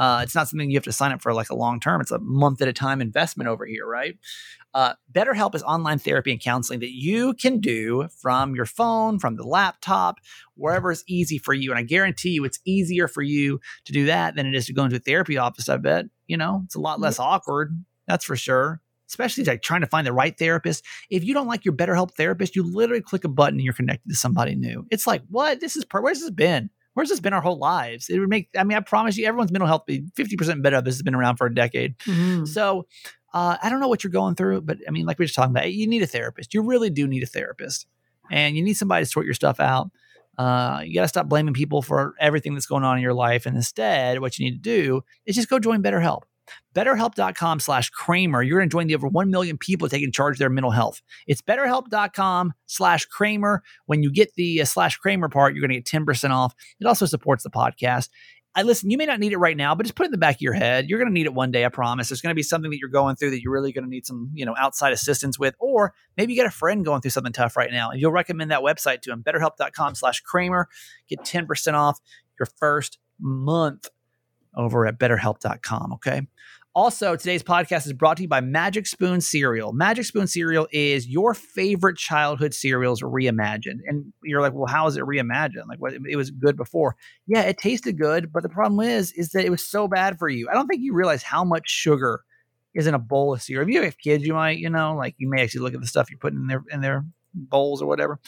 Uh, 0.00 0.20
it's 0.22 0.34
not 0.34 0.48
something 0.48 0.70
you 0.70 0.78
have 0.78 0.84
to 0.84 0.92
sign 0.92 1.12
up 1.12 1.20
for 1.20 1.34
like 1.34 1.50
a 1.50 1.54
long 1.54 1.78
term. 1.78 2.00
It's 2.00 2.10
a 2.10 2.18
month 2.18 2.62
at 2.62 2.68
a 2.68 2.72
time 2.72 3.02
investment 3.02 3.48
over 3.48 3.66
here, 3.66 3.86
right? 3.86 4.16
Uh, 4.72 4.94
BetterHelp 5.12 5.54
is 5.54 5.62
online 5.62 5.98
therapy 5.98 6.32
and 6.32 6.40
counseling 6.40 6.80
that 6.80 6.92
you 6.92 7.34
can 7.34 7.60
do 7.60 8.08
from 8.22 8.54
your 8.54 8.64
phone, 8.64 9.18
from 9.18 9.36
the 9.36 9.46
laptop, 9.46 10.16
wherever 10.54 10.90
is 10.90 11.04
easy 11.06 11.36
for 11.36 11.52
you. 11.52 11.70
And 11.70 11.78
I 11.78 11.82
guarantee 11.82 12.30
you, 12.30 12.46
it's 12.46 12.60
easier 12.64 13.08
for 13.08 13.20
you 13.20 13.60
to 13.84 13.92
do 13.92 14.06
that 14.06 14.36
than 14.36 14.46
it 14.46 14.54
is 14.54 14.64
to 14.66 14.72
go 14.72 14.84
into 14.84 14.96
a 14.96 15.00
therapy 15.00 15.36
office. 15.36 15.68
I 15.68 15.76
bet 15.76 16.06
you 16.28 16.38
know 16.38 16.62
it's 16.64 16.76
a 16.76 16.80
lot 16.80 16.98
less 16.98 17.18
awkward. 17.18 17.84
That's 18.08 18.24
for 18.24 18.36
sure. 18.36 18.80
Especially 19.06 19.44
like 19.44 19.60
trying 19.60 19.82
to 19.82 19.86
find 19.86 20.06
the 20.06 20.14
right 20.14 20.38
therapist. 20.38 20.82
If 21.10 21.24
you 21.24 21.34
don't 21.34 21.48
like 21.48 21.66
your 21.66 21.74
BetterHelp 21.74 22.12
therapist, 22.12 22.56
you 22.56 22.62
literally 22.62 23.02
click 23.02 23.24
a 23.24 23.28
button 23.28 23.58
and 23.58 23.64
you're 23.64 23.74
connected 23.74 24.08
to 24.08 24.14
somebody 24.14 24.54
new. 24.54 24.86
It's 24.90 25.06
like, 25.06 25.22
what? 25.28 25.60
This 25.60 25.76
is 25.76 25.84
per- 25.84 26.00
where's 26.00 26.20
this 26.20 26.30
been? 26.30 26.70
Where's 26.94 27.08
this 27.08 27.20
been 27.20 27.32
our 27.32 27.40
whole 27.40 27.58
lives? 27.58 28.08
It 28.08 28.18
would 28.18 28.28
make. 28.28 28.48
I 28.56 28.64
mean, 28.64 28.76
I 28.76 28.80
promise 28.80 29.16
you, 29.16 29.26
everyone's 29.26 29.52
mental 29.52 29.68
health 29.68 29.86
be 29.86 30.04
fifty 30.16 30.36
percent 30.36 30.62
better. 30.62 30.80
This 30.82 30.94
has 30.96 31.02
been 31.02 31.14
around 31.14 31.36
for 31.36 31.46
a 31.46 31.54
decade. 31.54 31.96
Mhm. 32.00 32.48
So 32.48 32.86
uh, 33.32 33.56
I 33.62 33.70
don't 33.70 33.80
know 33.80 33.88
what 33.88 34.02
you're 34.02 34.10
going 34.10 34.34
through, 34.34 34.62
but 34.62 34.78
I 34.86 34.90
mean, 34.90 35.06
like 35.06 35.18
we 35.18 35.22
were 35.22 35.26
just 35.26 35.36
talking 35.36 35.52
about, 35.52 35.72
you 35.72 35.86
need 35.86 36.02
a 36.02 36.06
therapist. 36.06 36.52
You 36.52 36.62
really 36.62 36.90
do 36.90 37.06
need 37.06 37.22
a 37.22 37.26
therapist, 37.26 37.86
and 38.30 38.56
you 38.56 38.62
need 38.62 38.74
somebody 38.74 39.04
to 39.04 39.10
sort 39.10 39.24
your 39.24 39.34
stuff 39.34 39.60
out. 39.60 39.90
Uh, 40.36 40.80
you 40.84 40.94
got 40.94 41.02
to 41.02 41.08
stop 41.08 41.28
blaming 41.28 41.52
people 41.54 41.82
for 41.82 42.14
everything 42.18 42.54
that's 42.54 42.66
going 42.66 42.82
on 42.82 42.96
in 42.96 43.02
your 43.02 43.14
life, 43.14 43.46
and 43.46 43.54
instead, 43.56 44.20
what 44.20 44.38
you 44.38 44.44
need 44.46 44.62
to 44.62 44.78
do 44.78 45.02
is 45.26 45.36
just 45.36 45.48
go 45.48 45.58
join 45.58 45.82
BetterHelp. 45.82 46.22
BetterHelp.com 46.74 47.60
slash 47.60 47.90
Kramer. 47.90 48.42
You're 48.42 48.58
going 48.58 48.68
to 48.68 48.72
join 48.72 48.86
the 48.86 48.94
over 48.94 49.08
1 49.08 49.30
million 49.30 49.58
people 49.58 49.88
taking 49.88 50.12
charge 50.12 50.36
of 50.36 50.38
their 50.38 50.50
mental 50.50 50.70
health. 50.70 51.02
It's 51.26 51.42
BetterHelp.com 51.42 52.52
slash 52.66 53.06
Kramer. 53.06 53.62
When 53.86 54.02
you 54.02 54.12
get 54.12 54.34
the 54.34 54.62
uh, 54.62 54.64
slash 54.64 54.96
Kramer 54.96 55.28
part, 55.28 55.54
you're 55.54 55.66
going 55.66 55.82
to 55.82 55.90
get 55.90 56.04
10% 56.04 56.30
off. 56.30 56.54
It 56.80 56.86
also 56.86 57.06
supports 57.06 57.42
the 57.42 57.50
podcast. 57.50 58.08
I 58.56 58.62
listen, 58.62 58.90
you 58.90 58.98
may 58.98 59.06
not 59.06 59.20
need 59.20 59.32
it 59.32 59.38
right 59.38 59.56
now, 59.56 59.76
but 59.76 59.84
just 59.84 59.94
put 59.94 60.04
it 60.04 60.08
in 60.08 60.12
the 60.12 60.18
back 60.18 60.36
of 60.36 60.40
your 60.40 60.52
head. 60.52 60.88
You're 60.88 60.98
going 60.98 61.08
to 61.08 61.14
need 61.14 61.26
it 61.26 61.34
one 61.34 61.52
day, 61.52 61.64
I 61.64 61.68
promise. 61.68 62.08
There's 62.08 62.20
going 62.20 62.32
to 62.32 62.36
be 62.36 62.42
something 62.42 62.70
that 62.72 62.78
you're 62.78 62.88
going 62.88 63.14
through 63.14 63.30
that 63.30 63.42
you're 63.42 63.52
really 63.52 63.72
going 63.72 63.84
to 63.84 63.90
need 63.90 64.06
some, 64.06 64.30
you 64.34 64.44
know, 64.44 64.56
outside 64.58 64.92
assistance 64.92 65.38
with, 65.38 65.54
or 65.60 65.94
maybe 66.16 66.32
you 66.32 66.42
got 66.42 66.48
a 66.48 66.54
friend 66.54 66.84
going 66.84 67.00
through 67.00 67.12
something 67.12 67.32
tough 67.32 67.56
right 67.56 67.70
now. 67.70 67.90
And 67.90 68.00
you'll 68.00 68.10
recommend 68.10 68.50
that 68.50 68.60
website 68.60 69.02
to 69.02 69.10
them, 69.10 69.22
betterhelp.com 69.22 69.94
slash 69.94 70.20
Kramer. 70.22 70.68
Get 71.08 71.20
10% 71.20 71.74
off 71.74 72.00
your 72.40 72.48
first 72.58 72.98
month 73.20 73.88
over 74.56 74.86
at 74.86 74.98
betterhelp.com. 74.98 75.92
Okay. 75.94 76.22
Also, 76.72 77.16
today's 77.16 77.42
podcast 77.42 77.86
is 77.86 77.92
brought 77.92 78.16
to 78.16 78.22
you 78.22 78.28
by 78.28 78.40
Magic 78.40 78.86
Spoon 78.86 79.20
Cereal. 79.20 79.72
Magic 79.72 80.04
Spoon 80.04 80.28
Cereal 80.28 80.68
is 80.70 81.08
your 81.08 81.34
favorite 81.34 81.96
childhood 81.96 82.54
cereals 82.54 83.02
reimagined. 83.02 83.80
And 83.88 84.12
you're 84.22 84.40
like, 84.40 84.52
well, 84.52 84.66
how 84.66 84.86
is 84.86 84.96
it 84.96 85.02
reimagined? 85.02 85.66
Like, 85.68 85.80
what? 85.80 85.94
It 86.08 86.14
was 86.14 86.30
good 86.30 86.56
before. 86.56 86.94
Yeah, 87.26 87.42
it 87.42 87.58
tasted 87.58 87.98
good, 87.98 88.32
but 88.32 88.44
the 88.44 88.48
problem 88.48 88.86
is, 88.86 89.10
is 89.12 89.30
that 89.30 89.44
it 89.44 89.50
was 89.50 89.66
so 89.66 89.88
bad 89.88 90.16
for 90.16 90.28
you. 90.28 90.48
I 90.48 90.54
don't 90.54 90.68
think 90.68 90.80
you 90.80 90.94
realize 90.94 91.24
how 91.24 91.42
much 91.42 91.68
sugar 91.68 92.22
is 92.72 92.86
in 92.86 92.94
a 92.94 93.00
bowl 93.00 93.34
of 93.34 93.42
cereal. 93.42 93.68
If 93.68 93.74
you 93.74 93.82
have 93.82 93.98
kids, 93.98 94.24
you 94.24 94.34
might, 94.34 94.58
you 94.58 94.70
know, 94.70 94.94
like 94.94 95.16
you 95.18 95.28
may 95.28 95.42
actually 95.42 95.62
look 95.62 95.74
at 95.74 95.80
the 95.80 95.88
stuff 95.88 96.08
you're 96.08 96.20
putting 96.20 96.38
in 96.38 96.46
their 96.46 96.62
in 96.70 96.80
their 96.82 97.04
bowls 97.34 97.82
or 97.82 97.86
whatever. 97.86 98.18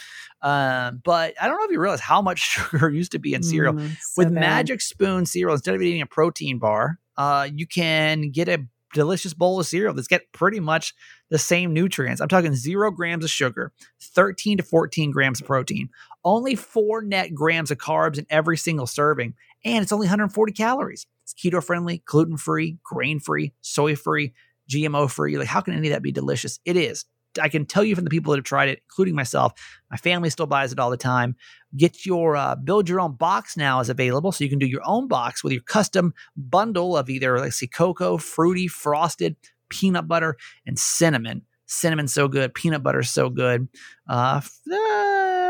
Um, 0.40 1.00
but 1.04 1.34
I 1.40 1.48
don't 1.48 1.58
know 1.58 1.64
if 1.64 1.70
you 1.70 1.80
realize 1.80 2.00
how 2.00 2.22
much 2.22 2.38
sugar 2.70 2.90
used 2.90 3.12
to 3.12 3.18
be 3.18 3.34
in 3.34 3.42
cereal 3.42 3.74
Mm, 3.74 3.96
so 4.00 4.12
with 4.16 4.34
bad. 4.34 4.40
Magic 4.40 4.80
Spoon 4.80 5.26
cereal, 5.26 5.54
instead 5.54 5.74
of 5.74 5.82
eating 5.82 6.02
a 6.02 6.06
protein 6.06 6.58
bar, 6.58 6.98
uh, 7.16 7.48
you 7.52 7.66
can 7.66 8.30
get 8.30 8.48
a 8.48 8.66
delicious 8.92 9.34
bowl 9.34 9.58
of 9.58 9.66
cereal 9.66 9.94
that's 9.94 10.08
got 10.08 10.20
pretty 10.32 10.60
much 10.60 10.94
the 11.30 11.38
same 11.38 11.72
nutrients. 11.72 12.20
I'm 12.20 12.28
talking 12.28 12.54
zero 12.54 12.90
grams 12.90 13.24
of 13.24 13.30
sugar, 13.30 13.72
13 14.00 14.58
to 14.58 14.62
14 14.62 15.10
grams 15.10 15.40
of 15.40 15.46
protein, 15.46 15.88
only 16.24 16.54
four 16.54 17.02
net 17.02 17.34
grams 17.34 17.70
of 17.70 17.78
carbs 17.78 18.18
in 18.18 18.26
every 18.30 18.56
single 18.56 18.86
serving, 18.86 19.34
and 19.64 19.82
it's 19.82 19.92
only 19.92 20.06
140 20.06 20.52
calories. 20.52 21.06
It's 21.24 21.34
keto 21.34 21.64
friendly, 21.64 22.02
gluten 22.04 22.36
free, 22.36 22.78
grain 22.82 23.18
free, 23.18 23.52
soy 23.60 23.96
free, 23.96 24.34
GMO 24.70 25.10
free. 25.10 25.38
Like, 25.38 25.48
how 25.48 25.60
can 25.60 25.74
any 25.74 25.88
of 25.88 25.92
that 25.92 26.02
be 26.02 26.12
delicious? 26.12 26.60
It 26.64 26.76
is. 26.76 27.04
I 27.40 27.48
can 27.48 27.64
tell 27.66 27.84
you 27.84 27.94
from 27.94 28.04
the 28.04 28.10
people 28.10 28.32
that 28.32 28.38
have 28.38 28.44
tried 28.44 28.68
it, 28.68 28.82
including 28.88 29.14
myself, 29.14 29.52
my 29.90 29.96
family 29.96 30.30
still 30.30 30.46
buys 30.46 30.72
it 30.72 30.78
all 30.78 30.90
the 30.90 30.96
time. 30.96 31.36
Get 31.76 32.04
your 32.04 32.36
uh, 32.36 32.56
build 32.56 32.88
your 32.88 33.00
own 33.00 33.14
box 33.14 33.56
now 33.56 33.80
is 33.80 33.88
available, 33.88 34.32
so 34.32 34.44
you 34.44 34.50
can 34.50 34.58
do 34.58 34.66
your 34.66 34.82
own 34.84 35.08
box 35.08 35.42
with 35.42 35.52
your 35.52 35.62
custom 35.62 36.12
bundle 36.36 36.96
of 36.96 37.08
either 37.08 37.38
let's 37.38 37.56
see 37.56 37.66
cocoa, 37.66 38.18
fruity, 38.18 38.68
frosted, 38.68 39.36
peanut 39.68 40.08
butter, 40.08 40.36
and 40.66 40.78
cinnamon. 40.78 41.42
Cinnamon's 41.66 42.12
so 42.12 42.28
good, 42.28 42.52
peanut 42.52 42.82
butter's 42.82 43.10
so 43.10 43.30
good. 43.30 43.68
Uh, 44.08 44.42
f- 44.42 44.60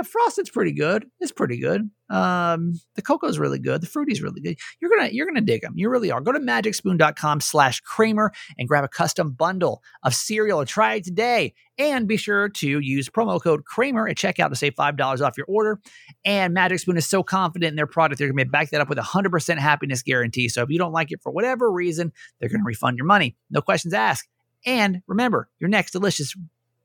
uh, 0.03 0.05
frosted's 0.05 0.51
pretty 0.51 0.73
good. 0.73 1.07
It's 1.21 1.33
pretty 1.33 1.59
good. 1.59 1.91
Um, 2.11 2.75
the 2.95 3.03
cocoa's 3.03 3.38
really 3.38 3.59
good. 3.59 3.81
The 3.81 3.87
fruity's 3.87 4.23
really 4.23 4.41
good. 4.41 4.59
You're 4.81 4.91
gonna 4.91 5.09
you're 5.12 5.27
gonna 5.27 5.41
dig 5.41 5.62
them. 5.62 5.73
You 5.77 5.88
really 5.88 6.11
are. 6.11 6.21
Go 6.21 6.33
to 6.33 6.38
magicspoon.com/slash 6.38 7.81
Kramer 7.81 8.33
and 8.59 8.69
grab 8.69 8.85
a 8.85 8.88
custom 8.88 9.33
bundle 9.33 9.83
of 10.03 10.15
cereal 10.15 10.61
and 10.61 10.69
try 10.69 10.95
it 10.95 11.05
today. 11.05 11.55
And 11.79 12.07
be 12.07 12.17
sure 12.17 12.49
to 12.51 12.81
use 12.81 13.09
promo 13.09 13.43
code 13.43 13.65
Kramer 13.65 14.07
at 14.07 14.17
checkout 14.17 14.51
to 14.51 14.57
save 14.57 14.75
$5 14.75 15.27
off 15.27 15.38
your 15.38 15.47
order. 15.49 15.81
And 16.25 16.53
Magic 16.53 16.81
Spoon 16.81 16.99
is 16.99 17.07
so 17.07 17.23
confident 17.23 17.71
in 17.71 17.77
their 17.77 17.87
product, 17.87 18.19
they're 18.19 18.29
to 18.31 18.45
back 18.45 18.71
that 18.71 18.81
up 18.83 18.91
with 18.91 18.99
a 18.99 19.03
100% 19.03 19.59
happiness 19.59 20.03
guarantee. 20.03 20.49
So 20.49 20.62
if 20.62 20.69
you 20.69 20.79
don't 20.79 20.93
like 20.93 21.12
it 21.12 21.23
for 21.23 21.33
whatever 21.33 21.73
reason, 21.73 22.12
they're 22.38 22.51
to 22.51 22.67
refund 22.67 22.99
your 22.99 23.07
money. 23.07 23.37
No 23.51 23.62
questions 23.62 23.95
asked. 23.95 24.29
And 24.67 25.03
remember, 25.07 25.49
your 25.59 25.69
next 25.69 25.93
delicious 25.93 26.35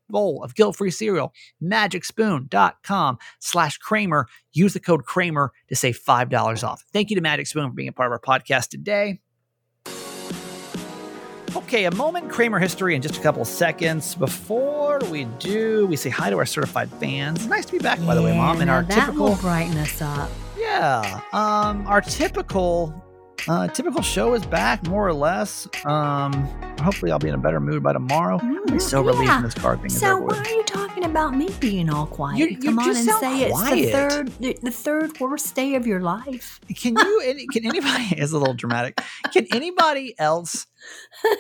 bowl 0.08 0.44
of 0.44 0.56
guilt-free 0.56 0.92
cereal, 0.92 1.34
magicspoon.com 1.64 3.18
slash 3.40 3.78
Kramer. 3.78 4.28
Use 4.54 4.74
the 4.74 4.80
code 4.80 5.06
Kramer 5.06 5.52
to 5.70 5.76
save 5.76 6.00
$5 6.00 6.68
off. 6.68 6.84
Thank 6.94 7.10
you 7.10 7.16
to 7.16 7.22
Magic 7.22 7.48
Spoon 7.48 7.70
for 7.70 7.76
being 7.76 7.90
a 7.90 7.94
part 7.94 8.12
of 8.12 8.14
our 8.14 8.40
podcast 8.40 8.70
today. 8.70 9.20
Okay, 11.56 11.86
a 11.86 11.92
moment 11.96 12.26
in 12.26 12.32
Kramer 12.32 12.60
history 12.60 12.94
in 12.96 13.02
just 13.02 13.18
a 13.18 13.22
couple 13.22 13.44
seconds. 13.44 14.16
Before 14.16 15.00
we 15.10 15.26
do, 15.40 15.88
we 15.88 15.96
say 15.96 16.10
hi 16.10 16.30
to 16.30 16.38
our 16.38 16.46
certified 16.46 16.90
fans. 16.94 17.48
Nice 17.48 17.66
to 17.66 17.72
be 17.72 17.80
back, 17.80 18.00
by 18.06 18.16
the 18.16 18.22
way, 18.22 18.36
Mom. 18.36 18.62
And 18.62 18.70
our 18.70 18.84
that 18.84 19.06
typical, 19.06 19.30
will 19.30 19.36
brighten 19.38 19.78
us 19.78 20.02
up. 20.02 20.30
yeah, 20.58 21.22
um, 21.34 21.88
our 21.88 22.02
typical, 22.02 23.04
uh, 23.48 23.68
typical 23.70 24.02
show 24.02 24.34
is 24.34 24.46
back 24.46 24.86
more 24.88 25.08
or 25.08 25.14
less. 25.14 25.68
Um, 25.86 26.34
hopefully, 26.82 27.12
I'll 27.12 27.20
be 27.20 27.30
in 27.30 27.36
a 27.36 27.38
better 27.40 27.60
mood 27.60 27.82
by 27.84 27.94
tomorrow. 27.94 28.40
I'm 28.42 28.54
gonna 28.56 28.72
be 28.74 28.80
so 28.80 29.02
relieved 29.02 29.24
Yeah. 29.26 29.36
when 29.36 29.44
this 29.44 29.54
card 29.54 29.80
thing 29.80 29.88
is 29.88 30.00
So 30.00 30.18
why 30.18 30.26
with. 30.26 30.38
are 30.48 30.50
you 30.54 30.64
talking 30.64 31.06
about 31.06 31.36
me 31.36 31.50
being 31.60 31.90
all 31.90 32.06
quiet? 32.08 32.38
You- 32.40 32.48
you 32.48 32.58
Come 32.60 32.80
on 32.80 32.90
and 32.90 32.98
say 32.98 33.50
quiet. 33.50 33.52
it's 33.52 33.86
the 33.86 33.92
third, 33.92 34.28
the, 34.40 34.58
the 34.64 34.72
third 34.72 35.20
worst 35.20 35.56
day 35.56 35.76
of 35.76 35.88
your 35.88 36.00
life. 36.02 36.60
Can 36.76 36.96
you? 36.98 37.22
any- 37.26 37.48
Can 37.48 37.66
anybody? 37.66 38.06
It's 38.18 38.32
a 38.34 38.38
little 38.38 38.54
dramatic. 38.54 39.00
Can 39.32 39.48
anybody 39.54 40.14
else 40.20 40.66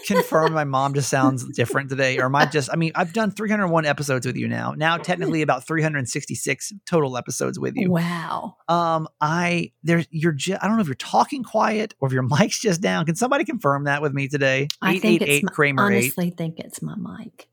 confirm 0.07 0.53
my 0.53 0.63
mom 0.63 0.93
just 0.93 1.09
sounds 1.09 1.43
different 1.55 1.89
today, 1.89 2.17
or 2.19 2.25
am 2.25 2.35
I 2.35 2.45
just? 2.45 2.69
I 2.71 2.75
mean, 2.75 2.91
I've 2.95 3.13
done 3.13 3.31
301 3.31 3.85
episodes 3.85 4.25
with 4.25 4.35
you 4.35 4.47
now. 4.47 4.73
Now, 4.75 4.97
technically, 4.97 5.41
about 5.41 5.65
366 5.67 6.73
total 6.85 7.17
episodes 7.17 7.59
with 7.59 7.75
you. 7.75 7.91
Wow. 7.91 8.55
Um, 8.67 9.07
I 9.21 9.71
there's 9.83 10.07
you're 10.11 10.31
just. 10.31 10.63
I 10.63 10.67
don't 10.67 10.75
know 10.77 10.81
if 10.81 10.87
you're 10.87 10.95
talking 10.95 11.43
quiet 11.43 11.93
or 11.99 12.07
if 12.07 12.13
your 12.13 12.23
mic's 12.23 12.59
just 12.59 12.81
down. 12.81 13.05
Can 13.05 13.15
somebody 13.15 13.43
confirm 13.43 13.85
that 13.85 14.01
with 14.01 14.13
me 14.13 14.27
today? 14.27 14.67
I 14.81 14.99
think 14.99 15.21
it's 15.21 15.29
888 15.29 15.43
my, 15.43 15.51
Kramer 15.51 15.91
eight. 15.91 15.95
honestly 15.95 16.29
think 16.31 16.59
it's 16.59 16.81
my 16.81 16.95
mic. 16.95 17.47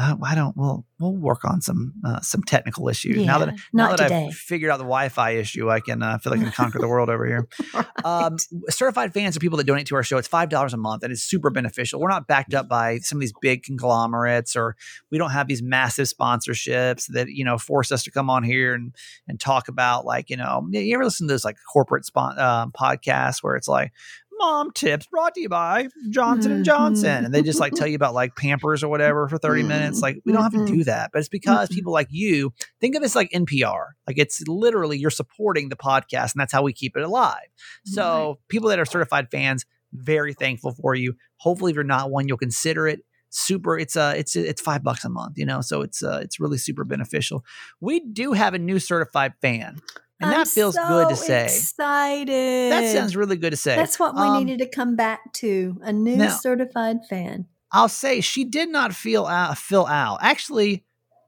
Uh, 0.00 0.14
I 0.24 0.36
don't. 0.36 0.56
We'll 0.56 0.86
we'll 1.00 1.16
work 1.16 1.44
on 1.44 1.60
some 1.60 1.94
uh, 2.06 2.20
some 2.20 2.42
technical 2.44 2.88
issues 2.88 3.16
Yeah, 3.16 3.26
now 3.26 3.38
that 3.38 3.54
now 3.72 3.88
that 3.96 4.08
today. 4.08 4.26
I've 4.28 4.34
figured 4.34 4.70
out 4.70 4.76
the 4.76 4.84
Wi-Fi 4.84 5.32
issue. 5.32 5.68
I 5.70 5.80
can 5.80 6.02
uh, 6.02 6.18
feel 6.18 6.30
like 6.30 6.40
I 6.40 6.44
can 6.44 6.52
conquer 6.52 6.78
the 6.78 6.88
world 6.88 7.10
over 7.10 7.26
here. 7.26 7.48
Um, 8.04 8.36
certified 8.68 9.12
fans 9.12 9.36
are 9.36 9.40
people 9.40 9.58
that 9.58 9.64
donate 9.64 9.88
to 9.88 9.96
our 9.96 10.04
show. 10.04 10.18
It's 10.18 10.28
five 10.28 10.48
dollars 10.50 10.72
a 10.72 10.76
month, 10.76 11.02
and 11.02 11.12
it's 11.12 11.22
super 11.22 11.50
beneficial. 11.50 11.98
We're 11.98 12.10
not 12.10 12.28
backed 12.28 12.54
up 12.54 12.68
by 12.68 12.98
some 12.98 13.16
of 13.16 13.20
these 13.20 13.32
big 13.42 13.64
conglomerates, 13.64 14.54
or 14.54 14.76
we 15.10 15.18
don't 15.18 15.30
have 15.30 15.48
these 15.48 15.62
massive 15.62 16.06
sponsorships 16.06 17.06
that 17.08 17.28
you 17.28 17.44
know 17.44 17.58
force 17.58 17.90
us 17.90 18.04
to 18.04 18.12
come 18.12 18.30
on 18.30 18.44
here 18.44 18.72
and 18.72 18.94
and 19.26 19.40
talk 19.40 19.66
about 19.66 20.04
like 20.04 20.30
you 20.30 20.36
know 20.36 20.64
you 20.70 20.94
ever 20.94 21.04
listen 21.04 21.26
to 21.26 21.34
those 21.34 21.44
like 21.44 21.56
corporate 21.72 22.04
spon- 22.04 22.38
uh, 22.38 22.66
podcasts 22.68 23.42
where 23.42 23.56
it's 23.56 23.68
like 23.68 23.92
mom 24.38 24.70
tips 24.72 25.06
brought 25.06 25.34
to 25.34 25.40
you 25.40 25.48
by 25.48 25.88
Johnson 26.10 26.52
and 26.52 26.64
Johnson. 26.64 27.24
And 27.24 27.34
they 27.34 27.42
just 27.42 27.60
like 27.60 27.72
tell 27.74 27.86
you 27.86 27.96
about 27.96 28.14
like 28.14 28.36
Pampers 28.36 28.82
or 28.82 28.88
whatever 28.88 29.28
for 29.28 29.38
30 29.38 29.62
minutes. 29.64 30.00
Like 30.00 30.20
we 30.24 30.32
don't 30.32 30.42
have 30.42 30.52
to 30.52 30.66
do 30.66 30.84
that. 30.84 31.10
But 31.12 31.20
it's 31.20 31.28
because 31.28 31.68
people 31.68 31.92
like 31.92 32.08
you 32.10 32.52
think 32.80 32.94
of 32.94 33.02
this 33.02 33.14
like 33.16 33.30
NPR. 33.30 33.86
Like 34.06 34.18
it's 34.18 34.42
literally 34.46 34.98
you're 34.98 35.10
supporting 35.10 35.68
the 35.68 35.76
podcast 35.76 36.34
and 36.34 36.40
that's 36.40 36.52
how 36.52 36.62
we 36.62 36.72
keep 36.72 36.96
it 36.96 37.02
alive. 37.02 37.48
So 37.84 38.38
people 38.48 38.68
that 38.70 38.78
are 38.78 38.84
certified 38.84 39.30
fans, 39.30 39.64
very 39.92 40.34
thankful 40.34 40.72
for 40.72 40.94
you. 40.94 41.14
Hopefully 41.38 41.72
if 41.72 41.74
you're 41.74 41.84
not 41.84 42.10
one, 42.10 42.28
you'll 42.28 42.38
consider 42.38 42.86
it. 42.86 43.00
Super, 43.30 43.78
it's 43.78 43.94
uh 43.94 44.14
it's 44.16 44.36
it's 44.36 44.62
five 44.62 44.82
bucks 44.82 45.04
a 45.04 45.10
month, 45.10 45.36
you 45.36 45.44
know, 45.44 45.60
so 45.60 45.82
it's 45.82 46.02
uh 46.02 46.20
it's 46.22 46.40
really 46.40 46.56
super 46.56 46.84
beneficial. 46.84 47.44
We 47.78 48.00
do 48.00 48.32
have 48.32 48.54
a 48.54 48.58
new 48.58 48.78
certified 48.78 49.34
fan, 49.42 49.82
and 50.20 50.30
I'm 50.30 50.38
that 50.38 50.48
feels 50.48 50.76
good 50.76 51.08
to 51.10 51.16
say. 51.16 51.44
Excited. 51.44 52.72
That 52.72 52.92
sounds 52.92 53.14
really 53.16 53.36
good 53.36 53.50
to 53.50 53.56
say. 53.56 53.76
That's 53.76 53.98
what 53.98 54.14
we 54.14 54.22
Um, 54.22 54.44
needed 54.44 54.58
to 54.64 54.68
come 54.68 54.96
back 54.96 55.32
to. 55.34 55.78
A 55.82 55.92
new 55.92 56.16
now- 56.16 56.36
certified 56.36 56.98
fan. 57.08 57.46
I'll 57.70 57.88
say 57.88 58.20
she 58.22 58.44
did 58.44 58.70
not 58.70 58.94
feel 58.94 59.26
out, 59.26 59.58
fill 59.58 59.86
out. 59.86 60.18
Actually, 60.22 60.84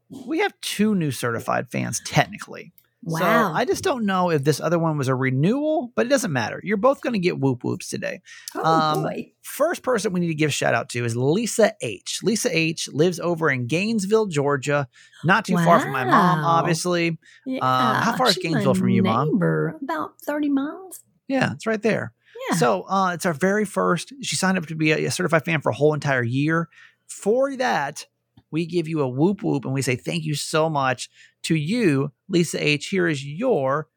we 0.09 0.38
have 0.38 0.55
two 0.62 0.94
new 0.94 1.11
certified 1.11 1.70
fans 1.70 2.00
technically. 2.07 2.72
Wow. 3.03 3.19
So 3.19 3.55
I 3.55 3.65
just 3.65 3.83
don't 3.83 4.05
know 4.05 4.31
if 4.31 4.45
this 4.45 4.61
other 4.61 4.79
one 4.79 4.99
was 4.99 5.09
a 5.09 5.15
renewal, 5.15 5.91
but 5.95 6.05
it 6.05 6.11
doesn't 6.11 6.33
matter. 6.33 6.61
You're 6.63 6.77
both 6.77 7.01
going 7.01 7.15
to 7.15 7.19
get 7.19 7.39
whoop 7.39 7.65
whoops 7.65 7.89
today. 7.89 8.21
oh 8.55 8.65
um, 8.65 9.03
boy. 9.03 9.33
First 9.43 9.83
person 9.83 10.13
we 10.13 10.21
need 10.21 10.29
to 10.29 10.35
give 10.35 10.51
a 10.51 10.53
shout 10.53 10.75
out 10.75 10.91
to 10.91 11.05
is 11.05 11.17
Lisa 11.17 11.73
H. 11.81 12.21
Lisa 12.23 12.51
H 12.57 12.89
lives 12.93 13.19
over 13.19 13.51
in 13.51 13.67
Gainesville, 13.67 14.27
Georgia, 14.27 14.87
not 15.25 15.47
too 15.47 15.57
far 15.57 15.81
from 15.81 15.93
my 15.93 16.05
mom, 16.05 16.45
obviously. 16.45 17.19
Yeah. 17.47 18.03
how 18.03 18.17
far 18.17 18.29
is 18.29 18.37
Gainesville 18.37 18.75
from 18.75 18.91
you, 18.91 19.03
Mom? 19.03 19.41
About 19.83 20.21
30 20.25 20.51
miles. 20.51 21.01
Yeah, 21.27 21.53
it's 21.53 21.67
right 21.67 21.81
there. 21.81 22.13
Yeah. 22.51 22.57
So 22.57 22.83
uh, 22.89 23.13
it's 23.15 23.27
our 23.27 23.33
very 23.33 23.65
first. 23.65 24.13
She 24.23 24.37
signed 24.37 24.59
up 24.59 24.67
to 24.67 24.75
be 24.75 24.93
a, 24.93 25.07
a 25.07 25.11
certified 25.11 25.45
fan 25.45 25.61
for 25.61 25.71
a 25.71 25.75
whole 25.75 25.95
entire 25.95 26.23
year. 26.23 26.69
For 27.07 27.57
that, 27.57 28.07
we 28.51 28.67
give 28.67 28.89
you 28.89 29.01
a 29.01 29.09
whoop 29.09 29.43
whoop 29.43 29.65
and 29.65 29.73
we 29.75 29.83
say 29.83 29.97
thank 29.97 30.25
you 30.25 30.35
so 30.35 30.69
much 30.71 31.09
to 31.45 31.55
you, 31.55 32.13
Lisa 32.29 32.63
H. 32.63 32.89
Here 32.89 33.09
is 33.09 33.25
your 33.25 33.89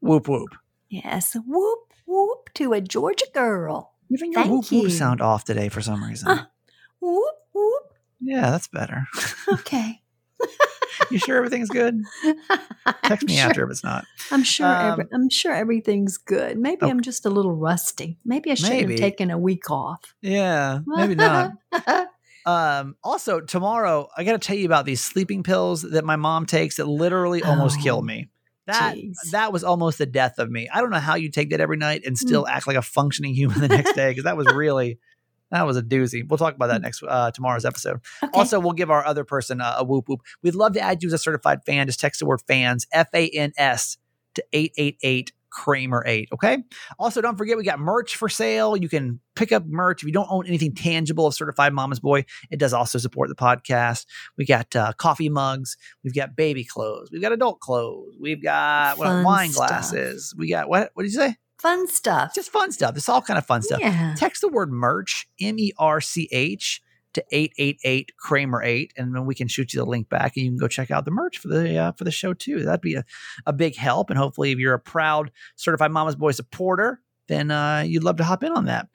whoop 0.00 0.28
whoop. 0.28 0.50
yes. 0.88 1.36
Whoop, 1.46 1.78
whoop 2.06 2.50
to 2.54 2.72
a 2.72 2.80
Georgia 2.80 3.26
girl. 3.32 3.92
Even 4.10 4.32
your 4.32 4.42
Thank 4.42 4.52
whoop 4.52 4.70
whoop 4.72 4.84
you. 4.84 4.90
sound 4.90 5.20
off 5.20 5.44
today 5.44 5.68
for 5.68 5.80
some 5.80 6.04
reason. 6.04 6.28
Ah. 6.30 6.48
Whoop, 7.00 7.34
whoop. 7.52 7.82
yeah, 8.20 8.50
that's 8.50 8.68
better. 8.68 9.06
Okay. 9.52 10.00
you 11.10 11.18
sure 11.18 11.36
everything's 11.38 11.70
good? 11.70 12.02
Text 13.04 13.26
me 13.26 13.40
I'm 13.40 13.48
after 13.50 13.64
if 13.64 13.70
it's 13.70 13.82
not. 13.84 14.04
I'm 14.30 14.42
sure. 14.42 14.66
every, 14.66 15.04
Um, 15.04 15.08
I'm 15.14 15.30
sure 15.30 15.52
everything's 15.52 16.18
good. 16.18 16.58
Maybe 16.58 16.80
Oh. 16.82 16.88
I'm 16.90 17.00
just 17.00 17.24
a 17.24 17.30
little 17.30 17.54
rusty. 17.56 18.18
Maybe 18.24 18.50
I 18.50 18.56
Maybe. 18.62 18.92
have 18.92 19.00
taken 19.00 19.30
a 19.30 19.38
week 19.38 19.70
off. 19.70 20.14
Yeah, 20.20 20.80
maybe 20.86 21.14
not. 21.14 21.52
Um, 22.46 22.96
also, 23.02 23.40
tomorrow, 23.40 24.08
I 24.16 24.24
got 24.24 24.32
to 24.32 24.38
tell 24.38 24.56
you 24.56 24.66
about 24.66 24.84
these 24.84 25.02
sleeping 25.02 25.42
pills 25.42 25.82
that 25.82 26.04
my 26.04 26.16
mom 26.16 26.46
takes 26.46 26.76
that 26.76 26.86
literally 26.86 27.42
almost 27.42 27.78
Oh, 27.80 27.82
killed 27.82 28.04
me. 28.06 28.28
That 28.66 28.96
that 29.32 29.52
was 29.52 29.62
almost 29.62 29.98
the 29.98 30.06
death 30.06 30.38
of 30.38 30.50
me. 30.50 30.68
I 30.72 30.80
don't 30.80 30.90
know 30.90 30.98
how 30.98 31.16
you 31.16 31.30
take 31.30 31.50
that 31.50 31.60
every 31.60 31.76
night 31.76 32.02
and 32.06 32.16
Mm. 32.16 32.18
still 32.18 32.46
act 32.46 32.66
like 32.66 32.76
a 32.76 32.82
functioning 32.82 33.34
human 33.34 33.60
the 33.60 33.68
next 33.68 33.92
day 33.94 34.10
because 34.10 34.24
that 34.24 34.36
was 34.38 34.46
really 34.54 34.98
that 35.50 35.66
was 35.66 35.76
a 35.76 35.82
doozy. 35.82 36.26
We'll 36.26 36.38
talk 36.38 36.54
about 36.54 36.68
that 36.68 36.80
next 36.82 37.02
uh, 37.06 37.30
tomorrow's 37.30 37.64
episode. 37.66 38.00
okay. 38.22 38.30
Also, 38.32 38.58
we'll 38.58 38.72
give 38.72 38.90
our 38.90 39.04
other 39.04 39.22
person 39.22 39.60
a, 39.60 39.76
a 39.78 39.84
whoop 39.84 40.08
whoop. 40.08 40.22
We'd 40.42 40.54
love 40.54 40.72
to 40.72 40.80
add 40.80 41.02
you 41.02 41.08
as 41.10 41.12
a 41.12 41.18
certified 41.18 41.60
fan. 41.66 41.86
Just 41.86 42.00
text 42.00 42.20
the 42.20 42.26
word 42.26 42.40
fans 42.48 42.86
F 42.90 43.08
A 43.14 43.28
N 43.28 43.52
S 43.58 43.98
to 44.34 44.44
eight 44.54 44.72
eight 44.78 44.96
eight 45.02 45.32
Kramer 45.54 46.02
eight. 46.04 46.28
Okay. 46.32 46.58
Also, 46.98 47.20
don't 47.20 47.38
forget 47.38 47.56
we 47.56 47.62
got 47.62 47.78
merch 47.78 48.16
for 48.16 48.28
sale. 48.28 48.76
You 48.76 48.88
can 48.88 49.20
pick 49.36 49.52
up 49.52 49.64
merch 49.66 50.02
if 50.02 50.06
you 50.06 50.12
don't 50.12 50.26
own 50.28 50.46
anything 50.46 50.74
tangible 50.74 51.28
of 51.28 51.34
Certified 51.34 51.72
Mama's 51.72 52.00
Boy. 52.00 52.24
It 52.50 52.58
does 52.58 52.72
also 52.72 52.98
support 52.98 53.28
the 53.28 53.36
podcast. 53.36 54.04
We 54.36 54.44
got 54.44 54.74
uh, 54.74 54.92
coffee 54.94 55.28
mugs. 55.28 55.76
We've 56.02 56.14
got 56.14 56.34
baby 56.34 56.64
clothes. 56.64 57.10
We've 57.12 57.22
got 57.22 57.30
adult 57.30 57.60
clothes. 57.60 58.16
We've 58.20 58.42
got 58.42 58.98
what, 58.98 59.24
wine 59.24 59.50
stuff. 59.50 59.68
glasses. 59.68 60.34
We 60.36 60.50
got 60.50 60.68
what? 60.68 60.90
What 60.94 61.04
did 61.04 61.12
you 61.12 61.18
say? 61.18 61.36
Fun 61.60 61.86
stuff. 61.86 62.34
Just 62.34 62.50
fun 62.50 62.72
stuff. 62.72 62.96
It's 62.96 63.08
all 63.08 63.22
kind 63.22 63.38
of 63.38 63.46
fun 63.46 63.62
stuff. 63.62 63.78
Yeah. 63.80 64.14
Text 64.18 64.42
the 64.42 64.48
word 64.48 64.72
merch, 64.72 65.28
M 65.40 65.58
E 65.58 65.72
R 65.78 66.00
C 66.00 66.28
H, 66.32 66.82
to 67.14 67.24
888 67.30 68.16
Kramer 68.16 68.62
8, 68.62 68.92
and 68.96 69.14
then 69.14 69.26
we 69.26 69.34
can 69.34 69.48
shoot 69.48 69.72
you 69.72 69.80
the 69.80 69.86
link 69.86 70.08
back 70.08 70.36
and 70.36 70.44
you 70.44 70.50
can 70.50 70.58
go 70.58 70.68
check 70.68 70.90
out 70.90 71.04
the 71.04 71.10
merch 71.10 71.38
for 71.38 71.48
the 71.48 71.76
uh, 71.76 71.92
for 71.92 72.04
the 72.04 72.10
show 72.10 72.34
too. 72.34 72.62
That'd 72.62 72.80
be 72.80 72.94
a, 72.94 73.04
a 73.46 73.52
big 73.52 73.76
help. 73.76 74.10
And 74.10 74.18
hopefully, 74.18 74.52
if 74.52 74.58
you're 74.58 74.74
a 74.74 74.78
proud 74.78 75.30
certified 75.56 75.90
Mama's 75.90 76.16
Boy 76.16 76.32
supporter, 76.32 77.00
then 77.28 77.50
uh, 77.50 77.80
you'd 77.86 78.04
love 78.04 78.16
to 78.18 78.24
hop 78.24 78.42
in 78.44 78.52
on 78.52 78.66
that. 78.66 78.88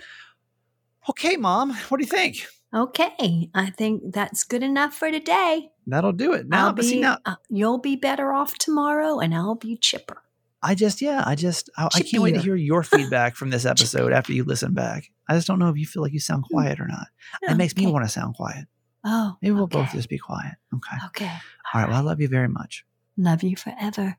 Okay, 1.09 1.37
Mom, 1.37 1.73
what 1.89 1.97
do 1.97 2.03
you 2.03 2.09
think? 2.09 2.45
Okay. 2.73 3.49
I 3.55 3.71
think 3.71 4.13
that's 4.13 4.43
good 4.43 4.61
enough 4.61 4.93
for 4.93 5.09
today. 5.11 5.71
That'll 5.87 6.11
do 6.11 6.33
it. 6.33 6.47
Now, 6.47 6.67
I'll 6.67 6.73
but 6.73 6.85
see, 6.85 6.99
now 6.99 7.17
uh, 7.25 7.35
you'll 7.49 7.79
be 7.79 7.95
better 7.95 8.31
off 8.31 8.57
tomorrow, 8.57 9.19
and 9.19 9.33
I'll 9.33 9.55
be 9.55 9.75
chipper. 9.75 10.21
I 10.61 10.75
just, 10.75 11.01
yeah, 11.01 11.23
I 11.25 11.35
just, 11.35 11.69
I, 11.77 11.87
I 11.93 12.01
can't 12.01 12.21
wait 12.21 12.33
to 12.33 12.41
hear 12.41 12.55
your 12.55 12.83
feedback 12.83 13.35
from 13.35 13.49
this 13.49 13.65
episode 13.73 14.11
after 14.11 14.33
you 14.33 14.43
listen 14.43 14.73
back. 14.73 15.09
I 15.29 15.35
just 15.35 15.47
don't 15.47 15.59
know 15.59 15.69
if 15.69 15.77
you 15.77 15.85
feel 15.85 16.01
like 16.03 16.11
you 16.13 16.19
sound 16.19 16.43
Hmm. 16.49 16.55
quiet 16.55 16.79
or 16.79 16.87
not. 16.87 17.07
It 17.43 17.55
makes 17.55 17.75
me 17.75 17.87
want 17.87 18.03
to 18.05 18.09
sound 18.09 18.35
quiet. 18.35 18.67
Oh, 19.05 19.37
Maybe 19.41 19.53
we'll 19.53 19.67
both 19.67 19.91
just 19.93 20.09
be 20.09 20.17
quiet. 20.17 20.55
Okay. 20.75 20.97
Okay. 21.07 21.31
All 21.73 21.81
right. 21.81 21.87
Well, 21.89 21.97
I 21.97 22.01
love 22.01 22.19
you 22.19 22.27
very 22.27 22.49
much. 22.49 22.85
Love 23.17 23.43
you 23.43 23.55
forever. 23.55 24.17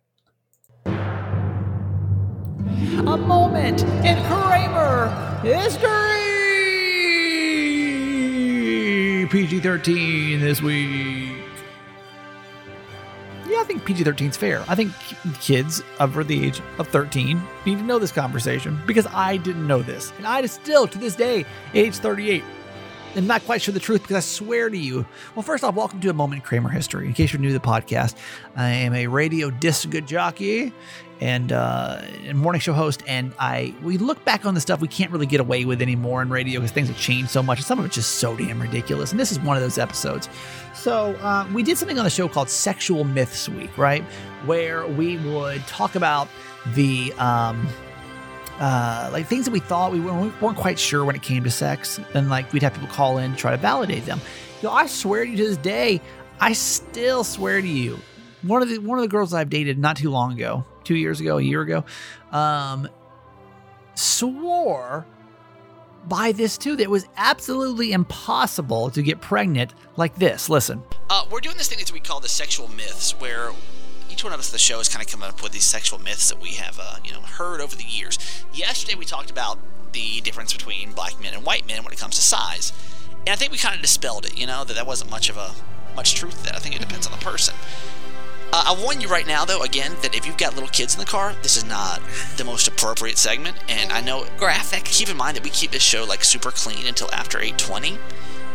A 0.86 0.90
moment 3.18 3.82
in 3.82 4.16
Kramer 4.24 5.08
history. 5.42 5.88
PG 9.28 9.60
13 9.60 10.40
this 10.40 10.62
week. 10.62 11.19
Yeah, 13.50 13.58
I 13.58 13.64
think 13.64 13.84
PG 13.84 14.04
13 14.04 14.30
is 14.30 14.36
fair. 14.36 14.64
I 14.68 14.76
think 14.76 14.92
kids 15.40 15.82
over 15.98 16.22
the 16.22 16.46
age 16.46 16.62
of 16.78 16.86
13 16.86 17.42
need 17.66 17.78
to 17.78 17.82
know 17.82 17.98
this 17.98 18.12
conversation 18.12 18.80
because 18.86 19.08
I 19.08 19.38
didn't 19.38 19.66
know 19.66 19.82
this. 19.82 20.12
And 20.18 20.26
I 20.26 20.46
still, 20.46 20.86
to 20.86 20.98
this 20.98 21.16
day, 21.16 21.44
age 21.74 21.96
38, 21.96 22.44
am 23.16 23.26
not 23.26 23.44
quite 23.44 23.62
sure 23.62 23.74
the 23.74 23.80
truth 23.80 24.02
because 24.02 24.16
I 24.16 24.20
swear 24.20 24.70
to 24.70 24.76
you. 24.76 25.06
Well, 25.34 25.42
first 25.42 25.64
off, 25.64 25.74
welcome 25.74 26.00
to 26.00 26.10
a 26.10 26.14
moment 26.14 26.42
in 26.42 26.46
Kramer 26.46 26.68
history. 26.68 27.06
In 27.06 27.12
case 27.12 27.32
you're 27.32 27.40
new 27.40 27.48
to 27.48 27.54
the 27.54 27.60
podcast, 27.60 28.14
I 28.56 28.68
am 28.68 28.94
a 28.94 29.06
radio 29.06 29.50
disc 29.50 29.90
jockey 30.06 30.72
and 31.20 31.52
uh, 31.52 32.00
morning 32.34 32.60
show 32.60 32.72
host, 32.72 33.02
and 33.06 33.34
I 33.38 33.74
we 33.82 33.98
look 33.98 34.24
back 34.24 34.46
on 34.46 34.54
the 34.54 34.60
stuff 34.60 34.80
we 34.80 34.88
can't 34.88 35.10
really 35.10 35.26
get 35.26 35.40
away 35.40 35.64
with 35.64 35.82
anymore 35.82 36.22
in 36.22 36.30
radio 36.30 36.60
because 36.60 36.72
things 36.72 36.88
have 36.88 36.98
changed 36.98 37.30
so 37.30 37.42
much, 37.42 37.58
and 37.58 37.66
some 37.66 37.78
of 37.78 37.84
it's 37.84 37.94
just 37.94 38.16
so 38.16 38.36
damn 38.36 38.60
ridiculous. 38.60 39.10
And 39.10 39.20
this 39.20 39.30
is 39.30 39.38
one 39.40 39.56
of 39.56 39.62
those 39.62 39.76
episodes. 39.76 40.28
So 40.74 41.14
uh, 41.16 41.46
we 41.52 41.62
did 41.62 41.76
something 41.76 41.98
on 41.98 42.04
the 42.04 42.10
show 42.10 42.28
called 42.28 42.48
Sexual 42.48 43.04
Myths 43.04 43.48
Week, 43.48 43.76
right, 43.76 44.02
where 44.46 44.86
we 44.86 45.18
would 45.18 45.60
talk 45.66 45.94
about 45.94 46.28
the 46.74 47.12
um, 47.14 47.68
uh, 48.60 49.10
like 49.12 49.26
things 49.26 49.46
that 49.46 49.50
we 49.50 49.60
thought 49.60 49.90
we 49.90 49.98
weren't, 50.00 50.22
we 50.22 50.46
weren't 50.46 50.56
quite 50.58 50.78
sure 50.78 51.04
when 51.04 51.16
it 51.16 51.22
came 51.22 51.42
to 51.44 51.50
sex, 51.50 51.98
and 52.14 52.30
like 52.30 52.52
we'd 52.52 52.62
have 52.62 52.74
people 52.74 52.88
call 52.88 53.18
in 53.18 53.32
to 53.32 53.36
try 53.36 53.50
to 53.50 53.56
validate 53.56 54.04
them. 54.06 54.20
Know, 54.62 54.70
I 54.70 54.86
swear 54.86 55.24
to 55.24 55.30
you 55.30 55.36
to 55.38 55.48
this 55.48 55.56
day, 55.56 56.00
I 56.38 56.52
still 56.52 57.24
swear 57.24 57.60
to 57.60 57.66
you, 57.66 57.98
one 58.42 58.62
of 58.62 58.68
the 58.68 58.78
one 58.78 58.98
of 58.98 59.02
the 59.02 59.08
girls 59.08 59.32
I've 59.34 59.50
dated 59.50 59.78
not 59.78 59.96
too 59.96 60.10
long 60.10 60.32
ago, 60.34 60.64
two 60.84 60.96
years 60.96 61.20
ago, 61.20 61.38
a 61.38 61.42
year 61.42 61.62
ago, 61.62 61.84
um, 62.30 62.88
swore 63.94 65.06
by 66.08 66.32
this 66.32 66.56
too 66.56 66.76
that 66.76 66.82
it 66.82 66.90
was 66.90 67.06
absolutely 67.16 67.92
impossible 67.92 68.90
to 68.90 69.02
get 69.02 69.20
pregnant 69.20 69.74
like 69.96 70.14
this. 70.16 70.48
Listen, 70.48 70.82
Uh, 71.10 71.24
we're 71.30 71.40
doing 71.40 71.56
this 71.56 71.68
thing 71.68 71.78
that 71.78 71.92
we 71.92 72.00
call 72.00 72.20
the 72.20 72.28
sexual 72.28 72.68
myths, 72.68 73.12
where 73.20 73.50
each 74.20 74.24
one 74.24 74.34
of 74.34 74.38
us 74.38 74.50
at 74.50 74.52
the 74.52 74.58
show 74.58 74.78
is 74.80 74.88
kind 74.90 75.02
of 75.02 75.10
coming 75.10 75.30
up 75.30 75.42
with 75.42 75.52
these 75.52 75.64
sexual 75.64 75.98
myths 75.98 76.28
that 76.28 76.38
we 76.42 76.50
have, 76.50 76.78
uh, 76.78 76.96
you 77.02 77.10
know, 77.10 77.22
heard 77.22 77.58
over 77.58 77.74
the 77.74 77.84
years. 77.84 78.18
Yesterday 78.52 78.94
we 78.94 79.06
talked 79.06 79.30
about 79.30 79.58
the 79.92 80.20
difference 80.20 80.52
between 80.52 80.92
black 80.92 81.18
men 81.22 81.32
and 81.32 81.42
white 81.42 81.66
men 81.66 81.82
when 81.84 81.90
it 81.94 81.98
comes 81.98 82.16
to 82.16 82.20
size, 82.20 82.74
and 83.20 83.30
I 83.30 83.36
think 83.36 83.50
we 83.50 83.56
kind 83.56 83.74
of 83.74 83.80
dispelled 83.80 84.26
it. 84.26 84.36
You 84.36 84.46
know 84.46 84.62
that 84.62 84.74
that 84.74 84.86
wasn't 84.86 85.10
much 85.10 85.30
of 85.30 85.38
a 85.38 85.52
much 85.96 86.16
truth 86.16 86.36
to 86.36 86.44
that. 86.44 86.54
I 86.54 86.58
think 86.58 86.76
it 86.76 86.82
depends 86.82 87.06
on 87.06 87.18
the 87.18 87.24
person. 87.24 87.54
Uh, 88.52 88.76
I 88.76 88.82
warn 88.82 89.00
you 89.00 89.08
right 89.08 89.26
now, 89.26 89.46
though, 89.46 89.62
again, 89.62 89.92
that 90.02 90.14
if 90.14 90.26
you've 90.26 90.36
got 90.36 90.52
little 90.52 90.68
kids 90.68 90.92
in 90.92 91.00
the 91.00 91.06
car, 91.06 91.34
this 91.42 91.56
is 91.56 91.64
not 91.64 92.02
the 92.36 92.44
most 92.44 92.68
appropriate 92.68 93.16
segment. 93.16 93.56
And 93.70 93.90
I 93.90 94.02
know 94.02 94.26
graphic. 94.36 94.84
Keep 94.84 95.08
in 95.08 95.16
mind 95.16 95.38
that 95.38 95.44
we 95.44 95.50
keep 95.50 95.70
this 95.70 95.82
show 95.82 96.04
like 96.04 96.24
super 96.24 96.50
clean 96.50 96.86
until 96.86 97.10
after 97.14 97.38
8:20 97.38 97.96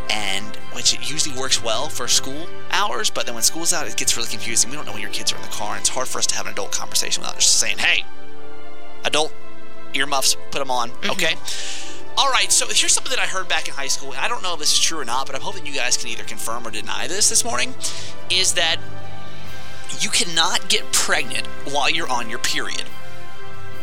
and 0.09 0.55
which 0.73 0.93
it 0.93 1.09
usually 1.09 1.37
works 1.37 1.63
well 1.63 1.89
for 1.89 2.07
school 2.07 2.47
hours, 2.71 3.09
but 3.09 3.25
then 3.25 3.35
when 3.35 3.43
school's 3.43 3.73
out, 3.73 3.87
it 3.87 3.95
gets 3.95 4.15
really 4.17 4.29
confusing. 4.29 4.69
We 4.69 4.75
don't 4.75 4.85
know 4.85 4.91
when 4.91 5.01
your 5.01 5.11
kids 5.11 5.31
are 5.31 5.35
in 5.35 5.41
the 5.41 5.47
car, 5.49 5.71
and 5.71 5.79
it's 5.79 5.89
hard 5.89 6.07
for 6.07 6.19
us 6.19 6.27
to 6.27 6.35
have 6.35 6.45
an 6.45 6.53
adult 6.53 6.71
conversation 6.71 7.21
without 7.21 7.39
just 7.39 7.59
saying, 7.59 7.77
"Hey, 7.77 8.03
adult 9.03 9.33
earmuffs, 9.93 10.35
put 10.51 10.59
them 10.59 10.71
on." 10.71 10.91
Mm-hmm. 10.91 11.11
Okay. 11.11 11.35
All 12.17 12.31
right, 12.31 12.49
so 12.49 12.65
here's 12.67 12.93
something 12.93 13.09
that 13.09 13.19
I 13.19 13.25
heard 13.25 13.49
back 13.49 13.67
in 13.67 13.73
high 13.73 13.87
school, 13.87 14.13
and 14.13 14.21
I 14.21 14.29
don't 14.29 14.41
know 14.41 14.53
if 14.53 14.59
this 14.59 14.71
is 14.71 14.79
true 14.79 14.99
or 14.99 15.05
not, 15.05 15.25
but 15.25 15.35
I'm 15.35 15.41
hoping 15.41 15.65
you 15.65 15.73
guys 15.73 15.97
can 15.97 16.07
either 16.07 16.23
confirm 16.23 16.65
or 16.65 16.71
deny 16.71 17.07
this 17.07 17.27
this 17.27 17.43
morning. 17.43 17.75
Is 18.29 18.53
that 18.53 18.77
you 19.99 20.09
cannot 20.09 20.69
get 20.69 20.91
pregnant 20.91 21.45
while 21.65 21.89
you're 21.89 22.09
on 22.09 22.29
your 22.29 22.39
period. 22.39 22.83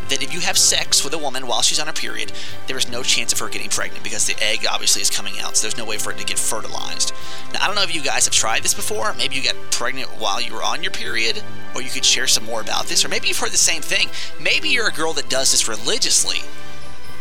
That 0.09 0.23
if 0.23 0.35
you 0.35 0.41
have 0.41 0.59
sex 0.59 1.03
with 1.05 1.15
a 1.15 1.19
woman 1.19 1.47
while 1.47 1.63
she's 1.63 1.79
on 1.79 1.87
her 1.87 1.93
period, 1.93 2.33
there 2.67 2.77
is 2.77 2.89
no 2.91 3.03
chance 3.03 3.33
of 3.33 3.39
her 3.39 3.49
getting 3.49 3.71
pregnant 3.71 4.05
because 4.05 4.27
the 4.27 4.37
egg 4.43 4.67
obviously 4.71 5.01
is 5.01 5.09
coming 5.11 5.39
out, 5.41 5.57
so 5.57 5.63
there's 5.63 5.77
no 5.79 5.85
way 5.85 5.97
for 5.99 6.13
it 6.13 6.19
to 6.19 6.25
get 6.25 6.39
fertilized. 6.39 7.13
Now, 7.55 7.63
I 7.63 7.67
don't 7.67 7.77
know 7.77 7.83
if 7.83 7.95
you 7.95 8.03
guys 8.03 8.25
have 8.27 8.35
tried 8.35 8.63
this 8.63 8.75
before. 8.75 9.15
Maybe 9.15 9.37
you 9.37 9.43
got 9.43 9.57
pregnant 9.71 10.09
while 10.21 10.41
you 10.41 10.53
were 10.55 10.63
on 10.63 10.83
your 10.83 10.93
period, 10.93 11.43
or 11.75 11.83
you 11.83 11.91
could 11.91 12.05
share 12.05 12.27
some 12.27 12.45
more 12.45 12.61
about 12.61 12.87
this, 12.87 13.05
or 13.05 13.09
maybe 13.09 13.29
you've 13.29 13.39
heard 13.39 13.53
the 13.53 13.57
same 13.57 13.83
thing. 13.83 14.09
Maybe 14.41 14.69
you're 14.69 14.89
a 14.89 14.93
girl 14.93 15.13
that 15.15 15.29
does 15.31 15.51
this 15.53 15.67
religiously. 15.69 16.39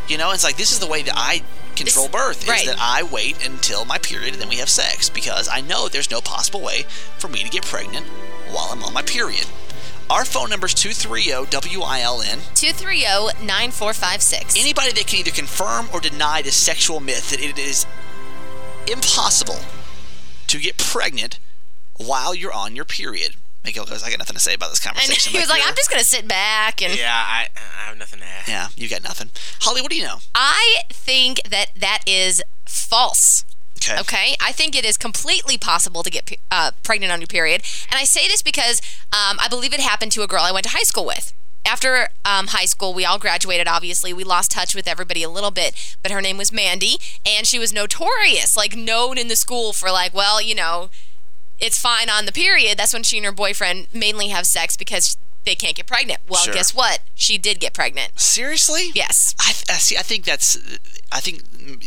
You 0.08 0.18
know, 0.18 0.32
it's 0.32 0.44
like 0.44 0.58
this 0.58 0.72
is 0.72 0.80
the 0.80 0.88
way 0.88 1.04
that 1.04 1.14
I 1.16 1.44
control 1.76 2.08
This- 2.08 2.12
birth 2.12 2.48
right. 2.48 2.60
is 2.62 2.66
that 2.68 2.78
I 2.80 3.04
wait 3.04 3.46
until 3.46 3.86
my 3.86 3.98
period 3.98 4.34
and 4.34 4.42
then 4.42 4.50
we 4.50 4.58
have 4.58 4.70
sex 4.70 5.08
because 5.10 5.48
I 5.48 5.62
know 5.62 5.88
there's 5.88 6.12
no 6.12 6.20
possible 6.20 6.60
way 6.60 6.84
for 7.18 7.30
me 7.30 7.44
to 7.44 7.50
get 7.50 7.64
pregnant 7.66 8.06
while 8.50 8.68
I'm 8.72 8.84
on 8.84 8.92
my 8.94 9.04
period. 9.04 9.46
Our 10.12 10.26
phone 10.26 10.49
number 10.49 10.66
is 10.68 10.74
230 10.74 11.32
WILN. 11.80 12.43
230 12.53 13.45
9456. 13.45 14.59
Anybody 14.59 14.91
that 14.91 15.07
can 15.07 15.20
either 15.20 15.32
confirm 15.32 15.88
or 15.93 16.01
deny 16.01 16.41
this 16.41 16.57
sexual 16.57 16.99
myth 16.99 17.30
that 17.30 17.39
it 17.39 17.57
is 17.57 17.86
impossible 18.91 19.59
to 20.47 20.59
get 20.59 20.78
pregnant 20.78 21.39
while 21.95 22.36
you're 22.36 22.51
on 22.51 22.76
your 22.76 22.84
period. 22.84 23.38
Miguel 23.64 23.86
goes, 23.86 24.03
I 24.03 24.09
got 24.09 24.20
nothing 24.20 24.34
to 24.34 24.41
say 24.41 24.53
about 24.53 24.72
this 24.72 24.82
conversation. 24.82 25.14
And 25.14 25.16
conversation. 25.16 25.32
he 25.32 25.39
was 25.39 25.47
like, 25.49 25.59
"You're- 25.59 25.70
I'm 25.70 25.76
just 25.76 25.89
going 25.89 26.01
to 26.01 26.05
sit 26.05 26.28
back 26.28 26.82
and. 26.82 26.97
Yeah, 26.97 27.14
I, 27.14 27.47
I 27.55 27.88
have 27.88 27.97
nothing 27.97 28.20
to 28.20 28.26
add. 28.26 28.47
Yeah, 28.49 28.68
you 28.76 28.89
got 28.89 29.03
nothing. 29.03 29.30
Holly, 29.62 29.82
what 29.82 29.91
do 29.91 29.97
you 29.97 30.03
know? 30.03 30.18
I 30.36 30.82
think 30.89 31.41
that 31.49 31.68
that 31.78 31.99
is 32.05 32.43
false. 32.66 33.45
Okay. 33.82 34.00
Okay, 34.00 34.36
I 34.40 34.52
think 34.52 34.76
it 34.76 34.86
is 34.86 34.98
completely 34.98 35.58
possible 35.58 36.04
to 36.04 36.10
get 36.10 36.38
uh, 36.52 36.72
pregnant 36.84 37.12
on 37.12 37.20
your 37.20 37.28
period, 37.28 37.64
and 37.90 38.00
I 38.00 38.04
say 38.04 38.28
this 38.28 38.42
because 38.42 38.82
um, 39.08 39.38
I 39.40 39.48
believe 39.50 39.74
it 39.74 39.80
happened 39.80 40.12
to 40.14 40.22
a 40.22 40.28
girl 40.28 40.44
I 40.44 40.52
went 40.52 40.66
to 40.66 40.70
high 40.72 40.84
school 40.84 41.06
with. 41.06 41.34
After 41.66 42.10
um, 42.26 42.48
high 42.48 42.66
school, 42.66 42.94
we 42.94 43.06
all 43.06 43.20
graduated. 43.20 43.68
Obviously, 43.68 44.14
we 44.14 44.24
lost 44.24 44.52
touch 44.52 44.74
with 44.76 44.88
everybody 44.88 45.22
a 45.24 45.30
little 45.30 45.52
bit, 45.52 45.96
but 46.02 46.12
her 46.12 46.22
name 46.22 46.38
was 46.38 46.52
Mandy, 46.52 46.98
and 47.26 47.46
she 47.46 47.60
was 47.60 47.72
notorious, 47.72 48.58
like 48.58 48.76
known 48.76 49.18
in 49.18 49.28
the 49.28 49.36
school 49.36 49.72
for 49.74 49.92
like, 49.92 50.14
well, 50.14 50.42
you 50.42 50.56
know, 50.56 50.90
it's 51.60 51.80
fine 51.80 52.10
on 52.10 52.26
the 52.26 52.32
period. 52.32 52.78
That's 52.80 52.94
when 52.94 53.04
she 53.04 53.18
and 53.18 53.26
her 53.26 53.32
boyfriend 53.32 53.88
mainly 53.94 54.30
have 54.30 54.48
sex 54.48 54.76
because 54.76 55.18
they 55.46 55.54
can't 55.56 55.76
get 55.76 55.86
pregnant. 55.88 56.20
Well, 56.28 56.44
Sure. 56.44 56.54
guess 56.54 56.74
what? 56.74 57.00
She 57.16 57.38
did 57.38 57.60
get 57.60 57.74
pregnant. 57.74 58.20
Seriously? 58.20 58.90
Yes. 58.94 59.36
I, 59.40 59.50
I 59.70 59.78
see. 59.78 59.98
I 59.98 60.02
think 60.02 60.26
that's. 60.26 60.58
I 61.12 61.20
think 61.20 61.44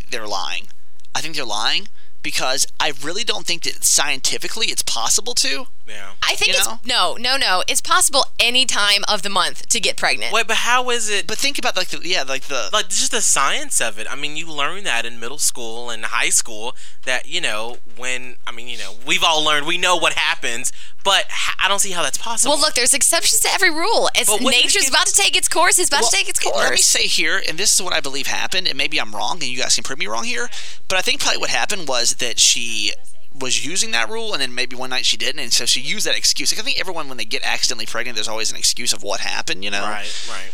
they're 0.09 0.27
lying. 0.27 0.67
I 1.15 1.21
think 1.21 1.35
they're 1.35 1.45
lying 1.45 1.87
because 2.21 2.67
I 2.79 2.91
really 3.01 3.23
don't 3.23 3.45
think 3.47 3.63
that 3.63 3.83
scientifically 3.85 4.67
it's 4.67 4.83
possible 4.83 5.33
to. 5.35 5.67
Yeah. 5.87 6.13
I 6.23 6.33
think 6.35 6.53
You 6.53 6.57
it's 6.57 6.67
know? 6.67 6.79
no, 6.85 7.15
no, 7.19 7.37
no. 7.37 7.63
It's 7.67 7.81
possible 7.81 8.25
any 8.39 8.65
time 8.65 9.03
of 9.07 9.21
the 9.21 9.29
month 9.29 9.67
to 9.69 9.79
get 9.79 9.97
pregnant. 9.97 10.33
Wait, 10.33 10.47
but 10.47 10.57
how 10.57 10.89
is 10.89 11.09
it? 11.09 11.27
But 11.27 11.37
think 11.37 11.59
about 11.59 11.77
like 11.77 11.89
the 11.89 12.01
yeah 12.07 12.23
like 12.23 12.43
the 12.43 12.69
like 12.73 12.89
just 12.89 13.11
the 13.11 13.21
science 13.21 13.79
of 13.79 13.99
it. 13.99 14.07
I 14.09 14.15
mean, 14.15 14.35
you 14.35 14.51
learn 14.51 14.83
that 14.85 15.05
in 15.05 15.19
middle 15.19 15.37
school 15.37 15.89
and 15.91 16.05
high 16.05 16.29
school 16.29 16.75
that 17.03 17.27
you 17.27 17.39
know 17.39 17.77
when 17.97 18.37
I 18.47 18.51
mean 18.51 18.67
you 18.67 18.77
know 18.77 18.93
we've 19.05 19.23
all 19.23 19.43
learned 19.43 19.67
we 19.67 19.77
know 19.77 19.95
what 19.95 20.13
happens, 20.13 20.73
but 21.03 21.25
I 21.59 21.67
don't 21.67 21.79
see 21.79 21.91
how 21.91 22.01
that's 22.01 22.17
possible. 22.17 22.53
Well, 22.53 22.61
look, 22.61 22.73
there's 22.73 22.93
exceptions 22.95 23.41
to 23.41 23.49
every 23.51 23.69
rule. 23.69 24.09
It's 24.15 24.29
But 24.29 24.41
what 24.41 24.55
if 24.55 24.63
nature's 24.63 24.89
about 24.89 25.05
to 25.05 25.13
take 25.13 25.37
its 25.37 25.47
course. 25.47 25.77
It's 25.77 25.89
about 25.89 26.01
Well, 26.01 26.09
to 26.09 26.17
take 26.17 26.29
its 26.29 26.39
course. 26.39 26.57
Let 26.57 26.71
me 26.71 26.77
say 26.77 27.03
here, 27.07 27.41
and 27.47 27.57
this 27.59 27.75
is 27.75 27.81
what 27.81 27.93
I 27.93 27.99
believe 27.99 28.25
happened, 28.27 28.67
and 28.67 28.75
maybe 28.77 28.99
I'm 28.99 29.15
wrong, 29.15 29.33
and 29.33 29.43
you 29.43 29.59
guys 29.59 29.75
can 29.75 29.83
prove 29.83 29.99
me 29.99 30.07
wrong 30.07 30.23
here, 30.23 30.49
but 30.87 30.97
I 30.97 31.01
think 31.01 31.21
probably 31.21 31.37
what 31.39 31.51
happened 31.51 31.87
was 31.87 32.15
that 32.15 32.39
she 32.39 32.93
was 33.37 33.65
using 33.65 33.91
that 33.91 34.09
rule, 34.09 34.33
and 34.33 34.41
then 34.41 34.55
maybe 34.55 34.75
one 34.75 34.89
night 34.89 35.05
she 35.05 35.17
didn't, 35.17 35.39
and 35.39 35.51
so 35.51 35.65
she 35.65 35.81
used 35.81 36.05
that 36.05 36.17
excuse. 36.17 36.51
Like, 36.51 36.59
I 36.59 36.63
think 36.63 36.79
everyone, 36.79 37.07
when 37.09 37.17
they 37.17 37.25
get 37.25 37.43
accidentally 37.43 37.85
pregnant, 37.85 38.15
there's 38.15 38.27
always 38.27 38.51
an 38.51 38.57
excuse 38.57 38.93
of 38.93 39.03
what 39.03 39.19
happened, 39.19 39.63
you 39.63 39.71
know? 39.71 39.81
right, 39.81 40.27
right. 40.29 40.51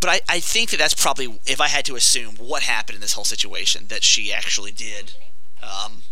But 0.00 0.10
I, 0.10 0.20
I 0.28 0.40
think 0.40 0.70
that 0.70 0.78
that's 0.78 0.94
probably, 0.94 1.40
if 1.46 1.60
I 1.60 1.68
had 1.68 1.84
to 1.86 1.96
assume, 1.96 2.36
what 2.36 2.62
happened 2.62 2.96
in 2.96 3.00
this 3.00 3.14
whole 3.14 3.24
situation, 3.24 3.86
that 3.88 4.04
she 4.04 4.32
actually 4.32 4.72
did. 4.72 5.14
Um, 5.62 6.02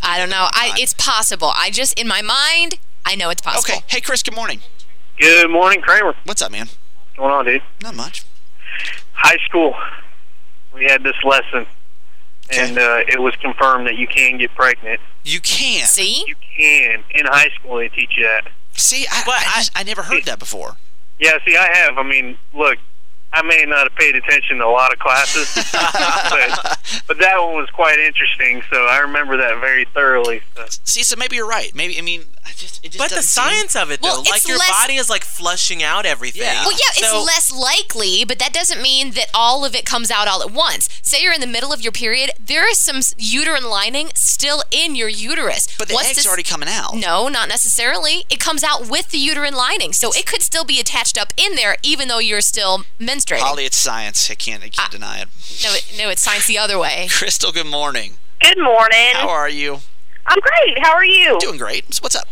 I 0.00 0.18
don't 0.18 0.30
know. 0.30 0.48
I 0.50 0.74
it's 0.78 0.94
possible. 0.94 1.52
I 1.54 1.70
just 1.70 1.98
in 1.98 2.08
my 2.08 2.22
mind, 2.22 2.78
I 3.04 3.14
know 3.14 3.30
it's 3.30 3.42
possible. 3.42 3.76
okay. 3.76 3.84
Hey, 3.88 4.00
Chris, 4.00 4.22
good 4.22 4.34
morning. 4.34 4.60
Good 5.18 5.50
morning, 5.50 5.80
Kramer. 5.80 6.14
What's 6.24 6.42
up, 6.42 6.50
man? 6.50 6.66
What's 6.66 7.18
going 7.18 7.32
on, 7.32 7.44
dude? 7.44 7.62
Not 7.82 7.94
much. 7.94 8.24
High 9.12 9.38
school, 9.46 9.74
we 10.74 10.84
had 10.84 11.02
this 11.02 11.16
lesson, 11.22 11.66
Okay. 12.52 12.68
and 12.68 12.78
uh, 12.78 13.00
it 13.08 13.20
was 13.20 13.34
confirmed 13.36 13.86
that 13.86 13.96
you 13.96 14.06
can 14.06 14.38
get 14.38 14.54
pregnant. 14.54 15.00
You 15.24 15.40
can't. 15.40 15.86
See? 15.88 16.24
You 16.26 16.34
can. 16.56 17.02
In 17.14 17.26
high 17.26 17.48
school, 17.58 17.76
they 17.76 17.88
teach 17.88 18.12
you 18.16 18.24
that. 18.24 18.48
See, 18.74 19.06
I, 19.10 19.22
But 19.24 19.34
I, 19.38 19.42
I- 19.76 19.80
I 19.80 19.82
never 19.84 20.02
heard 20.02 20.24
that 20.24 20.38
before. 20.38 20.76
Yeah, 21.18 21.32
see, 21.46 21.56
I 21.56 21.68
have. 21.76 21.98
I 21.98 22.02
mean, 22.02 22.36
look, 22.52 22.78
I 23.32 23.42
may 23.42 23.64
not 23.66 23.88
have 23.90 23.94
paid 23.96 24.14
attention 24.14 24.58
to 24.58 24.64
a 24.66 24.70
lot 24.70 24.92
of 24.92 24.98
classes, 24.98 25.48
but, 25.72 26.78
but 27.08 27.18
that 27.18 27.38
one 27.42 27.54
was 27.56 27.70
quite 27.70 27.98
interesting, 27.98 28.62
so 28.70 28.84
I 28.86 28.98
remember 28.98 29.36
that 29.38 29.58
very 29.60 29.84
thoroughly. 29.86 30.42
So. 30.56 30.66
See, 30.84 31.02
so 31.02 31.16
maybe 31.16 31.36
you're 31.36 31.48
right. 31.48 31.74
Maybe, 31.74 31.98
I 31.98 32.02
mean, 32.02 32.24
I 32.44 32.50
just, 32.50 32.84
it 32.84 32.88
just 32.88 32.98
But 32.98 33.08
the 33.10 33.16
doesn't 33.16 33.22
seem- 33.30 33.44
science 33.44 33.76
of 33.76 33.90
it 33.90 34.02
though, 34.02 34.08
Well, 34.08 34.24
like 34.30 34.46
your 34.46 34.58
less- 34.58 34.78
body 34.82 34.96
is 34.96 35.08
like 35.08 35.24
flushing 35.24 35.82
out 35.82 36.04
everything. 36.04 36.42
Yeah. 36.42 36.62
Well, 36.62 36.72
yeah, 36.72 36.92
it's 36.96 37.08
So- 37.10 37.22
less 37.22 37.50
likely, 37.52 38.24
but 38.24 38.38
that 38.38 38.52
doesn't 38.52 38.82
mean 38.82 39.12
that 39.12 39.26
all 39.32 39.64
of 39.64 39.74
it 39.74 39.86
comes 39.86 40.10
out 40.10 40.28
all 40.28 40.42
at 40.42 40.50
once. 40.50 40.88
Say 41.02 41.22
you're 41.22 41.32
in 41.32 41.40
the 41.40 41.46
middle 41.46 41.72
of 41.72 41.80
your 41.80 41.92
period, 41.92 42.32
there 42.38 42.68
is 42.68 42.78
some 42.78 43.00
uterine 43.16 43.64
lining 43.64 44.10
still 44.14 44.62
in 44.70 44.94
your 44.94 45.08
uterus. 45.08 45.68
But 45.78 45.88
the 45.88 45.94
What's 45.94 46.08
egg's 46.08 46.16
this- 46.18 46.26
already 46.26 46.42
coming 46.42 46.68
out. 46.68 46.96
No, 46.96 47.28
not 47.28 47.48
necessarily. 47.48 48.26
It 48.28 48.40
comes 48.40 48.62
out 48.62 48.88
with 48.88 49.08
the 49.10 49.18
uterine 49.18 49.54
lining, 49.54 49.92
so 49.94 50.10
it 50.12 50.26
could 50.26 50.42
still 50.42 50.64
be 50.64 50.78
attached 50.80 51.16
up 51.16 51.32
in 51.38 51.54
there, 51.54 51.76
even 51.82 52.08
though 52.08 52.18
you're 52.18 52.40
still 52.42 52.84
menstruating. 53.00 53.21
Holly, 53.30 53.64
it's 53.64 53.76
science. 53.78 54.30
I 54.30 54.34
can't, 54.34 54.62
I 54.62 54.68
can't 54.68 54.88
Ah. 54.88 54.92
deny 54.92 55.20
it. 55.22 55.28
No, 55.62 55.72
it, 55.74 55.94
no, 55.96 56.08
it's 56.10 56.22
science 56.22 56.46
the 56.46 56.58
other 56.58 56.78
way. 56.78 57.08
Crystal, 57.10 57.52
good 57.52 57.66
morning. 57.66 58.14
Good 58.40 58.58
morning. 58.58 59.12
How 59.14 59.28
are 59.28 59.48
you? 59.48 59.80
I'm 60.26 60.38
great. 60.40 60.78
How 60.82 60.92
are 60.94 61.04
you? 61.04 61.38
Doing 61.40 61.58
great. 61.58 61.94
So 61.94 62.00
What's 62.02 62.16
up? 62.16 62.28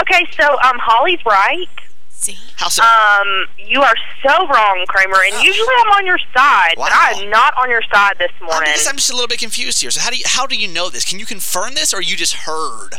Okay, 0.00 0.26
so 0.38 0.52
um, 0.60 0.78
Holly's 0.80 1.24
right. 1.24 1.68
See, 2.10 2.36
How 2.56 2.68
so? 2.68 2.82
Um, 2.82 3.46
you 3.58 3.82
are 3.82 3.94
so 4.26 4.46
wrong, 4.48 4.84
Kramer. 4.88 5.18
And 5.30 5.44
usually 5.44 5.74
I'm 5.80 5.92
on 5.92 6.06
your 6.06 6.18
side, 6.34 6.74
but 6.76 6.90
I 6.92 7.20
am 7.22 7.30
not 7.30 7.54
on 7.56 7.68
your 7.68 7.82
side 7.92 8.14
this 8.18 8.30
I'm, 8.40 8.46
morning. 8.46 8.70
I'm 8.88 8.96
just 8.96 9.10
a 9.10 9.14
little 9.14 9.28
bit 9.28 9.38
confused 9.38 9.80
here. 9.82 9.90
So 9.90 10.00
how 10.00 10.10
do 10.10 10.16
you 10.16 10.24
how 10.26 10.46
do 10.46 10.56
you 10.56 10.66
know 10.66 10.88
this? 10.90 11.04
Can 11.04 11.18
you 11.18 11.26
confirm 11.26 11.74
this, 11.74 11.92
or 11.92 12.00
you 12.00 12.16
just 12.16 12.32
heard? 12.34 12.94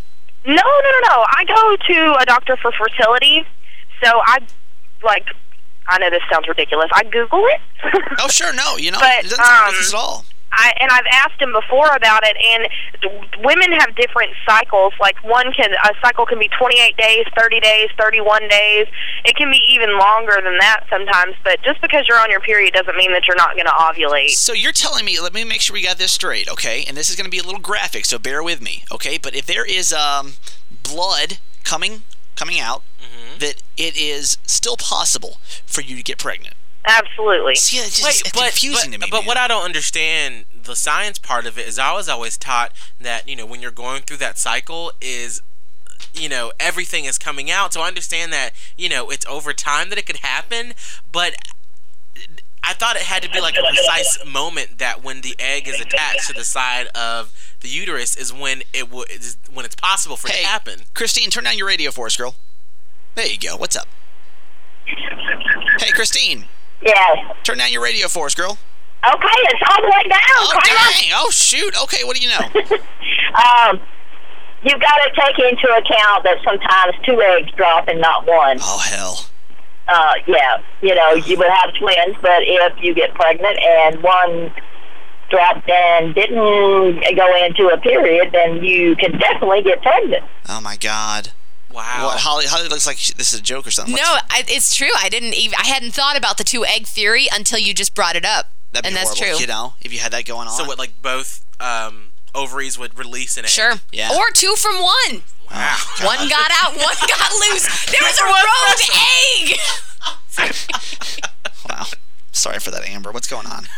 No, 0.46 0.54
no, 0.54 0.62
no, 0.62 1.00
no. 1.10 1.26
I 1.28 1.44
go 1.48 1.76
to 1.94 2.16
a 2.22 2.26
doctor 2.26 2.56
for 2.58 2.72
fertility, 2.72 3.46
so 4.04 4.22
I 4.26 4.40
like. 5.04 5.26
I 5.88 6.00
know 6.00 6.10
this 6.10 6.24
sounds 6.32 6.48
ridiculous. 6.48 6.90
I 6.94 7.04
Google 7.04 7.46
it. 7.46 7.62
Oh, 8.20 8.28
sure, 8.28 8.54
no. 8.54 8.78
You 8.78 8.92
know, 8.92 9.00
But, 9.00 9.26
it 9.26 9.30
doesn't 9.30 9.44
sound 9.44 9.60
um, 9.60 9.66
ridiculous 9.66 9.94
at 9.94 9.98
all. 9.98 10.26
I 10.56 10.74
and 10.80 10.90
I've 10.90 11.06
asked 11.12 11.42
him 11.42 11.52
before 11.52 11.94
about 11.96 12.24
it, 12.24 12.36
and 12.38 13.44
women 13.44 13.72
have 13.74 13.96
different 13.96 14.32
cycles. 14.48 14.94
Like 15.00 15.22
one 15.24 15.52
can 15.54 15.72
a 15.74 15.94
cycle 16.02 16.26
can 16.26 16.40
be 16.40 16.50
28 16.58 16.98
days, 16.98 17.26
30 17.38 17.60
days, 17.60 17.90
31 18.00 18.48
days. 18.48 18.88
It 19.26 19.36
can 19.36 19.52
be 19.52 19.60
even 19.70 19.98
longer 19.98 20.40
than 20.44 20.58
that 20.60 20.86
sometimes. 20.90 21.36
But 21.44 21.62
just 21.62 21.82
because 21.82 22.08
you're 22.08 22.20
on 22.20 22.32
your 22.32 22.40
period 22.40 22.74
doesn't 22.74 22.96
mean 22.96 23.12
that 23.12 23.28
you're 23.28 23.36
not 23.36 23.56
going 23.56 23.66
to 23.66 23.72
ovulate. 23.72 24.32
So 24.32 24.54
you're 24.54 24.72
telling 24.72 25.04
me, 25.06 25.20
let 25.20 25.34
me 25.34 25.44
make 25.44 25.62
sure 25.62 25.74
we 25.74 25.84
got 25.84 25.98
this 25.98 26.14
straight, 26.14 26.50
okay? 26.50 26.86
And 26.88 26.96
this 26.96 27.10
is 27.10 27.16
going 27.16 27.26
to 27.26 27.32
be 27.32 27.40
a 27.40 27.44
little 27.44 27.60
graphic, 27.62 28.06
so 28.06 28.18
bear 28.18 28.42
with 28.42 28.62
me, 28.62 28.86
okay? 28.92 29.18
But 29.18 29.36
if 29.36 29.46
there 29.46 29.66
is 29.66 29.92
um, 29.92 30.34
blood 30.84 31.40
coming 31.64 32.04
coming 32.36 32.60
out, 32.60 32.84
Mm-hmm. 33.02 33.40
that 33.40 33.62
it 33.78 33.96
is 33.98 34.38
still 34.46 34.78
possible 34.78 35.38
for 35.66 35.82
you 35.82 35.96
to 35.96 36.02
get 36.04 36.18
pregnant. 36.18 36.56
Absolutely. 36.88 37.56
See, 37.56 37.78
it's 37.78 38.00
just 38.00 38.04
Wait, 38.04 38.22
it's 38.22 38.32
but, 38.32 38.50
confusing 38.50 38.92
but, 38.92 39.00
to 39.00 39.06
me. 39.06 39.08
but 39.12 39.18
man. 39.20 39.26
what 39.28 39.38
I 39.38 39.48
don't 39.48 39.64
understand 39.64 40.46
the 40.64 40.76
science 40.76 41.18
part 41.20 41.46
of 41.46 41.58
it 41.60 41.68
is 41.68 41.78
I 41.80 41.94
was 41.94 42.08
always 42.10 42.38
taught 42.38 42.72
that 43.00 43.28
you 43.28 43.36
know 43.36 43.46
when 43.46 43.62
you're 43.62 43.72
going 43.72 44.02
through 44.04 44.18
that 44.18 44.38
cycle 44.40 44.92
is 45.02 45.42
you 46.14 46.30
know 46.30 46.52
everything 46.60 47.06
is 47.06 47.18
coming 47.18 47.52
out 47.52 47.74
so 47.74 47.82
I 47.82 47.88
understand 47.88 48.32
that 48.34 48.52
you 48.78 48.90
know 48.90 49.10
it's 49.12 49.26
over 49.28 49.54
time 49.54 49.90
that 49.90 49.98
it 50.00 50.06
could 50.06 50.18
happen 50.18 50.74
but 51.12 51.36
I 52.64 52.74
thought 52.74 52.96
it 52.96 53.04
had 53.04 53.22
to 53.24 53.30
be 53.30 53.40
like 53.40 53.56
a 53.58 53.62
precise 53.62 54.18
moment 54.26 54.80
that 54.80 55.04
when 55.04 55.22
the 55.22 55.36
egg 55.38 55.68
is 55.68 55.80
attached 55.80 56.28
to 56.28 56.34
the 56.34 56.44
side 56.46 56.88
of 56.96 57.32
the 57.66 57.72
uterus 57.72 58.16
is 58.16 58.32
when 58.32 58.62
it 58.74 58.92
will 58.92 59.06
is 59.10 59.38
when 59.52 59.66
it's 59.66 59.76
possible 59.76 60.16
for 60.18 60.28
it 60.28 60.34
to 60.36 60.46
happen. 60.46 60.82
Christine, 60.94 61.30
turn 61.32 61.44
down 61.46 61.58
your 61.58 61.68
radio 61.68 61.90
for 61.92 62.06
us, 62.06 62.16
girl. 62.16 62.36
There 63.16 63.26
you 63.26 63.40
go. 63.40 63.56
What's 63.58 63.76
up? 63.76 63.88
Hey, 65.80 65.92
Christine, 65.92 66.46
Yeah. 66.82 67.34
turn 67.44 67.58
down 67.58 67.72
your 67.72 67.82
radio 67.82 68.08
for 68.08 68.28
us, 68.28 68.36
girl. 68.36 68.58
Okay, 69.08 69.38
it's 69.52 69.62
all 69.70 69.82
the 69.82 69.88
way 69.88 70.04
down. 70.10 70.20
Oh, 70.38 70.60
dang. 70.64 71.12
Oh, 71.16 71.30
shoot. 71.32 71.76
Okay, 71.84 72.04
what 72.04 72.16
do 72.18 72.22
you 72.24 72.30
know? 72.30 72.78
Um, 73.36 73.82
you've 74.64 74.80
got 74.80 74.96
to 74.96 75.12
take 75.20 75.38
into 75.40 75.68
account 75.68 76.24
that 76.24 76.38
sometimes 76.46 76.96
two 77.06 77.22
eggs 77.22 77.52
drop 77.58 77.90
and 77.90 78.00
not 78.00 78.26
one. 78.26 78.60
Oh, 78.62 78.78
hell. 78.80 79.26
uh, 79.90 80.14
yeah, 80.26 80.60
you 80.82 80.96
know, 80.96 81.16
you 81.16 81.36
would 81.38 81.50
have 81.50 81.74
twins, 81.76 82.16
but 82.22 82.44
if 82.44 82.74
you 82.82 82.94
get 82.94 83.14
pregnant 83.14 83.60
and 83.60 84.02
one 84.02 84.54
dropped 85.30 85.70
and 85.70 86.14
didn't 86.16 86.36
go 86.36 87.46
into 87.46 87.70
a 87.70 87.78
period, 87.78 88.32
then 88.32 88.64
you 88.64 88.96
can 88.96 89.18
definitely 89.18 89.64
get 89.64 89.82
pregnant. 89.82 90.24
Oh, 90.48 90.62
my 90.62 90.78
God. 90.78 91.32
Wow. 91.72 92.06
What, 92.06 92.20
Holly, 92.20 92.46
Holly 92.48 92.70
looks 92.70 92.88
like 92.88 92.98
she, 92.98 93.14
this 93.14 93.34
is 93.34 93.40
a 93.40 93.44
joke 93.44 93.68
or 93.68 93.72
something. 93.72 93.96
No, 93.96 94.18
I, 94.30 94.44
it's 94.48 94.76
true. 94.76 94.92
I 94.98 95.10
didn't 95.10 95.34
even. 95.34 95.56
I 95.60 95.68
hadn't 95.68 95.92
thought 95.92 96.16
about 96.16 96.38
the 96.38 96.46
two 96.46 96.64
egg 96.66 96.88
theory 96.88 97.28
until 97.34 97.60
you 97.60 97.74
just 97.74 97.94
brought 97.94 98.16
it 98.16 98.24
up, 98.24 98.46
That'd 98.72 98.84
be 98.84 98.88
and 98.88 98.96
that's 98.96 99.14
true. 99.14 99.36
You 99.38 99.48
know, 99.48 99.74
if 99.82 99.92
you 99.92 100.00
had 100.00 100.14
that 100.14 100.26
going 100.26 100.48
on. 100.48 100.54
So 100.54 100.64
what? 100.64 100.80
Like 100.80 100.94
both 101.02 101.46
um, 101.60 102.12
ovaries 102.34 102.80
would 102.80 102.98
release 102.98 103.36
an 103.36 103.44
egg. 103.44 103.50
Sure. 103.50 103.74
Yeah. 103.92 104.16
Or 104.16 104.32
two 104.32 104.56
from 104.56 104.76
one. 104.76 105.24
Wow. 105.52 105.78
One 106.02 106.30
got 106.30 106.52
out, 106.54 106.78
one 106.78 106.96
got 107.08 107.32
loose. 107.34 107.86
There 107.92 108.02
was 108.02 108.20
a 108.20 108.26
rogue 108.26 108.86
egg. 109.42 109.58
Wow. 111.68 111.86
Sorry 112.32 112.60
for 112.60 112.70
that, 112.70 112.88
Amber. 112.88 113.12
What's 113.12 113.28
going 113.28 113.48
on? 113.48 113.66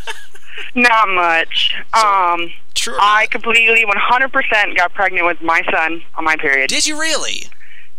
Not 0.76 1.08
much. 1.10 1.76
Um, 1.94 2.52
True. 2.74 2.98
I 3.00 3.28
completely 3.28 3.86
100% 3.86 4.76
got 4.78 4.94
pregnant 4.94 5.26
with 5.26 5.42
my 5.42 5.62
son 5.72 6.04
on 6.16 6.24
my 6.24 6.36
period. 6.36 6.70
Did 6.70 6.86
you 6.86 7.00
really? 7.00 7.44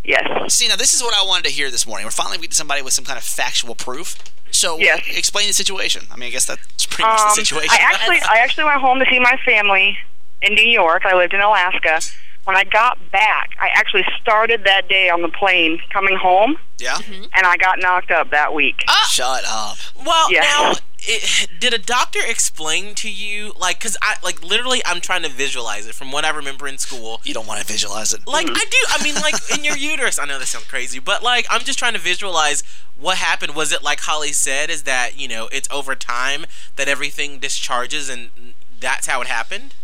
Yes. 0.03 0.53
See, 0.53 0.67
now 0.67 0.75
this 0.75 0.93
is 0.93 1.01
what 1.03 1.13
I 1.13 1.25
wanted 1.27 1.45
to 1.45 1.51
hear 1.51 1.69
this 1.69 1.85
morning. 1.85 2.05
We're 2.05 2.11
finally 2.11 2.37
meeting 2.37 2.51
somebody 2.53 2.81
with 2.81 2.93
some 2.93 3.05
kind 3.05 3.17
of 3.17 3.23
factual 3.23 3.75
proof. 3.75 4.15
So, 4.51 4.77
Yes. 4.79 5.01
explain 5.07 5.47
the 5.47 5.53
situation. 5.53 6.07
I 6.11 6.15
mean, 6.17 6.27
I 6.27 6.31
guess 6.31 6.45
that's 6.45 6.85
pretty 6.87 7.03
much 7.09 7.19
Um, 7.19 7.27
the 7.29 7.35
situation. 7.35 7.69
I 7.71 7.77
actually, 7.81 8.19
I 8.21 8.37
actually 8.39 8.63
went 8.63 8.81
home 8.81 8.99
to 8.99 9.05
see 9.09 9.19
my 9.19 9.37
family 9.45 9.97
in 10.41 10.55
New 10.55 10.67
York. 10.67 11.05
I 11.05 11.15
lived 11.15 11.33
in 11.33 11.41
Alaska. 11.41 11.99
When 12.45 12.55
I 12.55 12.63
got 12.63 12.97
back, 13.11 13.51
I 13.61 13.67
actually 13.73 14.05
started 14.21 14.63
that 14.63 14.87
day 14.89 15.09
on 15.09 15.21
the 15.21 15.29
plane 15.29 15.79
coming 15.91 16.15
home, 16.15 16.57
yeah. 16.79 16.95
Mm-hmm. 16.95 17.25
and 17.33 17.45
I 17.45 17.57
got 17.57 17.79
knocked 17.79 18.09
up 18.11 18.31
that 18.31 18.53
week. 18.53 18.83
Uh, 18.87 18.93
Shut 19.07 19.43
up. 19.47 19.77
Well, 20.03 20.31
Yeah. 20.31 20.41
now, 20.41 20.73
it, 21.01 21.47
did 21.59 21.73
a 21.73 21.77
doctor 21.77 22.19
explain 22.25 22.95
to 22.95 23.09
you, 23.09 23.53
like, 23.57 23.79
because 23.79 23.97
I, 24.01 24.15
like, 24.23 24.43
literally, 24.43 24.81
I'm 24.85 24.99
trying 24.99 25.23
to 25.23 25.29
visualize 25.29 25.87
it 25.87 25.95
from 25.95 26.11
what 26.11 26.25
I 26.25 26.29
remember 26.29 26.67
in 26.67 26.77
school. 26.77 27.21
You 27.23 27.33
don't 27.33 27.47
want 27.47 27.61
to 27.61 27.65
visualize 27.65 28.13
it. 28.13 28.25
Like, 28.25 28.47
mm-hmm. 28.47 28.55
I 28.55 28.65
do. 28.69 28.77
I 28.89 29.03
mean, 29.03 29.15
like, 29.15 29.35
in 29.57 29.63
your 29.63 29.77
uterus. 29.77 30.17
I 30.19 30.25
know 30.25 30.39
this 30.39 30.49
sounds 30.49 30.65
crazy, 30.65 30.99
but, 30.99 31.21
like, 31.21 31.45
I'm 31.49 31.61
just 31.61 31.77
trying 31.79 31.93
to 31.93 31.99
visualize 31.99 32.63
what 32.99 33.17
happened. 33.17 33.55
Was 33.55 33.71
it 33.71 33.83
like 33.83 34.01
Holly 34.01 34.33
said, 34.33 34.69
is 34.69 34.83
that, 34.83 35.19
you 35.19 35.27
know, 35.27 35.47
it's 35.51 35.69
over 35.71 35.95
time 35.95 36.45
that 36.75 36.87
everything 36.87 37.39
discharges 37.39 38.09
and 38.09 38.35
mm, 38.35 38.53
that's 38.79 39.07
how 39.07 39.21
it 39.21 39.27
happened? 39.27 39.75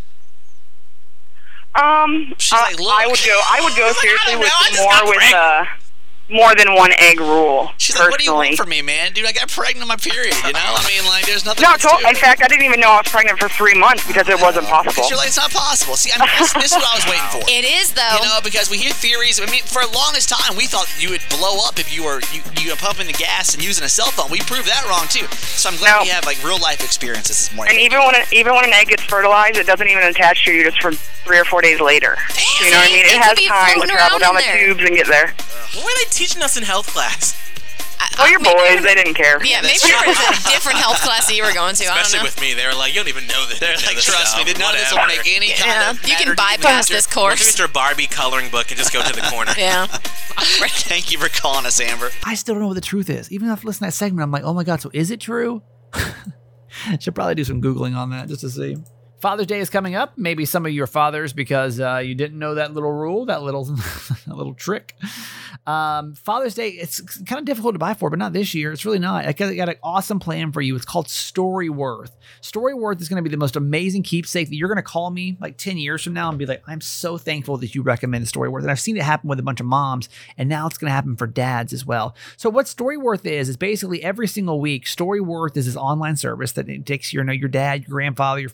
Um, 1.76 2.34
She's 2.38 2.52
uh, 2.52 2.62
like, 2.62 2.78
"Look." 2.80 2.92
I 2.92 3.06
would 3.06 3.22
go. 3.24 3.40
I 3.50 3.60
would 3.62 3.76
go 3.76 3.88
She's 3.88 3.96
like, 3.96 4.18
seriously 4.18 4.36
with 4.36 4.52
know, 4.76 4.82
more 4.82 5.10
with 5.10 5.34
uh, 5.34 5.64
more 6.28 6.54
than 6.58 6.74
one 6.74 6.90
egg 6.98 7.20
rule. 7.20 7.70
She's 7.78 7.96
like, 7.98 8.10
what 8.10 8.18
do 8.18 8.24
you 8.24 8.32
personally. 8.34 8.48
want 8.48 8.58
from 8.58 8.68
me, 8.70 8.82
man? 8.82 9.12
Dude, 9.12 9.26
I 9.26 9.32
got 9.32 9.48
pregnant 9.48 9.82
on 9.82 9.88
my 9.88 9.96
period, 9.96 10.34
you 10.44 10.52
know? 10.52 10.58
I 10.74 10.82
mean, 10.90 11.06
like, 11.06 11.24
there's 11.26 11.44
nothing 11.46 11.62
No, 11.62 11.70
else 11.78 11.82
to- 11.82 12.02
to 12.02 12.08
in 12.08 12.16
fact, 12.16 12.42
I 12.42 12.48
didn't 12.48 12.64
even 12.66 12.80
know 12.80 12.90
I 12.90 12.98
was 12.98 13.08
pregnant 13.08 13.38
for 13.38 13.48
three 13.48 13.74
months 13.78 14.04
because 14.06 14.28
it 14.28 14.40
wasn't 14.40 14.66
possible. 14.66 14.90
Because 14.90 15.10
you're 15.10 15.18
like, 15.22 15.28
it's 15.28 15.36
not 15.38 15.52
possible. 15.52 15.94
See, 15.94 16.10
I 16.10 16.18
mean, 16.18 16.28
this, 16.38 16.52
this 16.54 16.72
is 16.72 16.78
what 16.78 16.84
I 16.86 16.94
was 16.98 17.06
waiting 17.10 17.30
for. 17.30 17.42
It 17.46 17.62
is 17.64 17.92
though. 17.94 18.18
You 18.18 18.26
know, 18.26 18.38
because 18.42 18.70
we 18.70 18.78
hear 18.78 18.90
theories. 18.92 19.38
I 19.38 19.46
mean, 19.46 19.62
for 19.62 19.86
the 19.86 19.92
longest 19.94 20.28
time, 20.28 20.56
we 20.56 20.66
thought 20.66 20.90
you 20.98 21.10
would 21.10 21.22
blow 21.30 21.62
up 21.62 21.78
if 21.78 21.94
you 21.94 22.02
were 22.02 22.18
you, 22.34 22.42
you 22.58 22.70
were 22.70 22.76
pumping 22.76 23.06
the 23.06 23.14
gas 23.14 23.54
and 23.54 23.62
using 23.62 23.84
a 23.84 23.88
cell 23.88 24.10
phone. 24.10 24.30
We 24.30 24.40
proved 24.40 24.66
that 24.66 24.82
wrong 24.90 25.06
too. 25.08 25.26
So 25.30 25.70
I'm 25.70 25.76
glad 25.78 25.96
No. 25.98 26.02
we 26.02 26.08
have 26.10 26.26
like 26.26 26.42
real 26.42 26.58
life 26.58 26.82
experiences 26.82 27.38
this 27.38 27.54
morning. 27.54 27.78
And 27.78 27.82
even 27.86 28.00
when 28.02 28.14
it, 28.18 28.26
even 28.32 28.54
when 28.54 28.64
an 28.64 28.72
egg 28.74 28.88
gets 28.88 29.04
fertilized, 29.04 29.58
it 29.58 29.66
doesn't 29.66 29.86
even 29.86 30.02
attach 30.02 30.44
to 30.46 30.52
you 30.52 30.64
just 30.64 30.82
for 30.82 30.90
three 30.92 31.38
or 31.38 31.44
four 31.44 31.62
days 31.62 31.80
later. 31.80 32.16
you 32.62 32.70
know 32.70 32.78
what 32.78 32.90
I 32.90 32.92
mean? 32.92 33.04
It 33.06 33.14
It, 33.14 33.22
has 33.22 33.38
time 33.46 33.80
to 33.80 33.86
travel 33.86 34.18
down 34.18 34.34
the 34.34 34.42
there. 34.42 34.66
tubes 34.66 34.82
and 34.84 34.94
get 34.96 35.06
there. 35.06 35.34
What 35.74 35.84
were 35.84 35.90
they 35.98 36.08
teaching 36.16 36.42
us 36.42 36.56
in 36.56 36.62
health 36.64 36.88
class? 36.88 37.36
I- 38.00 38.08
Oh, 38.18 38.24
I- 38.24 38.28
your 38.28 38.40
boys, 38.40 38.82
they 38.82 38.94
didn't 38.94 39.14
care. 39.14 39.36
Yeah, 39.44 39.60
maybe 39.60 39.76
that's 39.76 39.82
there 39.82 39.98
true. 40.00 40.08
was 40.08 40.18
a 40.20 40.48
different 40.50 40.78
health 40.78 41.00
class 41.02 41.26
that 41.26 41.34
you 41.36 41.44
were 41.44 41.52
going 41.52 41.74
to. 41.76 41.84
I 41.84 41.88
don't 41.88 41.96
Especially 42.00 42.18
know. 42.20 42.24
with 42.24 42.40
me, 42.40 42.54
they 42.54 42.66
were 42.66 42.72
like, 42.74 42.94
"You 42.94 43.00
don't 43.00 43.08
even 43.08 43.26
know 43.26 43.44
that." 43.46 43.60
They're 43.60 43.70
you 43.76 43.86
like, 43.86 43.96
trust 44.00 44.36
me, 44.36 44.44
stuff, 44.44 44.46
that 44.46 44.58
none 44.58 44.74
of 44.74 44.80
this 44.80 44.92
will 44.92 45.06
make 45.06 45.26
any 45.28 45.52
kind 45.52 45.96
of 45.98 46.08
you 46.08 46.16
can 46.16 46.34
bypass 46.34 46.88
the 46.88 46.94
this 46.94 47.06
Why 47.08 47.12
don't 47.14 47.36
you 47.36 47.36
course. 47.44 47.50
get 47.52 47.58
your 47.58 47.68
Barbie 47.68 48.06
coloring 48.06 48.48
book 48.50 48.68
and 48.70 48.78
just 48.78 48.92
go 48.92 49.02
to 49.02 49.12
the 49.12 49.20
corner. 49.28 49.52
Yeah. 49.58 49.86
Thank 50.36 51.12
you 51.12 51.18
for 51.18 51.28
calling 51.28 51.64
us, 51.66 51.80
Amber. 51.80 52.10
I 52.24 52.34
still 52.36 52.54
don't 52.54 52.62
know 52.62 52.68
what 52.68 52.74
the 52.74 52.80
truth 52.82 53.08
is. 53.10 53.30
Even 53.32 53.48
after 53.48 53.66
listening 53.66 53.90
to 53.90 53.94
that 53.94 53.96
segment, 53.98 54.22
I'm 54.24 54.30
like, 54.30 54.44
oh 54.44 54.52
my 54.54 54.64
God, 54.64 54.80
so 54.80 54.90
is 54.92 55.10
it 55.10 55.20
true? 55.20 55.62
Should 57.00 57.14
probably 57.14 57.34
do 57.34 57.44
some 57.44 57.60
Googling 57.62 57.96
on 57.96 58.10
that 58.10 58.28
just 58.28 58.42
to 58.42 58.50
see. 58.50 58.76
Father's 59.20 59.46
Day 59.46 59.60
is 59.60 59.70
coming 59.70 59.94
up. 59.94 60.12
Maybe 60.16 60.44
some 60.44 60.66
of 60.66 60.72
you 60.72 60.82
are 60.82 60.86
fathers 60.86 61.32
because 61.32 61.80
uh, 61.80 61.98
you 61.98 62.14
didn't 62.14 62.38
know 62.38 62.54
that 62.54 62.74
little 62.74 62.92
rule, 62.92 63.26
that 63.26 63.42
little, 63.42 63.64
that 64.26 64.36
little 64.36 64.54
trick. 64.54 64.94
Um, 65.66 66.14
Father's 66.14 66.54
Day, 66.54 66.68
it's 66.68 67.00
kind 67.00 67.38
of 67.38 67.44
difficult 67.44 67.74
to 67.74 67.78
buy 67.78 67.94
for, 67.94 68.10
but 68.10 68.18
not 68.18 68.32
this 68.32 68.54
year. 68.54 68.72
It's 68.72 68.84
really 68.84 68.98
not. 68.98 69.26
I 69.26 69.32
got, 69.32 69.68
an 69.68 69.74
awesome 69.82 70.20
plan 70.20 70.52
for 70.52 70.60
you. 70.60 70.76
It's 70.76 70.84
called 70.84 71.08
Story 71.08 71.68
Worth. 71.68 72.16
Story 72.40 72.74
Worth 72.74 73.00
is 73.00 73.08
going 73.08 73.16
to 73.16 73.28
be 73.28 73.34
the 73.34 73.38
most 73.38 73.56
amazing 73.56 74.02
keepsake 74.02 74.48
that 74.48 74.56
you're 74.56 74.68
going 74.68 74.76
to 74.76 74.82
call 74.82 75.10
me 75.10 75.36
like 75.40 75.56
10 75.56 75.78
years 75.78 76.04
from 76.04 76.12
now 76.12 76.28
and 76.28 76.38
be 76.38 76.46
like, 76.46 76.62
I'm 76.66 76.80
so 76.80 77.18
thankful 77.18 77.56
that 77.58 77.74
you 77.74 77.82
recommended 77.82 78.30
Storyworth. 78.30 78.62
And 78.62 78.70
I've 78.70 78.80
seen 78.80 78.96
it 78.96 79.02
happen 79.02 79.28
with 79.28 79.40
a 79.40 79.42
bunch 79.42 79.60
of 79.60 79.66
moms, 79.66 80.08
and 80.36 80.48
now 80.48 80.66
it's 80.66 80.78
going 80.78 80.90
to 80.90 80.94
happen 80.94 81.16
for 81.16 81.26
dads 81.26 81.72
as 81.72 81.86
well. 81.86 82.14
So 82.36 82.50
what 82.50 82.68
Story 82.68 82.96
Worth 82.96 83.26
is 83.26 83.48
is 83.48 83.56
basically 83.56 84.04
every 84.04 84.28
single 84.28 84.60
week, 84.60 84.86
Story 84.86 85.20
Worth 85.20 85.56
is 85.56 85.66
this 85.66 85.76
online 85.76 86.16
service 86.16 86.52
that 86.52 86.66
takes 86.86 87.12
your, 87.12 87.24
you 87.24 87.26
know, 87.26 87.32
your 87.32 87.48
dad, 87.48 87.82
your 87.82 87.90
grandfather, 87.90 88.40
your 88.40 88.50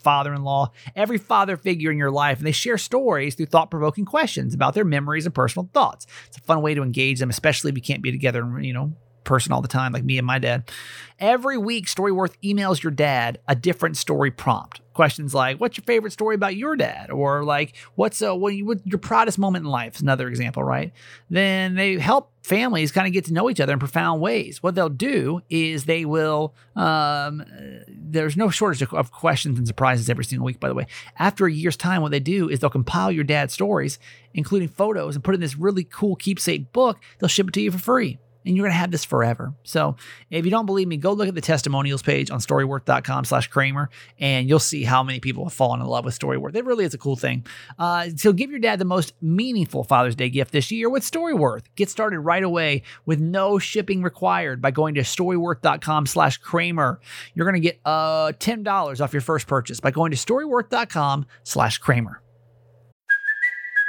father-in-law, 0.53 0.73
every 0.97 1.19
father 1.19 1.57
figure 1.57 1.91
in 1.91 1.99
your 1.99 2.11
life, 2.11 2.39
and 2.39 2.47
they 2.47 2.53
share 2.53 2.79
stories 2.79 3.35
through 3.35 3.47
thought-provoking 3.47 4.05
questions 4.05 4.55
about 4.55 4.75
their 4.75 4.85
memories 4.85 5.27
and 5.27 5.35
personal 5.35 5.69
thoughts. 5.73 6.07
It's 6.27 6.39
a 6.39 6.43
fun 6.43 6.63
way 6.63 6.75
to 6.75 6.83
engage 6.83 7.19
them, 7.19 7.31
especially 7.31 7.71
if 7.71 7.77
you 7.77 7.83
can't 7.83 8.03
be 8.03 8.11
together, 8.11 8.43
and, 8.43 8.65
you 8.65 8.73
know, 8.73 8.93
person 9.25 9.53
all 9.53 9.63
the 9.63 9.69
time, 9.69 9.93
like 9.93 10.05
me 10.05 10.19
and 10.19 10.27
my 10.27 10.39
dad. 10.39 10.71
Every 11.19 11.57
week, 11.57 11.87
Storyworth 11.87 12.35
emails 12.43 12.83
your 12.83 12.91
dad 12.91 13.39
a 13.47 13.55
different 13.55 13.97
story 13.97 14.31
prompt. 14.31 14.81
Questions 14.93 15.33
like, 15.33 15.59
"What's 15.59 15.77
your 15.77 15.85
favorite 15.85 16.13
story 16.13 16.35
about 16.35 16.57
your 16.57 16.77
dad?" 16.77 17.11
or 17.11 17.45
like, 17.45 17.77
"What's 17.95 18.21
uh, 18.21 18.35
what 18.35 18.55
you, 18.55 18.67
what 18.67 18.85
your 18.85 18.99
proudest 18.99 19.39
moment 19.39 19.65
in 19.65 19.71
life?" 19.71 19.95
Is 19.95 20.03
another 20.03 20.29
example, 20.29 20.65
right? 20.65 20.93
Then 21.31 21.77
they 21.77 21.99
help 21.99 22.33
families 22.43 22.91
kind 22.91 23.07
of 23.07 23.13
get 23.13 23.25
to 23.27 23.33
know 23.33 23.49
each 23.49 23.61
other 23.61 23.73
in 23.73 23.79
profound 23.79 24.21
ways. 24.21 24.63
What 24.63 24.75
they'll 24.75 24.89
do 24.89 25.41
is 25.49 25.85
they 25.85 26.05
will. 26.05 26.55
Um, 26.75 27.45
there's 27.89 28.37
no 28.37 28.51
shortage 28.51 28.83
of, 28.83 29.13
questions 29.13 29.59
and 29.59 29.67
surprises 29.67 30.11
every 30.11 30.25
single 30.25 30.45
week. 30.45 30.61
By 30.61 30.69
the 30.69 30.75
way, 30.75 30.87
after 31.19 31.47
a 31.47 31.53
year's 31.53 31.77
time, 31.77 32.03
what 32.03 32.11
they 32.11 32.21
do 32.21 32.49
is 32.49 32.61
they'll 32.61 32.69
compile 32.69 33.13
your 33.13 33.25
dad's 33.25 33.55
stories, 33.55 33.99
including 34.35 34.69
photos, 34.69 35.15
and 35.15 35.25
put 35.25 35.35
in 35.35 35.41
this 35.41 35.57
really 35.57 35.85
cool 35.85 36.17
keepsake 36.17 36.73
book. 36.73 36.99
They'll 37.19 37.29
ship 37.29 37.49
it 37.49 37.55
to 37.55 37.61
you 37.61 37.71
for 37.71 37.79
free 37.79 38.19
and 38.45 38.57
you're 38.57 38.65
going 38.65 38.73
to 38.73 38.79
have 38.79 38.91
this 38.91 39.05
forever. 39.05 39.55
So 39.63 39.97
if 40.31 40.45
you 40.45 40.51
don't 40.51 40.67
believe 40.67 40.89
me, 40.89 40.97
go 40.97 41.13
look 41.13 41.29
at 41.29 41.35
the 41.35 41.41
testimonials 41.41 42.03
page 42.03 42.31
on 42.31 42.39
storyworth.com 42.39 43.25
slash 43.25 43.49
Kramer, 43.49 43.91
and 44.19 44.49
you'll 44.49 44.59
see 44.59 44.85
how 44.85 45.03
many 45.03 45.21
people 45.21 45.45
have 45.45 45.53
fallen 45.53 45.81
in 45.81 45.87
love 45.87 46.05
with 46.05 46.19
Storyworth. 46.19 46.55
It 46.55 46.65
really 46.65 46.85
is 46.85 46.95
a 46.95 46.99
cool 46.99 47.17
thing. 47.17 47.47
Uh, 47.79 48.09
so 48.17 48.33
give 48.33 48.51
your 48.51 48.61
dad 48.61 48.79
the 48.79 48.85
most 48.85 49.15
meaningful 49.21 49.85
Father's 49.85 50.17
Day 50.17 50.31
gift 50.31 50.53
this 50.53 50.71
year 50.71 50.89
with 50.89 51.03
Storyworth. 51.03 51.65
Get 51.77 51.91
started 51.91 52.21
right 52.21 52.43
away 52.43 52.83
with 53.07 53.21
no 53.21 53.59
shipping 53.59 54.03
required 54.03 54.63
by 54.63 54.71
going 54.71 54.95
to 54.95 55.03
storyworth.com 55.03 56.07
slash 56.07 56.39
Kramer. 56.39 57.01
You're 57.35 57.47
going 57.47 57.61
to 57.61 57.69
get 57.69 57.81
uh, 57.85 58.33
$10 58.33 59.01
off 59.01 59.13
your 59.13 59.23
first 59.23 59.47
purchase 59.47 59.81
by 59.81 59.91
going 59.91 60.11
to 60.13 60.17
storyworth.com 60.17 61.27
slash 61.45 61.79
Kramer. 61.79 62.22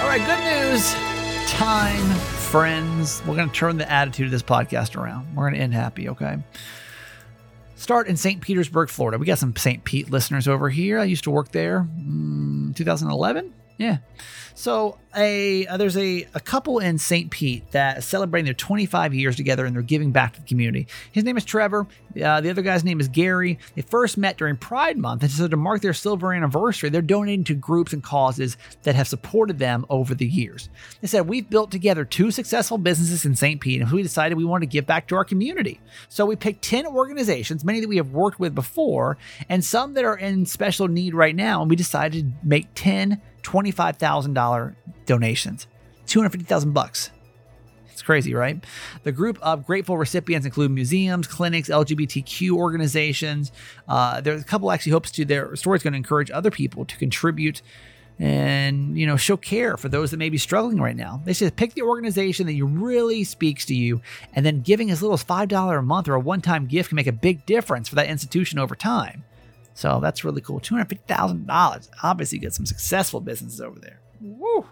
All 0.00 0.06
right, 0.06 0.24
good 0.24 0.70
news. 0.72 0.94
Time, 1.50 2.04
friends. 2.50 3.22
We're 3.26 3.34
going 3.36 3.50
to 3.50 3.54
turn 3.54 3.76
the 3.78 3.90
attitude 3.90 4.26
of 4.26 4.30
this 4.30 4.42
podcast 4.42 4.96
around. 4.96 5.34
We're 5.34 5.44
going 5.44 5.54
to 5.54 5.60
end 5.60 5.74
happy, 5.74 6.08
okay? 6.08 6.38
Start 7.74 8.06
in 8.08 8.16
St. 8.16 8.40
Petersburg, 8.40 8.88
Florida. 8.88 9.18
We 9.18 9.26
got 9.26 9.38
some 9.38 9.54
St. 9.54 9.84
Pete 9.84 10.10
listeners 10.10 10.48
over 10.48 10.70
here. 10.70 10.98
I 10.98 11.04
used 11.04 11.24
to 11.24 11.30
work 11.30 11.52
there 11.52 11.86
mm, 11.98 12.74
2011. 12.76 13.52
Yeah. 13.76 13.98
So 14.58 14.98
a 15.14 15.68
uh, 15.68 15.76
there's 15.76 15.96
a, 15.96 16.26
a 16.34 16.40
couple 16.40 16.80
in 16.80 16.98
St. 16.98 17.30
Pete 17.30 17.70
that 17.70 17.98
is 17.98 18.04
celebrating 18.04 18.44
their 18.44 18.54
25 18.54 19.14
years 19.14 19.36
together 19.36 19.64
and 19.64 19.72
they're 19.72 19.82
giving 19.84 20.10
back 20.10 20.32
to 20.32 20.40
the 20.40 20.46
community. 20.48 20.88
His 21.12 21.22
name 21.22 21.36
is 21.36 21.44
Trevor. 21.44 21.86
Uh, 22.20 22.40
the 22.40 22.50
other 22.50 22.62
guy's 22.62 22.82
name 22.82 22.98
is 22.98 23.06
Gary. 23.06 23.60
They 23.76 23.82
first 23.82 24.18
met 24.18 24.36
during 24.36 24.56
Pride 24.56 24.98
Month, 24.98 25.22
and 25.22 25.30
so 25.30 25.46
to 25.46 25.56
mark 25.56 25.80
their 25.80 25.94
silver 25.94 26.32
anniversary, 26.32 26.90
they're 26.90 27.02
donating 27.02 27.44
to 27.44 27.54
groups 27.54 27.92
and 27.92 28.02
causes 28.02 28.56
that 28.82 28.96
have 28.96 29.06
supported 29.06 29.60
them 29.60 29.86
over 29.90 30.12
the 30.12 30.26
years. 30.26 30.70
They 31.00 31.06
said 31.06 31.28
we've 31.28 31.48
built 31.48 31.70
together 31.70 32.04
two 32.04 32.32
successful 32.32 32.78
businesses 32.78 33.24
in 33.24 33.36
St. 33.36 33.60
Pete, 33.60 33.80
and 33.80 33.92
we 33.92 34.02
decided 34.02 34.36
we 34.36 34.44
wanted 34.44 34.66
to 34.66 34.72
give 34.72 34.86
back 34.86 35.06
to 35.08 35.14
our 35.14 35.24
community. 35.24 35.80
So 36.08 36.26
we 36.26 36.34
picked 36.34 36.62
10 36.62 36.84
organizations, 36.84 37.64
many 37.64 37.78
that 37.78 37.88
we 37.88 37.98
have 37.98 38.10
worked 38.10 38.40
with 38.40 38.56
before, 38.56 39.18
and 39.48 39.64
some 39.64 39.94
that 39.94 40.04
are 40.04 40.18
in 40.18 40.46
special 40.46 40.88
need 40.88 41.14
right 41.14 41.36
now, 41.36 41.60
and 41.60 41.70
we 41.70 41.76
decided 41.76 42.24
to 42.24 42.46
make 42.46 42.66
10 42.74 43.20
$25,000 43.42 44.74
donations. 45.06 45.66
250,000 46.06 46.72
bucks. 46.72 47.10
It's 47.92 48.02
crazy, 48.02 48.32
right? 48.32 48.62
The 49.02 49.10
group 49.10 49.38
of 49.42 49.66
grateful 49.66 49.96
recipients 49.96 50.46
include 50.46 50.70
museums, 50.70 51.26
clinics, 51.26 51.68
LGBTQ 51.68 52.52
organizations. 52.52 53.50
Uh, 53.88 54.20
there's 54.20 54.40
a 54.40 54.44
couple 54.44 54.70
actually 54.70 54.92
hopes 54.92 55.10
to 55.12 55.24
their 55.24 55.56
story 55.56 55.76
is 55.76 55.82
going 55.82 55.94
to 55.94 55.96
encourage 55.96 56.30
other 56.30 56.50
people 56.50 56.84
to 56.84 56.96
contribute 56.96 57.60
and 58.20 58.98
you 58.98 59.06
know 59.06 59.16
show 59.16 59.36
care 59.36 59.76
for 59.76 59.88
those 59.88 60.10
that 60.10 60.16
may 60.16 60.28
be 60.28 60.38
struggling 60.38 60.80
right 60.80 60.96
now. 60.96 61.20
They 61.24 61.32
said 61.32 61.56
pick 61.56 61.74
the 61.74 61.82
organization 61.82 62.46
that 62.46 62.54
you 62.54 62.66
really 62.66 63.24
speaks 63.24 63.64
to 63.66 63.74
you, 63.74 64.00
and 64.32 64.44
then 64.44 64.60
giving 64.60 64.90
as 64.90 65.02
little 65.02 65.14
as 65.14 65.22
five 65.22 65.48
dollar 65.48 65.78
a 65.78 65.82
month 65.82 66.08
or 66.08 66.14
a 66.14 66.20
one 66.20 66.40
time 66.40 66.66
gift 66.66 66.90
can 66.90 66.96
make 66.96 67.06
a 67.06 67.12
big 67.12 67.46
difference 67.46 67.88
for 67.88 67.94
that 67.96 68.08
institution 68.08 68.58
over 68.58 68.74
time. 68.74 69.24
So 69.78 70.00
that's 70.02 70.24
really 70.24 70.40
cool. 70.40 70.58
Two 70.58 70.74
hundred 70.74 70.88
fifty 70.88 71.04
thousand 71.06 71.46
dollars. 71.46 71.88
Obviously, 72.02 72.38
get 72.40 72.52
some 72.52 72.66
successful 72.66 73.20
businesses 73.20 73.60
over 73.60 73.78
there. 73.78 74.00
Woo. 74.20 74.66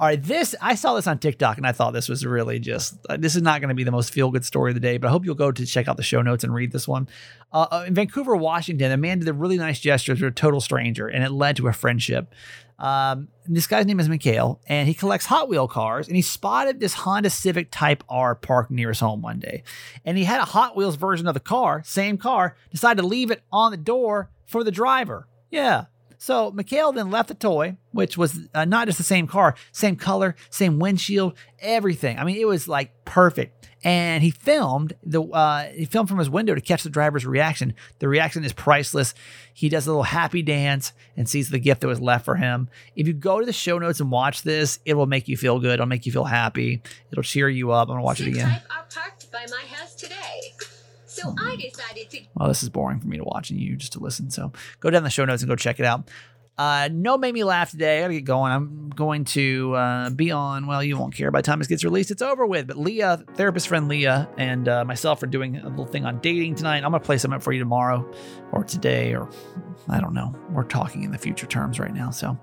All 0.00 0.06
right, 0.06 0.22
this 0.22 0.54
I 0.62 0.76
saw 0.76 0.94
this 0.94 1.06
on 1.06 1.18
TikTok 1.18 1.58
and 1.58 1.66
I 1.66 1.72
thought 1.72 1.92
this 1.92 2.08
was 2.08 2.24
really 2.24 2.58
just 2.58 2.96
uh, 3.10 3.18
this 3.18 3.36
is 3.36 3.42
not 3.42 3.60
going 3.60 3.68
to 3.68 3.74
be 3.74 3.84
the 3.84 3.90
most 3.90 4.14
feel 4.14 4.30
good 4.30 4.46
story 4.46 4.70
of 4.70 4.74
the 4.74 4.80
day, 4.80 4.96
but 4.96 5.08
I 5.08 5.10
hope 5.10 5.26
you'll 5.26 5.34
go 5.34 5.52
to 5.52 5.66
check 5.66 5.88
out 5.88 5.98
the 5.98 6.02
show 6.02 6.22
notes 6.22 6.42
and 6.42 6.54
read 6.54 6.72
this 6.72 6.88
one. 6.88 7.06
Uh, 7.52 7.66
uh, 7.70 7.84
in 7.86 7.92
Vancouver, 7.92 8.34
Washington, 8.34 8.92
a 8.92 8.96
man 8.96 9.18
did 9.18 9.28
a 9.28 9.34
really 9.34 9.58
nice 9.58 9.78
gesture 9.78 10.16
to 10.16 10.26
a 10.28 10.30
total 10.30 10.62
stranger, 10.62 11.06
and 11.06 11.22
it 11.22 11.30
led 11.30 11.56
to 11.56 11.68
a 11.68 11.74
friendship. 11.74 12.32
Um, 12.78 13.28
this 13.46 13.66
guy's 13.66 13.84
name 13.84 14.00
is 14.00 14.08
Mikhail, 14.08 14.58
and 14.66 14.88
he 14.88 14.94
collects 14.94 15.26
Hot 15.26 15.50
Wheel 15.50 15.68
cars. 15.68 16.06
And 16.06 16.16
he 16.16 16.22
spotted 16.22 16.80
this 16.80 16.94
Honda 16.94 17.28
Civic 17.28 17.70
Type 17.70 18.02
R 18.08 18.34
parked 18.34 18.70
near 18.70 18.88
his 18.88 19.00
home 19.00 19.20
one 19.20 19.38
day, 19.38 19.64
and 20.06 20.16
he 20.16 20.24
had 20.24 20.40
a 20.40 20.46
Hot 20.46 20.76
Wheels 20.76 20.96
version 20.96 21.26
of 21.26 21.34
the 21.34 21.40
car, 21.40 21.82
same 21.84 22.16
car, 22.16 22.56
decided 22.70 23.02
to 23.02 23.06
leave 23.06 23.30
it 23.30 23.42
on 23.52 23.70
the 23.70 23.76
door 23.76 24.30
for 24.46 24.64
the 24.64 24.72
driver. 24.72 25.28
Yeah, 25.50 25.86
so 26.22 26.50
Mikhail 26.50 26.92
then 26.92 27.10
left 27.10 27.28
the 27.28 27.34
toy, 27.34 27.78
which 27.92 28.18
was 28.18 28.40
uh, 28.54 28.66
not 28.66 28.86
just 28.86 28.98
the 28.98 29.04
same 29.04 29.26
car, 29.26 29.54
same 29.72 29.96
color, 29.96 30.36
same 30.50 30.78
windshield, 30.78 31.32
everything. 31.60 32.18
I 32.18 32.24
mean, 32.24 32.36
it 32.36 32.46
was 32.46 32.68
like 32.68 33.06
perfect. 33.06 33.68
And 33.82 34.22
he 34.22 34.30
filmed 34.30 34.92
the 35.02 35.22
uh, 35.22 35.70
he 35.70 35.86
filmed 35.86 36.10
from 36.10 36.18
his 36.18 36.28
window 36.28 36.54
to 36.54 36.60
catch 36.60 36.82
the 36.82 36.90
driver's 36.90 37.24
reaction. 37.24 37.72
The 38.00 38.08
reaction 38.08 38.44
is 38.44 38.52
priceless. 38.52 39.14
He 39.54 39.70
does 39.70 39.86
a 39.86 39.90
little 39.90 40.02
happy 40.02 40.42
dance 40.42 40.92
and 41.16 41.26
sees 41.26 41.48
the 41.48 41.58
gift 41.58 41.80
that 41.80 41.88
was 41.88 42.02
left 42.02 42.26
for 42.26 42.34
him. 42.34 42.68
If 42.94 43.06
you 43.06 43.14
go 43.14 43.40
to 43.40 43.46
the 43.46 43.54
show 43.54 43.78
notes 43.78 44.00
and 44.00 44.10
watch 44.10 44.42
this, 44.42 44.78
it 44.84 44.92
will 44.92 45.06
make 45.06 45.26
you 45.26 45.38
feel 45.38 45.58
good. 45.58 45.72
It'll 45.72 45.86
make 45.86 46.04
you 46.04 46.12
feel 46.12 46.24
happy. 46.24 46.82
It'll 47.10 47.22
cheer 47.22 47.48
you 47.48 47.70
up. 47.72 47.88
I'm 47.88 47.94
gonna 47.94 48.04
watch 48.04 48.20
it 48.20 48.28
again. 48.28 48.60
So 51.20 51.34
I 51.38 51.56
decided 51.56 52.10
to 52.10 52.20
Well, 52.34 52.48
this 52.48 52.62
is 52.62 52.68
boring 52.68 53.00
for 53.00 53.08
me 53.08 53.18
to 53.18 53.24
watch 53.24 53.50
and 53.50 53.60
you 53.60 53.76
just 53.76 53.92
to 53.92 54.00
listen. 54.00 54.30
So 54.30 54.52
go 54.80 54.90
down 54.90 55.02
the 55.04 55.10
show 55.10 55.24
notes 55.24 55.42
and 55.42 55.48
go 55.48 55.56
check 55.56 55.78
it 55.78 55.86
out. 55.86 56.08
Uh, 56.60 56.90
no 56.92 57.16
made 57.16 57.32
me 57.32 57.42
laugh 57.42 57.70
today. 57.70 58.00
I 58.00 58.02
gotta 58.02 58.12
get 58.12 58.24
going. 58.24 58.52
I'm 58.52 58.90
going 58.94 59.24
to 59.24 59.74
uh, 59.76 60.10
be 60.10 60.30
on. 60.30 60.66
Well, 60.66 60.84
you 60.84 60.98
won't 60.98 61.14
care 61.14 61.30
by 61.30 61.38
the 61.38 61.46
time 61.46 61.58
this 61.58 61.68
gets 61.68 61.84
released. 61.84 62.10
It's 62.10 62.20
over 62.20 62.44
with. 62.44 62.66
But 62.66 62.76
Leah, 62.76 63.24
therapist 63.34 63.66
friend 63.66 63.88
Leah, 63.88 64.28
and 64.36 64.68
uh, 64.68 64.84
myself 64.84 65.22
are 65.22 65.26
doing 65.26 65.56
a 65.56 65.70
little 65.70 65.86
thing 65.86 66.04
on 66.04 66.18
dating 66.18 66.56
tonight. 66.56 66.84
I'm 66.84 66.90
gonna 66.90 67.00
play 67.00 67.16
something 67.16 67.36
up 67.36 67.42
for 67.42 67.54
you 67.54 67.60
tomorrow, 67.60 68.06
or 68.52 68.62
today, 68.62 69.14
or 69.14 69.30
I 69.88 70.02
don't 70.02 70.12
know. 70.12 70.36
We're 70.50 70.64
talking 70.64 71.02
in 71.02 71.12
the 71.12 71.16
future 71.16 71.46
terms 71.46 71.80
right 71.80 71.94
now. 71.94 72.10
So, 72.10 72.38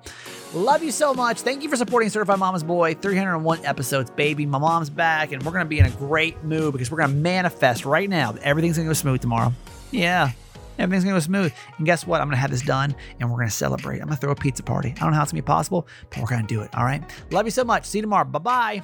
love 0.51 0.81
you 0.81 0.89
so 0.91 1.13
much. 1.13 1.41
Thank 1.41 1.61
you 1.61 1.69
for 1.69 1.75
supporting 1.75 2.09
Certified 2.09 2.39
Mama's 2.39 2.63
Boy. 2.63 2.95
301 2.95 3.67
episodes, 3.67 4.09
baby. 4.09 4.47
My 4.47 4.57
mom's 4.57 4.89
back, 4.89 5.31
and 5.31 5.43
we're 5.43 5.51
gonna 5.51 5.65
be 5.65 5.77
in 5.77 5.85
a 5.85 5.91
great 5.91 6.43
mood 6.43 6.71
because 6.73 6.89
we're 6.89 6.97
gonna 6.97 7.13
manifest 7.13 7.85
right 7.85 8.09
now 8.09 8.31
that 8.31 8.41
everything's 8.41 8.77
gonna 8.77 8.89
go 8.89 8.93
smooth 8.93 9.21
tomorrow. 9.21 9.53
Yeah. 9.91 10.31
Everything's 10.79 11.03
gonna 11.03 11.15
go 11.15 11.19
smooth. 11.19 11.53
And 11.77 11.85
guess 11.85 12.05
what? 12.05 12.21
I'm 12.21 12.27
gonna 12.27 12.37
have 12.37 12.51
this 12.51 12.61
done 12.61 12.95
and 13.19 13.29
we're 13.29 13.37
gonna 13.37 13.49
celebrate. 13.49 13.99
I'm 13.99 14.07
gonna 14.07 14.17
throw 14.17 14.31
a 14.31 14.35
pizza 14.35 14.63
party. 14.63 14.89
I 14.89 14.99
don't 14.99 15.11
know 15.11 15.17
how 15.17 15.23
it's 15.23 15.31
gonna 15.31 15.41
be 15.41 15.45
possible, 15.45 15.87
but 16.09 16.19
we're 16.19 16.27
gonna 16.27 16.47
do 16.47 16.61
it. 16.61 16.73
All 16.75 16.83
right. 16.83 17.03
Love 17.31 17.45
you 17.45 17.51
so 17.51 17.63
much. 17.63 17.85
See 17.85 17.99
you 17.99 18.03
tomorrow. 18.03 18.25
Bye 18.25 18.39
bye. 18.39 18.83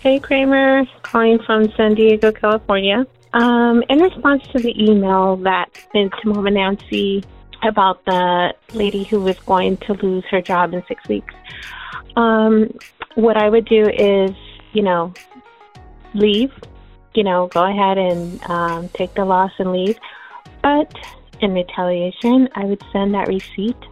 Hey, 0.00 0.20
Kramer, 0.20 0.84
calling 1.02 1.40
from 1.44 1.72
San 1.76 1.94
Diego, 1.94 2.30
California. 2.30 3.04
Um, 3.32 3.82
in 3.88 3.98
response 4.00 4.46
to 4.52 4.58
the 4.58 4.72
email 4.80 5.36
that 5.38 5.70
sent 5.92 6.12
to 6.22 6.28
Mama 6.28 6.50
Nancy 6.50 7.24
about 7.62 8.04
the 8.04 8.54
lady 8.74 9.04
who 9.04 9.20
was 9.20 9.38
going 9.40 9.76
to 9.78 9.94
lose 9.94 10.24
her 10.30 10.40
job 10.40 10.72
in 10.72 10.84
six 10.86 11.06
weeks, 11.08 11.34
um, 12.16 12.72
what 13.16 13.36
I 13.36 13.48
would 13.48 13.64
do 13.64 13.88
is, 13.88 14.30
you 14.72 14.82
know, 14.82 15.12
leave. 16.14 16.52
You 17.14 17.24
know, 17.24 17.48
go 17.48 17.64
ahead 17.64 17.98
and 17.98 18.40
um, 18.44 18.88
take 18.90 19.14
the 19.14 19.24
loss 19.24 19.50
and 19.58 19.72
leave. 19.72 19.98
But 20.68 20.92
in 21.40 21.54
retaliation, 21.54 22.46
I 22.54 22.66
would 22.66 22.82
send 22.92 23.14
that 23.14 23.26
receipt 23.26 23.82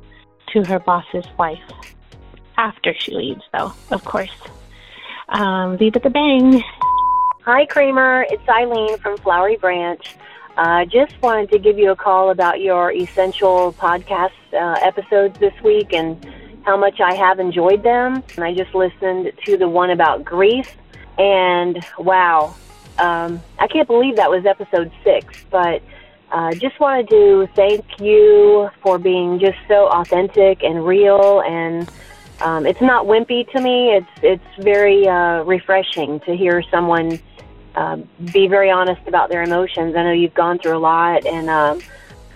to 0.52 0.62
her 0.64 0.78
boss's 0.78 1.24
wife 1.38 1.62
after 2.58 2.92
she 2.92 3.12
leaves, 3.12 3.40
though, 3.54 3.72
of 3.90 4.04
course. 4.04 4.36
Um, 5.30 5.78
leave 5.78 5.96
at 5.96 6.02
the 6.02 6.10
bang. 6.10 6.62
Hi, 7.46 7.64
Kramer. 7.64 8.26
It's 8.28 8.46
Eileen 8.46 8.98
from 8.98 9.16
Flowery 9.16 9.56
Branch. 9.56 10.16
Uh, 10.58 10.84
just 10.84 11.14
wanted 11.22 11.50
to 11.52 11.58
give 11.58 11.78
you 11.78 11.92
a 11.92 11.96
call 11.96 12.28
about 12.28 12.60
your 12.60 12.92
essential 12.92 13.72
podcast 13.72 14.32
uh, 14.52 14.78
episodes 14.82 15.38
this 15.38 15.54
week 15.62 15.94
and 15.94 16.28
how 16.66 16.76
much 16.76 17.00
I 17.00 17.14
have 17.14 17.40
enjoyed 17.40 17.82
them. 17.84 18.22
And 18.36 18.44
I 18.44 18.52
just 18.52 18.74
listened 18.74 19.32
to 19.46 19.56
the 19.56 19.66
one 19.66 19.88
about 19.88 20.26
grief, 20.26 20.76
and 21.16 21.82
wow, 21.98 22.54
um, 22.98 23.40
I 23.58 23.66
can't 23.66 23.88
believe 23.88 24.16
that 24.16 24.28
was 24.28 24.44
episode 24.44 24.92
six. 25.02 25.46
But 25.50 25.80
uh, 26.32 26.52
just 26.54 26.78
wanted 26.80 27.08
to 27.10 27.48
thank 27.54 27.84
you 28.00 28.70
for 28.82 28.98
being 28.98 29.38
just 29.38 29.58
so 29.68 29.88
authentic 29.88 30.62
and 30.62 30.84
real 30.86 31.42
and 31.42 31.90
um, 32.40 32.66
it's 32.66 32.80
not 32.80 33.06
wimpy 33.06 33.50
to 33.52 33.60
me. 33.60 33.92
It's 33.92 34.10
it's 34.22 34.62
very 34.64 35.08
uh, 35.08 35.42
refreshing 35.44 36.20
to 36.20 36.36
hear 36.36 36.62
someone 36.70 37.18
uh, 37.74 37.96
be 38.32 38.46
very 38.46 38.70
honest 38.70 39.06
about 39.06 39.28
their 39.28 39.42
emotions. 39.42 39.94
I 39.96 40.02
know 40.02 40.12
you've 40.12 40.34
gone 40.34 40.58
through 40.58 40.76
a 40.76 40.78
lot, 40.78 41.26
and 41.26 41.48
um, 41.48 41.80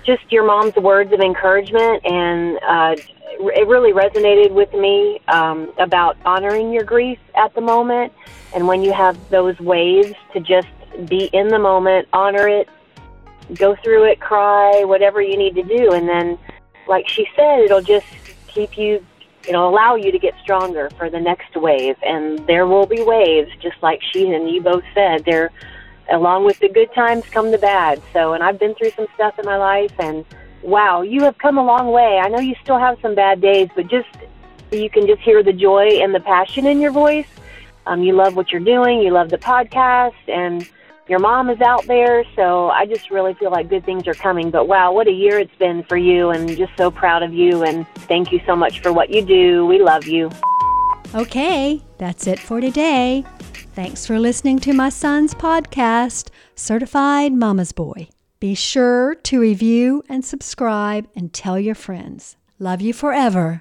just 0.05 0.22
your 0.30 0.45
mom's 0.45 0.74
words 0.76 1.12
of 1.12 1.20
encouragement, 1.20 2.05
and 2.05 2.59
uh, 2.66 2.97
it 3.38 3.66
really 3.66 3.93
resonated 3.93 4.53
with 4.53 4.72
me 4.74 5.20
um, 5.28 5.72
about 5.78 6.16
honoring 6.24 6.72
your 6.72 6.84
grief 6.84 7.18
at 7.34 7.55
the 7.55 7.61
moment, 7.61 8.12
and 8.55 8.66
when 8.66 8.82
you 8.82 8.93
have 8.93 9.16
those 9.30 9.59
waves 9.61 10.14
to 10.32 10.41
just 10.41 10.68
be 11.09 11.24
in 11.32 11.49
the 11.49 11.59
moment, 11.59 12.09
honor 12.12 12.49
it, 12.49 12.68
go 13.55 13.77
through 13.83 14.05
it, 14.05 14.21
cry, 14.21 14.85
whatever 14.85 15.21
you 15.21 15.37
need 15.37 15.55
to 15.55 15.63
do, 15.63 15.93
and 15.93 16.09
then, 16.09 16.39
like 16.89 17.09
she 17.09 17.27
said, 17.37 17.61
it'll 17.61 17.83
just 17.83 18.07
keep 18.49 18.77
you 18.77 19.05
it'll 19.49 19.69
allow 19.69 19.95
you 19.95 20.13
to 20.13 20.19
get 20.19 20.35
stronger 20.43 20.91
for 20.99 21.09
the 21.09 21.19
next 21.19 21.57
wave 21.57 21.97
and 22.03 22.39
there 22.47 22.67
will 22.67 22.87
be 22.87 23.03
waves 23.03 23.51
just 23.61 23.77
like 23.83 24.01
she 24.13 24.31
and 24.33 24.51
you 24.51 24.63
both 24.63 24.85
said. 24.95 25.25
There 25.25 25.51
along 26.11 26.45
with 26.45 26.59
the 26.59 26.69
good 26.69 26.93
times 26.93 27.25
come 27.31 27.51
the 27.51 27.59
bad. 27.59 28.03
So 28.13 28.35
and 28.35 28.43
i've 28.43 28.59
been 28.59 28.75
through 28.75 28.91
some 28.91 29.07
stuff 29.15 29.39
in 29.39 29.47
my 29.47 29.57
life 29.57 29.93
and 29.99 30.25
wow 30.63 31.03
you 31.03 31.23
have 31.23 31.39
come 31.39 31.59
a 31.59 31.65
long 31.65 31.91
way. 31.91 32.21
I 32.23 32.29
know 32.29 32.41
you 32.41 32.55
still 32.63 32.79
have 32.79 32.99
some 33.01 33.15
bad 33.15 33.41
days 33.41 33.69
but 33.75 33.89
just 33.89 34.09
you 34.71 34.91
can 34.91 35.07
just 35.07 35.21
hear 35.23 35.43
the 35.43 35.53
joy 35.53 36.01
and 36.03 36.15
the 36.15 36.21
passion 36.21 36.67
in 36.67 36.81
your 36.81 36.93
voice. 36.93 37.27
Um, 37.87 38.03
you 38.03 38.13
love 38.13 38.37
what 38.37 38.53
you're 38.53 38.61
doing. 38.61 39.01
You 39.01 39.11
love 39.11 39.31
the 39.31 39.39
podcast 39.39 40.15
and 40.29 40.69
your 41.11 41.19
mom 41.19 41.51
is 41.51 41.61
out 41.61 41.85
there, 41.87 42.25
so 42.37 42.71
I 42.71 42.87
just 42.87 43.11
really 43.11 43.35
feel 43.35 43.51
like 43.51 43.69
good 43.69 43.85
things 43.85 44.07
are 44.07 44.15
coming. 44.15 44.53
But 44.53 44.69
wow, 44.69 44.93
what 44.93 45.09
a 45.09 45.13
year 45.13 45.41
it's 45.41 45.55
been 45.57 45.83
for 45.83 45.97
you, 45.97 46.31
and 46.31 46.49
just 46.57 46.71
so 46.77 46.89
proud 46.89 47.25
of 47.25 47.35
you. 47.35 47.65
And 47.65 47.85
thank 48.07 48.31
you 48.31 48.41
so 48.47 48.55
much 48.55 48.79
for 48.79 48.93
what 48.93 49.11
you 49.11 49.21
do. 49.21 49.67
We 49.67 49.81
love 49.81 50.07
you. 50.07 50.31
Okay, 51.13 51.83
that's 51.99 52.29
it 52.29 52.39
for 52.39 52.61
today. 52.61 53.25
Thanks 53.75 54.07
for 54.07 54.21
listening 54.21 54.61
to 54.61 54.73
my 54.73 54.89
son's 54.89 55.35
podcast, 55.35 56.29
Certified 56.55 57.33
Mama's 57.33 57.73
Boy. 57.73 58.09
Be 58.39 58.55
sure 58.55 59.17
to 59.17 59.41
review 59.41 60.05
and 60.09 60.25
subscribe 60.25 61.09
and 61.17 61.33
tell 61.33 61.59
your 61.59 61.75
friends. 61.75 62.37
Love 62.61 62.81
you 62.81 62.93
forever. 62.93 63.59